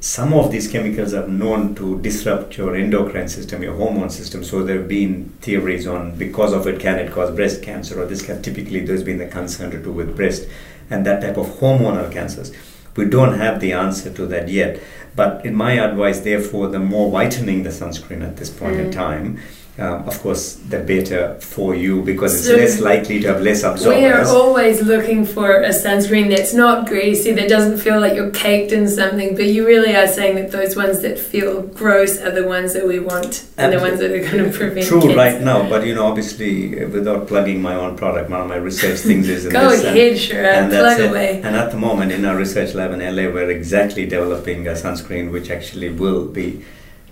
some 0.04 0.34
of 0.34 0.52
these 0.52 0.70
chemicals 0.70 1.14
are 1.14 1.28
known 1.30 1.76
to 1.76 1.98
disrupt 2.02 2.58
your 2.58 2.76
endocrine 2.76 3.30
system, 3.30 3.64
your 3.64 3.76
hormone 3.76 4.10
system. 4.10 4.44
So 4.44 4.62
there 4.62 4.80
have 4.80 4.90
been 4.90 5.30
theories 5.40 5.88
on 5.88 6.18
because 6.18 6.52
of 6.52 6.68
it 6.68 6.82
can 6.82 7.00
it 7.00 7.10
cause 7.10 7.34
breast 7.34 7.64
cancer, 7.64 8.02
or 8.02 8.06
this 8.06 8.22
can 8.22 8.42
typically 8.42 8.82
there's 8.86 9.04
been 9.04 9.18
the 9.18 9.28
concern 9.28 9.72
to 9.72 9.82
do 9.82 9.94
with 9.94 10.16
breast 10.18 10.46
and 10.90 11.06
that 11.06 11.22
type 11.22 11.38
of 11.38 11.48
hormonal 11.60 12.12
cancers. 12.12 12.52
We 12.98 13.06
don't 13.06 13.38
have 13.38 13.62
the 13.62 13.72
answer 13.72 14.12
to 14.14 14.26
that 14.26 14.50
yet. 14.50 14.82
But 15.16 15.46
in 15.46 15.56
my 15.56 15.74
advice, 15.74 16.20
therefore, 16.20 16.68
the 16.68 16.80
more 16.80 17.10
whitening 17.10 17.64
the 17.64 17.70
sunscreen 17.70 18.24
at 18.24 18.36
this 18.38 18.50
point 18.50 18.76
in 18.76 18.88
Mm. 18.88 18.92
time, 18.92 19.40
um, 19.80 20.08
of 20.08 20.20
course, 20.22 20.54
the 20.70 20.78
better 20.80 21.34
for 21.42 21.74
you 21.74 22.04
because 22.04 22.36
it's 22.36 22.46
So 22.48 22.56
less 22.56 22.80
likely 22.80 23.20
to 23.22 23.28
have 23.30 23.42
less 23.42 23.64
absorbers. 23.64 24.00
We 24.02 24.06
are 24.06 24.24
always 24.28 24.84
looking 24.84 25.26
for 25.26 25.62
a 25.62 25.70
sunscreen 25.70 26.30
that's 26.30 26.54
not 26.54 26.88
greasy, 26.88 27.32
that 27.34 27.50
doesn't 27.50 27.80
feel 27.80 28.00
like 28.00 28.14
you're 28.14 28.30
caked 28.30 28.72
in 28.72 28.88
something, 28.88 29.36
but 29.36 29.46
you 29.46 29.66
really 29.66 29.96
are 29.96 30.06
saying 30.08 30.36
that 30.36 30.52
those 30.52 30.76
ones 30.76 31.02
that 31.02 31.18
feel 31.18 31.64
gross 31.64 32.20
are 32.20 32.30
the 32.30 32.46
ones 32.48 32.74
that 32.76 32.88
we 32.88 33.00
want 33.00 33.48
and 33.58 33.74
the 33.74 33.80
ones 33.80 34.00
that 34.00 34.12
are 34.12 34.20
going 34.32 34.44
to 34.52 34.56
prevent 34.56 34.86
True 34.86 35.02
cancer. 35.02 35.18
right 35.18 35.42
now, 35.42 35.68
but 35.68 35.88
you 35.88 35.96
know, 35.96 36.06
obviously, 36.06 36.84
uh, 36.84 36.88
without 36.90 37.28
plugging 37.28 37.60
my 37.60 37.74
own 37.74 37.96
product, 37.98 38.30
one 38.30 38.42
of 38.42 38.48
my 38.48 38.58
research 38.58 39.00
things 39.00 39.28
is 39.28 39.46
in 39.48 39.54
Go 39.60 39.70
this. 39.72 39.84
and- 39.84 39.98
ahead, 39.98 40.20
sure, 40.20 40.46
and 40.46 40.70
plug 40.72 41.00
it. 41.00 41.10
away. 41.10 41.42
And 41.44 41.56
at 41.56 41.72
the 41.72 41.78
moment, 41.78 42.12
in 42.12 42.26
our 42.26 42.36
research 42.36 42.76
lab 42.76 42.92
in 42.92 43.00
LA, 43.00 43.24
we're 43.34 43.50
exactly 43.50 44.06
developing 44.06 44.68
a 44.68 44.74
sunscreen 44.74 45.32
which 45.32 45.50
actually 45.50 45.90
will 45.90 46.26
be 46.28 46.64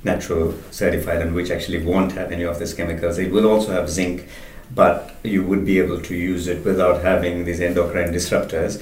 natural 0.04 0.54
certified 0.72 1.22
and 1.22 1.36
which 1.36 1.52
actually 1.52 1.84
won't 1.84 2.14
have 2.14 2.32
any 2.32 2.44
of 2.44 2.60
these 2.60 2.74
chemicals. 2.74 3.18
It 3.18 3.32
will 3.32 3.48
also 3.48 3.72
have 3.72 3.90
zinc, 3.90 4.28
but 4.74 5.16
you 5.24 5.44
would 5.44 5.66
be 5.66 5.80
able 5.80 6.02
to 6.02 6.16
use 6.16 6.48
it 6.48 6.66
without 6.66 7.02
having 7.04 7.46
these 7.46 7.62
endocrine 7.62 8.14
disruptors. 8.14 8.82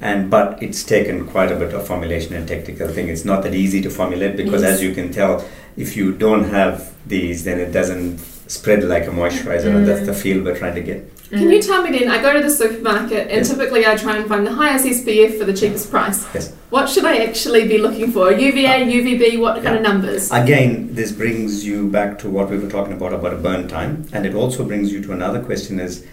And 0.00 0.30
but 0.30 0.62
it's 0.62 0.82
taken 0.82 1.26
quite 1.26 1.52
a 1.52 1.56
bit 1.56 1.74
of 1.74 1.86
formulation 1.86 2.34
and 2.34 2.48
technical 2.48 2.88
thing. 2.88 3.08
It's 3.08 3.24
not 3.24 3.42
that 3.42 3.54
easy 3.54 3.82
to 3.82 3.90
formulate 3.90 4.36
because, 4.36 4.62
Yes. 4.62 4.74
as 4.74 4.82
you 4.82 4.94
can 4.94 5.12
tell, 5.12 5.44
if 5.76 5.96
you 5.96 6.12
don't 6.12 6.44
have 6.44 6.92
these, 7.06 7.44
then 7.44 7.60
it 7.60 7.70
doesn't 7.72 8.18
spread 8.50 8.82
like 8.84 9.04
a 9.04 9.10
moisturizer, 9.10 9.74
and 9.74 9.86
that's 9.86 10.00
mm. 10.00 10.06
the 10.06 10.14
feel 10.14 10.42
we're 10.42 10.56
trying 10.56 10.74
to 10.74 10.80
get. 10.80 11.10
Can 11.30 11.48
you 11.50 11.62
tell 11.62 11.82
me 11.82 11.96
then? 11.96 12.10
I 12.10 12.20
go 12.20 12.32
to 12.32 12.42
the 12.42 12.50
supermarket 12.50 13.28
and 13.28 13.38
Yes. 13.38 13.50
typically 13.50 13.86
I 13.86 13.94
try 13.96 14.16
and 14.16 14.26
find 14.28 14.44
the 14.44 14.52
highest 14.52 14.84
SPF 14.84 15.38
for 15.38 15.44
the 15.44 15.52
cheapest 15.52 15.88
price. 15.90 16.26
Yes. 16.34 16.52
What 16.70 16.88
should 16.88 17.04
I 17.04 17.18
actually 17.18 17.68
be 17.68 17.78
looking 17.78 18.10
for? 18.10 18.32
UVA, 18.32 18.84
UVB, 18.84 19.38
what 19.38 19.62
kind 19.62 19.76
of 19.76 19.82
numbers? 19.82 20.30
Again, 20.32 20.88
this 20.92 21.12
brings 21.12 21.64
you 21.64 21.88
back 21.88 22.18
to 22.20 22.28
what 22.28 22.50
we 22.50 22.58
were 22.58 22.68
talking 22.68 22.94
about 22.94 23.12
about 23.12 23.32
a 23.32 23.36
burn 23.36 23.68
time, 23.68 24.06
and 24.12 24.26
it 24.26 24.34
also 24.34 24.64
brings 24.64 24.92
you 24.92 25.00
to 25.02 25.12
another 25.12 25.40
question: 25.40 25.78
is 25.78 26.04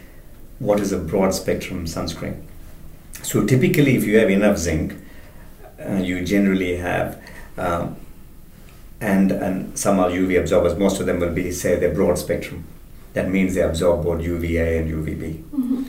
what 0.59 0.79
is 0.79 0.91
a 0.91 0.97
broad 0.99 1.33
spectrum 1.33 1.85
sunscreen? 1.85 2.35
So 3.23 3.43
typically, 3.45 3.95
if 3.95 4.03
you 4.03 4.17
have 4.19 4.29
enough 4.29 4.57
zinc, 4.57 4.93
uh, 5.83 5.93
you 5.95 6.23
generally 6.23 6.77
have. 6.77 7.19
Um, 7.57 7.95
and, 8.99 9.31
and 9.31 9.77
some 9.77 9.99
are 9.99 10.09
UV 10.09 10.39
absorbers. 10.39 10.75
Most 10.75 10.99
of 10.99 11.05
them 11.05 11.19
will 11.19 11.31
be, 11.31 11.51
say, 11.51 11.75
they're 11.75 11.93
broad 11.93 12.17
spectrum. 12.17 12.63
That 13.17 13.29
means 13.29 13.55
they 13.55 13.61
absorb 13.61 14.03
both 14.03 14.21
UVA 14.21 14.77
and 14.77 14.87
UVB. 14.91 15.43
Mhm. 15.51 15.85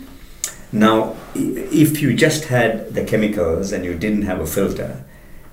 Now, 0.73 1.15
if 1.35 2.01
you 2.01 2.15
just 2.15 2.47
had 2.47 2.95
the 2.95 3.05
chemicals 3.05 3.71
and 3.71 3.85
you 3.85 3.93
didn't 4.05 4.23
have 4.23 4.41
a 4.41 4.47
filter, 4.47 5.05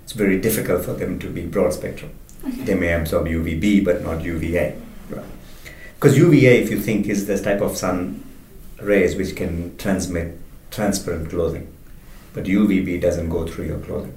it's 0.03 0.13
very 0.13 0.39
difficult 0.39 0.85
for 0.85 0.93
them 0.93 1.19
to 1.19 1.27
be 1.27 1.41
broad 1.41 1.73
spectrum. 1.73 2.11
They 2.63 2.75
may 2.75 2.93
absorb 2.93 3.27
UVB 3.27 3.81
but 3.81 4.05
not 4.05 4.23
UVA. 4.23 4.75
Because 5.95 6.17
UVA, 6.17 6.61
if 6.63 6.71
you 6.71 6.79
think, 6.79 7.07
is 7.07 7.27
this 7.27 7.41
type 7.41 7.59
of 7.59 7.75
sun 7.75 8.23
rays 8.81 9.17
which 9.17 9.35
can 9.35 9.75
transmit 9.77 10.27
transparent 10.71 11.29
clothing, 11.29 11.67
but 12.33 12.45
UVB 12.45 13.01
doesn't 13.01 13.29
go 13.29 13.45
through 13.45 13.65
your 13.65 13.79
clothing. 13.79 14.13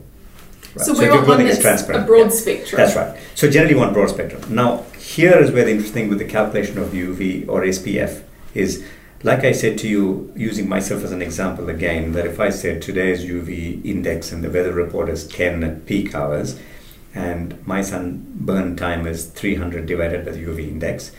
Right. 0.77 0.87
So 0.87 0.93
we 0.93 0.99
if 0.99 1.05
your 1.07 1.15
want 1.15 1.19
one 1.19 1.27
clothing 1.27 1.47
is 1.49 1.57
that's 1.57 1.83
transparent, 1.83 2.05
a 2.05 2.07
broad 2.07 2.31
yeah. 2.31 2.43
spectrum. 2.43 2.77
That's 2.81 2.95
right. 2.95 3.19
So 3.35 3.51
generally, 3.51 3.75
you 3.75 3.81
want 3.81 3.95
broad 3.95 4.11
spectrum. 4.11 4.43
Now, 4.55 4.85
here 5.09 5.39
is 5.39 5.51
where 5.51 5.65
the 5.65 5.71
interesting 5.71 6.11
with 6.11 6.19
the 6.19 6.25
calculation 6.27 6.77
of 6.77 6.89
UV 6.89 7.49
or 7.49 7.63
SPF 7.63 8.23
is, 8.53 8.85
like 9.23 9.43
I 9.43 9.53
said 9.53 9.79
to 9.79 9.89
you, 9.89 10.31
using 10.37 10.69
myself 10.69 11.03
as 11.03 11.13
an 11.13 11.23
example 11.23 11.71
again, 11.71 12.13
that 12.13 12.27
if 12.27 12.39
I 12.39 12.51
said 12.51 12.83
today's 12.83 13.25
UV 13.25 13.83
index 13.87 14.33
and 14.33 14.45
the 14.45 14.51
weather 14.51 14.73
report 14.73 15.09
is 15.09 15.27
10 15.27 15.65
at 15.65 15.87
peak 15.87 16.15
hours, 16.15 16.61
and 17.15 17.67
my 17.67 17.81
sunburn 17.81 18.77
time 18.77 19.07
is 19.07 19.25
300 19.25 19.87
divided 19.87 20.27
by 20.27 20.33
the 20.33 20.45
UV 20.45 20.69
index, 20.69 21.11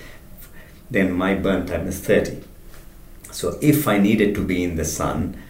then 0.91 1.11
my 1.11 1.33
burn 1.33 1.65
time 1.65 1.87
is 1.87 1.99
30. 1.99 2.43
So 3.31 3.57
if 3.59 3.87
I 3.87 3.97
needed 3.97 4.35
to 4.35 4.45
be 4.45 4.63
in 4.63 4.75
the 4.75 4.85
sun 4.85 5.41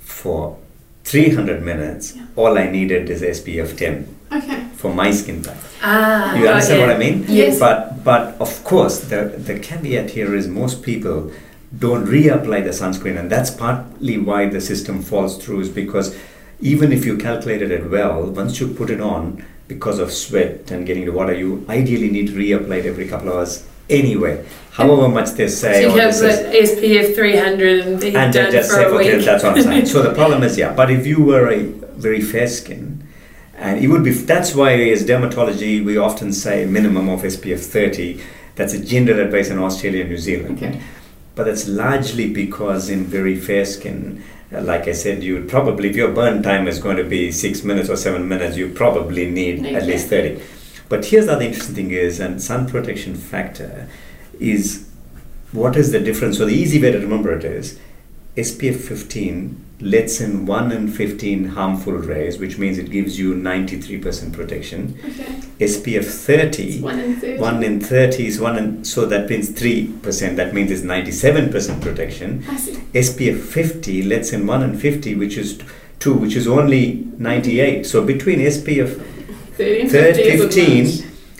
for 0.00 0.58
300 1.04 1.62
minutes, 1.62 2.16
all 2.36 2.56
I 2.56 2.70
needed 2.70 3.10
is 3.10 3.20
SPF 3.20 3.76
10 3.76 4.11
Okay. 4.32 4.64
for 4.76 4.92
my 4.94 5.10
skin 5.10 5.42
type. 5.42 5.56
Ah, 5.82 6.34
you 6.36 6.48
understand 6.48 6.80
it. 6.80 6.86
what 6.86 6.96
I 6.96 6.98
mean? 6.98 7.24
Yes. 7.28 7.58
But 7.58 8.02
but 8.04 8.34
of 8.40 8.64
course 8.64 9.00
the 9.00 9.20
the 9.48 9.58
caveat 9.58 10.10
here 10.10 10.34
is 10.34 10.48
most 10.48 10.82
people 10.82 11.30
don't 11.78 12.06
reapply 12.06 12.64
the 12.64 12.70
sunscreen, 12.70 13.18
and 13.18 13.30
that's 13.30 13.50
partly 13.50 14.18
why 14.18 14.48
the 14.48 14.60
system 14.60 15.02
falls 15.02 15.36
through. 15.42 15.60
Is 15.60 15.68
because 15.68 16.16
even 16.60 16.92
if 16.92 17.04
you 17.04 17.16
calculated 17.16 17.70
it 17.70 17.90
well, 17.90 18.24
once 18.24 18.60
you 18.60 18.68
put 18.68 18.88
it 18.90 19.00
on, 19.00 19.44
because 19.68 19.98
of 19.98 20.12
sweat 20.12 20.70
and 20.70 20.86
getting 20.86 21.04
the 21.04 21.12
water, 21.12 21.34
you 21.34 21.64
ideally 21.68 22.10
need 22.10 22.28
to 22.28 22.32
reapply 22.34 22.78
it 22.78 22.86
every 22.86 23.08
couple 23.08 23.28
of 23.28 23.34
hours 23.34 23.66
anyway. 23.90 24.44
However 24.70 25.08
much 25.08 25.30
they 25.32 25.48
So 25.48 25.54
say, 25.72 25.82
you 25.82 25.88
or 25.90 25.96
can 25.96 26.10
this 26.10 26.70
SPF 26.70 27.14
300 27.14 27.86
and 27.86 28.04
and 28.04 28.32
done 28.32 28.52
just 28.52 28.70
for 28.70 28.76
say, 28.76 28.84
a 28.84 28.88
okay, 28.88 29.16
week. 29.16 29.24
that's 29.26 29.44
what 29.44 29.56
I'm 29.56 29.62
saying. 29.62 29.86
So 29.94 30.02
the 30.02 30.14
problem 30.14 30.42
is, 30.42 30.56
yeah, 30.56 30.72
but 30.72 30.90
if 30.90 31.06
you 31.06 31.22
were 31.22 31.48
a 31.52 31.62
very 32.06 32.20
fair 32.20 32.46
skin, 32.48 32.91
and 33.62 33.82
it 33.82 33.86
would 33.86 34.02
be, 34.02 34.10
that's 34.10 34.56
why 34.56 34.72
as 34.90 35.04
dermatology, 35.04 35.84
we 35.84 35.96
often 35.96 36.32
say 36.32 36.66
minimum 36.66 37.08
of 37.08 37.22
SPF 37.22 37.60
30. 37.60 38.20
That's 38.56 38.74
a 38.74 38.84
gender 38.84 39.22
advice 39.22 39.50
in 39.50 39.58
Australia 39.60 40.00
and 40.00 40.10
New 40.10 40.18
Zealand. 40.18 40.58
But 41.36 41.44
that's 41.44 41.68
largely 41.68 42.28
because 42.28 42.90
in 42.90 43.04
very 43.04 43.36
fair 43.36 43.64
skin, 43.64 44.24
uh, 44.52 44.62
like 44.62 44.88
I 44.88 44.92
said, 44.92 45.22
you 45.22 45.34
would 45.34 45.48
probably, 45.48 45.90
if 45.90 45.96
your 45.96 46.12
burn 46.12 46.42
time 46.42 46.66
is 46.66 46.80
going 46.80 46.96
to 46.96 47.04
be 47.04 47.30
six 47.30 47.62
minutes 47.62 47.88
or 47.88 47.96
seven 47.96 48.26
minutes, 48.26 48.56
you 48.56 48.68
probably 48.68 49.30
need 49.30 49.64
at 49.64 49.86
least 49.86 50.08
30. 50.08 50.42
But 50.88 51.06
here's 51.06 51.26
the 51.26 51.34
other 51.34 51.44
interesting 51.44 51.76
thing 51.76 51.90
is, 51.92 52.18
and 52.18 52.42
sun 52.42 52.68
protection 52.68 53.14
factor 53.14 53.88
is 54.40 54.88
what 55.52 55.76
is 55.76 55.92
the 55.92 56.00
difference? 56.00 56.38
So 56.38 56.46
the 56.46 56.52
easy 56.54 56.82
way 56.82 56.90
to 56.90 56.98
remember 56.98 57.32
it 57.32 57.44
is 57.44 57.78
SPF 58.36 58.76
15 58.76 59.64
lets 59.82 60.20
in 60.20 60.46
1 60.46 60.72
in 60.72 60.88
15 60.88 61.44
harmful 61.44 61.94
rays, 61.94 62.38
which 62.38 62.56
means 62.56 62.78
it 62.78 62.90
gives 62.90 63.18
you 63.18 63.34
93% 63.34 64.32
protection. 64.32 64.96
Okay. 65.04 65.24
SPF 65.58 66.04
30, 66.04 66.80
One 66.80 66.98
in 67.00 67.16
30. 67.16 67.40
1 67.40 67.62
in 67.64 67.80
30 67.80 68.26
is 68.26 68.40
1 68.40 68.58
in, 68.58 68.84
so 68.84 69.06
that 69.06 69.28
means 69.28 69.50
3%, 69.50 70.36
that 70.36 70.54
means 70.54 70.70
it's 70.70 70.82
97% 70.82 71.82
protection. 71.82 72.44
I 72.48 72.56
see. 72.56 72.72
SPF 72.94 73.40
50 73.40 74.04
lets 74.04 74.32
in 74.32 74.46
1 74.46 74.62
in 74.62 74.78
50, 74.78 75.16
which 75.16 75.36
is 75.36 75.60
2, 75.98 76.14
which 76.14 76.36
is 76.36 76.46
only 76.46 77.08
98. 77.18 77.84
So 77.84 78.04
between 78.04 78.38
SPF 78.38 79.00
30 79.56 79.80
and 79.80 79.90
30, 79.90 80.38
50 80.38 80.48
15, 80.48 80.86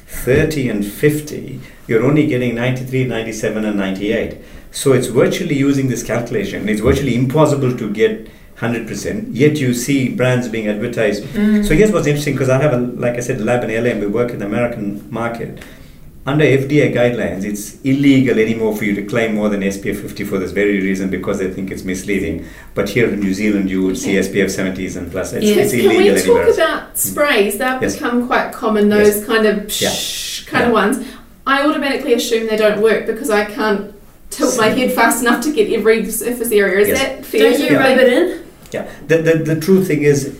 30 0.06 0.68
and 0.68 0.84
50, 0.86 1.60
you're 1.86 2.04
only 2.04 2.26
getting 2.26 2.54
93, 2.54 3.04
97, 3.04 3.64
and 3.64 3.76
98. 3.76 4.38
So 4.72 4.92
it's 4.92 5.06
virtually 5.06 5.54
using 5.54 5.88
this 5.88 6.02
calculation. 6.02 6.68
It's 6.68 6.80
virtually 6.80 7.14
impossible 7.14 7.76
to 7.76 7.92
get 7.92 8.28
100%. 8.56 9.28
Yet 9.32 9.58
you 9.58 9.74
see 9.74 10.08
brands 10.14 10.48
being 10.48 10.66
advertised. 10.68 11.24
Mm. 11.24 11.64
So 11.66 11.74
here's 11.74 11.92
what's 11.92 12.06
interesting 12.06 12.34
because 12.34 12.48
I 12.48 12.60
have 12.60 12.72
a, 12.72 12.78
like 12.78 13.14
I 13.14 13.20
said, 13.20 13.40
lab 13.40 13.64
in 13.64 13.70
LA 13.70 13.90
and 13.90 14.00
we 14.00 14.06
work 14.06 14.30
in 14.30 14.38
the 14.38 14.46
American 14.46 15.06
market. 15.12 15.62
Under 16.24 16.44
FDA 16.44 16.94
guidelines, 16.94 17.44
it's 17.44 17.80
illegal 17.82 18.38
anymore 18.38 18.76
for 18.76 18.84
you 18.84 18.94
to 18.94 19.02
claim 19.04 19.34
more 19.34 19.48
than 19.48 19.60
SPF 19.60 20.00
50 20.00 20.22
for 20.24 20.38
this 20.38 20.52
very 20.52 20.80
reason 20.80 21.10
because 21.10 21.40
they 21.40 21.50
think 21.50 21.72
it's 21.72 21.82
misleading. 21.82 22.46
But 22.74 22.88
here 22.88 23.08
in 23.12 23.18
New 23.18 23.34
Zealand, 23.34 23.68
you 23.68 23.82
would 23.84 23.98
see 23.98 24.12
SPF 24.14 24.46
70s 24.46 24.96
and 24.96 25.10
plus. 25.10 25.32
It's, 25.32 25.44
it's 25.44 25.72
Can 25.72 25.88
we 25.98 26.08
talk 26.22 26.46
else. 26.46 26.56
about 26.56 26.96
sprays? 26.96 27.58
They've 27.58 27.82
Yes. 27.82 27.94
become 27.96 28.28
quite 28.28 28.52
common, 28.52 28.88
those 28.88 29.16
Yes. 29.16 29.26
kind 29.26 29.46
of 29.46 29.82
Yeah. 29.82 30.50
kind 30.52 30.66
of 30.66 30.72
ones. 30.72 31.04
I 31.44 31.66
automatically 31.66 32.14
assume 32.14 32.46
they 32.46 32.56
don't 32.56 32.80
work 32.80 33.04
because 33.06 33.28
I 33.28 33.44
can't 33.44 33.92
tilt 34.32 34.56
my 34.56 34.68
head 34.68 34.92
fast 34.92 35.22
enough 35.22 35.44
to 35.44 35.52
get 35.52 35.70
every 35.72 36.10
surface 36.10 36.50
area. 36.50 36.80
Is 36.80 36.88
Yes. 36.88 36.98
that 36.98 37.26
fair? 37.26 37.50
Don't 37.50 37.60
to 37.60 37.70
you 37.70 37.78
rub 37.78 37.98
it 37.98 38.12
in? 38.12 38.46
Yeah, 38.72 38.88
the, 39.06 39.18
the, 39.18 39.34
the 39.54 39.60
true 39.60 39.84
thing 39.84 40.02
is, 40.02 40.38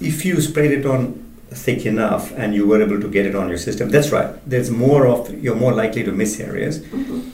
if 0.00 0.24
you 0.24 0.40
sprayed 0.40 0.72
it 0.72 0.86
on 0.86 1.24
thick 1.50 1.84
enough 1.86 2.32
and 2.36 2.54
you 2.54 2.66
were 2.66 2.80
able 2.80 3.00
to 3.00 3.08
get 3.08 3.26
it 3.26 3.34
on 3.34 3.48
your 3.48 3.58
system, 3.58 3.88
that's 3.88 4.10
right. 4.10 4.30
There's 4.48 4.70
more 4.70 5.06
of, 5.06 5.32
you're 5.42 5.56
more 5.56 5.72
likely 5.72 6.04
to 6.04 6.12
miss 6.12 6.38
areas. 6.38 6.80
Mm-hmm. 6.80 7.30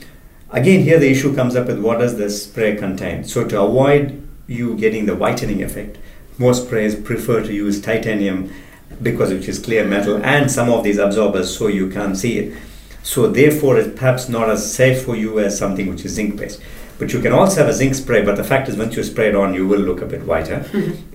Again, 0.51 0.83
here 0.83 0.99
the 0.99 1.11
issue 1.11 1.35
comes 1.35 1.57
up 1.57 1.67
with 1.67 1.81
what 1.81 1.99
does 1.99 2.17
the 2.17 2.31
spray 2.31 2.77
contain? 2.77 3.25
So, 3.25 3.45
to 3.49 3.61
avoid 3.61 4.27
you 4.47 4.77
getting 4.77 5.07
the 5.07 5.17
whitening 5.17 5.63
effect, 5.63 5.99
most 6.39 6.67
sprays 6.67 6.95
prefer 6.95 7.43
to 7.43 7.53
use 7.53 7.81
titanium 7.81 8.53
because 9.03 9.33
it 9.33 9.47
is 9.49 9.59
clear 9.59 9.85
metal 9.85 10.25
and 10.25 10.51
some 10.51 10.71
of 10.71 10.85
these 10.85 10.99
absorbers 10.99 11.55
so 11.57 11.67
you 11.67 11.91
can't 11.91 12.17
see 12.17 12.39
it. 12.39 12.59
So, 13.07 13.29
therefore, 13.29 13.79
it's 13.79 13.97
perhaps 13.97 14.29
not 14.29 14.51
as 14.51 14.75
safe 14.75 15.05
for 15.05 15.15
you 15.15 15.39
as 15.39 15.57
something 15.57 15.89
which 15.89 16.05
is 16.05 16.15
zinc 16.15 16.37
based. 16.37 16.61
But 16.99 17.13
you 17.13 17.21
can 17.21 17.33
also 17.33 17.61
have 17.61 17.69
a 17.69 17.73
zinc 17.73 17.95
spray, 17.95 18.25
but 18.25 18.35
the 18.35 18.43
fact 18.43 18.69
is, 18.69 18.77
once 18.77 18.97
you 18.97 19.05
spray 19.05 19.29
it 19.29 19.37
on, 19.37 19.55
you 19.55 19.65
will 19.69 19.79
look 19.79 20.03
a 20.03 20.07
bit 20.07 20.25
whiter. 20.25 20.65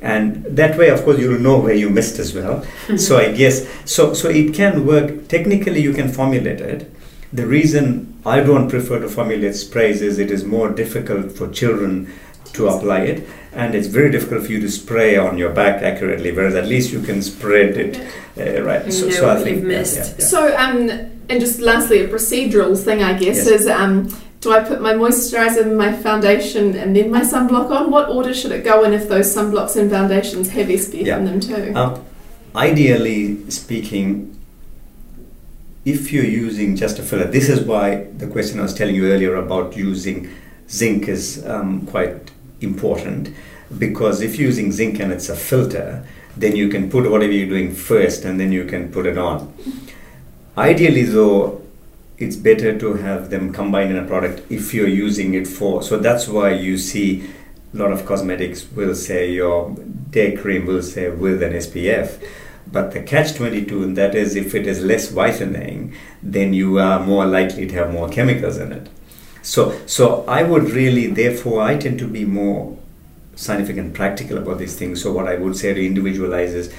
And 0.02 0.46
that 0.46 0.78
way, 0.78 0.88
of 0.88 1.04
course, 1.04 1.20
you'll 1.20 1.42
know 1.42 1.60
where 1.60 1.74
you 1.74 1.90
missed 1.90 2.18
as 2.18 2.34
well. 2.34 2.64
so, 2.96 3.18
I 3.18 3.34
guess, 3.34 3.68
so, 3.84 4.14
so 4.14 4.30
it 4.30 4.54
can 4.54 4.86
work. 4.86 5.28
Technically, 5.28 5.82
you 5.82 5.92
can 5.92 6.08
formulate 6.08 6.62
it. 6.62 6.90
The 7.34 7.46
reason 7.46 8.18
I 8.26 8.40
don't 8.40 8.70
prefer 8.70 9.00
to 9.00 9.10
formulate 9.10 9.56
sprays 9.56 10.02
is 10.02 10.18
it 10.18 10.32
is 10.32 10.46
more 10.46 10.70
difficult 10.70 11.34
for 11.34 11.50
children 11.50 12.10
to 12.54 12.70
apply 12.70 13.00
it, 13.02 13.28
and 13.52 13.76
it's 13.76 13.88
very 13.88 14.12
difficult 14.12 14.46
for 14.46 14.52
you 14.54 14.62
to 14.62 14.70
spray 14.70 15.18
on 15.18 15.38
your 15.38 15.50
back 15.50 15.84
accurately. 15.84 16.32
Whereas 16.32 16.56
at 16.56 16.68
least 16.68 16.94
you 16.94 17.02
can 17.02 17.22
spread 17.22 17.76
it 17.76 17.98
uh, 18.38 18.64
right. 18.64 18.94
So, 18.94 19.10
so 19.10 19.30
I 19.30 19.44
think 19.44 19.58
you've 19.58 19.72
yeah, 19.72 19.80
missed. 19.80 19.98
yeah, 19.98 20.16
yeah. 20.20 20.26
So, 20.26 20.58
um, 20.58 21.11
and 21.32 21.40
just 21.40 21.60
lastly, 21.62 22.00
a 22.02 22.08
procedural 22.10 22.78
thing, 22.78 23.02
I 23.02 23.14
guess, 23.18 23.38
Yes. 23.38 23.48
is 23.62 23.68
um, 23.68 24.10
do 24.42 24.52
I 24.52 24.60
put 24.64 24.82
my 24.82 24.94
moisturizer, 24.94 25.64
my 25.76 25.94
foundation, 25.94 26.76
and 26.76 26.94
then 26.96 27.10
my 27.10 27.22
sunblock 27.22 27.72
on? 27.72 27.90
What 27.90 28.10
order 28.10 28.34
should 28.34 28.52
it 28.52 28.64
go 28.66 28.84
in 28.84 28.92
if 28.94 29.08
those 29.08 29.34
sunblocks 29.34 29.78
and 29.78 29.90
foundations 29.90 30.50
have 30.50 30.68
SPF 30.68 31.06
Yeah. 31.06 31.18
in 31.20 31.26
them 31.26 31.40
too? 31.40 31.72
Um, 31.76 32.02
ideally 32.56 33.50
speaking, 33.50 34.38
if 35.86 36.12
you're 36.12 36.26
using 36.46 36.76
just 36.76 37.00
a 37.00 37.04
filler, 37.04 37.26
this 37.26 37.48
is 37.50 37.62
why 37.62 38.08
the 38.18 38.28
question 38.28 38.60
I 38.60 38.64
was 38.64 38.74
telling 38.74 38.96
you 38.96 39.06
earlier 39.12 39.36
about 39.36 39.78
using 39.78 40.30
zinc 40.70 41.08
is 41.08 41.44
um, 41.48 41.86
quite 41.88 42.32
important 42.60 43.30
because 43.78 44.22
if 44.22 44.38
you're 44.38 44.48
using 44.50 44.72
zinc 44.72 45.00
and 45.00 45.12
it's 45.14 45.30
a 45.30 45.36
filter, 45.36 46.04
then 46.38 46.56
you 46.56 46.68
can 46.70 46.90
put 46.90 47.10
whatever 47.10 47.32
you're 47.32 47.48
doing 47.48 47.74
first 47.74 48.26
and 48.26 48.40
then 48.40 48.52
you 48.52 48.66
can 48.66 48.92
put 48.92 49.06
it 49.06 49.18
on. 49.18 49.52
Ideally, 50.58 51.04
though, 51.04 51.62
it's 52.18 52.36
better 52.36 52.78
to 52.78 52.94
have 52.94 53.30
them 53.30 53.52
combined 53.52 53.92
in 53.92 53.98
a 53.98 54.06
product 54.06 54.44
if 54.52 54.74
you're 54.74 54.88
using 54.88 55.34
it 55.34 55.48
for. 55.48 55.82
So 55.82 55.98
that's 55.98 56.28
why 56.28 56.52
you 56.52 56.78
see 56.78 57.30
a 57.74 57.78
lot 57.78 57.92
of 57.92 58.06
cosmetics 58.06 58.70
will 58.72 58.96
say 58.96 59.32
your 59.32 59.76
day 60.10 60.36
cream 60.36 60.66
will 60.66 60.84
say 60.84 61.10
with 61.10 61.42
an 61.42 61.54
SPF. 61.54 62.22
But 62.72 62.92
the 62.92 63.02
catch 63.02 63.36
22, 63.36 63.84
and 63.84 63.98
that 63.98 64.14
is 64.14 64.36
if 64.36 64.54
it 64.54 64.68
is 64.68 64.84
less 64.84 65.12
whitening, 65.12 65.94
then 66.22 66.54
you 66.54 66.80
are 66.80 67.00
more 67.00 67.26
likely 67.26 67.66
to 67.68 67.74
have 67.76 67.92
more 67.92 68.08
chemicals 68.08 68.58
in 68.58 68.72
it. 68.72 68.88
So, 69.42 69.78
so 69.88 70.24
I 70.28 70.44
would 70.44 70.70
really, 70.70 71.08
therefore, 71.08 71.64
I 71.64 71.78
tend 71.78 71.98
to 72.00 72.08
be 72.08 72.24
more 72.24 72.78
scientific 73.36 73.78
and 73.78 73.94
practical 73.94 74.38
about 74.38 74.60
these 74.60 74.78
things. 74.78 75.02
So, 75.02 75.12
what 75.12 75.28
I 75.28 75.36
would 75.36 75.58
say 75.58 75.74
to 75.74 75.86
individualize 75.86 76.54
is 76.54 76.74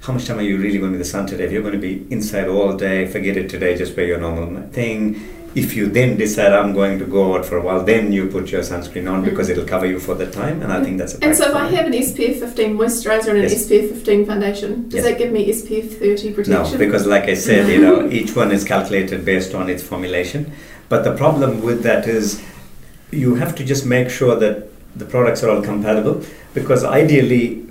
how 0.00 0.12
much 0.12 0.26
time 0.26 0.38
are 0.38 0.42
you 0.42 0.56
really 0.58 0.78
going 0.78 0.92
to 0.92 0.94
be 0.94 0.94
in 0.94 0.98
the 0.98 1.04
sun 1.04 1.26
today? 1.26 1.44
If 1.44 1.52
you're 1.52 1.62
going 1.62 1.74
to 1.74 1.80
be 1.80 2.06
inside 2.10 2.48
all 2.48 2.76
day, 2.76 3.06
forget 3.06 3.36
it 3.36 3.50
today, 3.50 3.76
just 3.76 3.96
wear 3.96 4.06
your 4.06 4.18
normal 4.18 4.62
thing. 4.68 5.20
If 5.54 5.74
you 5.74 5.88
then 5.88 6.16
decide 6.16 6.52
I'm 6.52 6.72
going 6.72 6.98
to 7.00 7.04
go 7.04 7.34
out 7.36 7.44
for 7.44 7.56
a 7.56 7.62
while, 7.62 7.82
then 7.82 8.12
you 8.12 8.28
put 8.28 8.50
your 8.50 8.60
sunscreen 8.60 9.10
on 9.10 9.22
mm-hmm. 9.22 9.30
because 9.30 9.48
it'll 9.48 9.66
cover 9.66 9.86
you 9.86 9.98
for 9.98 10.14
the 10.14 10.30
time, 10.30 10.62
and 10.62 10.72
I 10.72 10.84
think 10.84 10.98
that's 10.98 11.14
a 11.14 11.24
and 11.24 11.34
so, 11.34 11.48
if 11.48 11.54
I 11.54 11.68
have 11.68 11.86
an 11.86 11.94
SPF 11.94 12.38
15 12.38 12.76
moisturizer 12.76 13.28
and 13.28 13.38
an 13.38 13.44
SPF 13.46 13.88
15 13.94 14.26
foundation, 14.26 14.88
does 14.88 14.96
Yes. 14.96 15.04
that 15.04 15.18
give 15.18 15.32
me 15.32 15.48
SPF 15.48 15.98
30 15.98 16.32
protection? 16.32 16.72
No, 16.72 16.78
because 16.78 17.06
like 17.06 17.24
I 17.24 17.34
said, 17.34 17.68
you 17.68 17.80
know, 17.86 18.08
each 18.08 18.36
one 18.36 18.52
is 18.52 18.62
calculated 18.62 19.24
based 19.24 19.54
on 19.54 19.68
its 19.68 19.82
formulation. 19.82 20.52
But 20.88 21.02
the 21.02 21.14
problem 21.14 21.62
with 21.62 21.82
that 21.82 22.06
is 22.06 22.42
you 23.10 23.34
have 23.36 23.54
to 23.56 23.64
just 23.64 23.84
make 23.86 24.10
sure 24.10 24.36
that 24.36 24.68
the 24.96 25.06
products 25.06 25.42
are 25.42 25.50
all 25.50 25.62
compatible 25.62 26.22
because 26.54 26.84
ideally, 26.84 27.67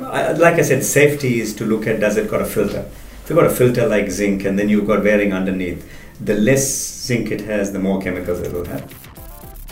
Like 0.00 0.54
I 0.54 0.62
said, 0.62 0.84
safety 0.84 1.40
is 1.40 1.54
to 1.56 1.64
look 1.64 1.86
at 1.86 2.00
does 2.00 2.16
it 2.16 2.30
got 2.30 2.40
a 2.40 2.46
filter. 2.46 2.88
If 3.22 3.30
you've 3.30 3.38
got 3.38 3.46
a 3.46 3.54
filter 3.54 3.86
like 3.86 4.10
zinc 4.10 4.44
and 4.44 4.58
then 4.58 4.68
you've 4.68 4.86
got 4.86 5.02
wearing 5.04 5.32
underneath, 5.32 5.86
the 6.20 6.34
less 6.34 6.66
zinc 6.66 7.30
it 7.30 7.42
has, 7.42 7.72
the 7.72 7.78
more 7.78 8.00
chemicals 8.00 8.40
it 8.40 8.52
will 8.52 8.64
have. 8.66 8.90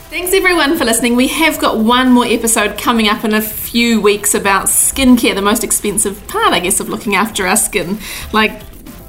Thanks 0.09 0.33
everyone 0.33 0.77
for 0.77 0.85
listening. 0.85 1.15
We 1.17 1.27
have 1.27 1.59
got 1.59 1.79
one 1.79 2.11
more 2.11 2.25
episode 2.25 2.77
coming 2.77 3.09
up 3.09 3.25
in 3.25 3.33
a 3.33 3.41
few 3.41 3.99
weeks 3.99 4.33
about 4.33 4.67
skincare, 4.67 5.35
the 5.35 5.41
most 5.41 5.63
expensive 5.65 6.25
part, 6.27 6.53
I 6.53 6.59
guess, 6.59 6.79
of 6.79 6.87
looking 6.87 7.15
after 7.15 7.45
our 7.45 7.57
skin. 7.57 7.99
Like, 8.31 8.61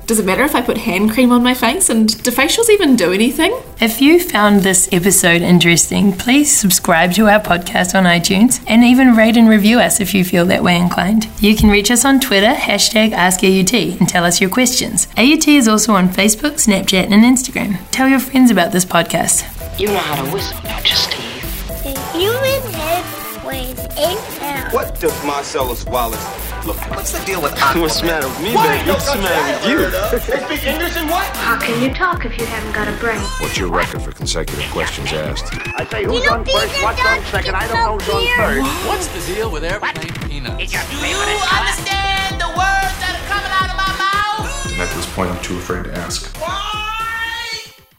does 0.09 0.19
it 0.19 0.25
matter 0.25 0.43
if 0.43 0.55
I 0.55 0.63
put 0.63 0.79
hand 0.79 1.13
cream 1.13 1.31
on 1.31 1.43
my 1.43 1.53
face? 1.53 1.91
And 1.91 2.09
do 2.23 2.31
facials 2.31 2.71
even 2.71 2.97
do 2.97 3.13
anything? 3.13 3.55
If 3.79 4.01
you 4.01 4.19
found 4.19 4.63
this 4.63 4.89
episode 4.91 5.43
interesting, 5.43 6.15
please 6.15 6.51
subscribe 6.51 7.13
to 7.13 7.29
our 7.29 7.39
podcast 7.39 7.95
on 7.95 8.05
iTunes 8.05 8.65
and 8.67 8.83
even 8.83 9.15
rate 9.15 9.37
and 9.37 9.51
review 9.51 9.79
us 9.79 10.01
if 10.01 10.15
you 10.15 10.25
feel 10.25 10.47
that 10.47 10.65
way 10.65 10.79
inclined. 10.79 11.29
You 11.41 11.55
can 11.55 11.69
reach 11.69 11.91
us 11.91 12.07
on 12.07 12.21
Twitter, 12.21 12.55
hashtag 12.55 13.13
AskAUT, 13.13 14.01
and 14.01 14.09
tell 14.09 14.25
us 14.25 14.41
your 14.41 14.49
questions. 14.49 15.09
AUT 15.19 15.47
is 15.47 15.69
also 15.69 15.93
on 15.93 16.09
Facebook, 16.09 16.55
Snapchat, 16.55 17.13
and 17.13 17.23
Instagram. 17.23 17.77
Tell 17.91 18.09
your 18.09 18.19
friends 18.19 18.51
about 18.51 18.73
this 18.73 18.87
podcast. 18.87 19.45
You 19.79 19.89
know 19.89 19.99
how 19.99 20.25
to 20.25 20.33
whistle, 20.33 20.59
don't 20.63 20.89
you, 20.89 20.97
Steve? 20.97 21.85
The 21.85 22.19
human 22.19 22.73
head 22.73 23.45
weighs 23.45 23.79
eight 23.79 24.17
pounds. 24.17 24.38
What 24.71 25.01
does 25.01 25.25
Marcellus 25.25 25.87
Wallace 25.87 26.23
look 26.67 26.77
like? 26.77 26.91
What's 26.91 27.13
the 27.13 27.25
deal 27.25 27.41
with 27.41 27.53
What's 27.77 28.01
the 28.01 28.07
matter 28.07 28.29
with 28.29 28.41
me, 28.41 28.53
baby? 28.53 28.91
What's 28.91 29.11
the 29.11 29.19
matter 29.19 29.69
with 29.69 29.71
you? 29.71 29.79
They 30.37 30.57
speak 30.59 30.67
English 30.67 30.97
and 30.97 31.09
what? 31.09 31.25
How 31.37 31.59
can 31.59 31.83
you 31.83 31.95
talk 31.95 32.27
if 32.27 32.39
you 32.39 32.45
haven't 32.45 32.73
got 32.73 32.87
a 32.87 32.93
brain? 32.99 33.21
What's 33.41 33.57
your 33.57 33.71
record 33.71 34.03
for 34.03 34.13
consecutive 34.13 34.71
questions 34.71 35.13
asked? 35.13 35.53
I 35.79 35.87
say 35.87 36.05
who's 36.05 36.27
on 36.29 36.45
first, 36.45 36.83
what's 36.83 37.01
on 37.01 37.23
second, 37.25 37.55
I 37.55 37.67
don't 37.67 37.79
know 37.79 38.05
who's 38.05 38.09
on 38.15 38.37
third. 38.37 38.63
What's 38.87 39.07
the 39.09 39.35
deal 39.35 39.51
with 39.51 39.65
airplane 39.65 39.95
peanuts? 40.29 40.59
Do 40.59 40.97
you 41.01 41.17
understand 41.17 42.41
the 42.41 42.49
words 42.53 42.95
that 43.01 43.17
are 43.17 43.27
coming 43.33 43.53
out 43.57 43.71
of 43.73 43.77
my 43.81 43.93
mouth? 43.97 44.73
And 44.73 44.83
at 44.83 44.95
this 44.95 45.07
point, 45.15 45.31
I'm 45.31 45.43
too 45.43 45.57
afraid 45.57 45.85
to 45.85 45.95
ask. 45.97 46.37
Why? 46.37 46.98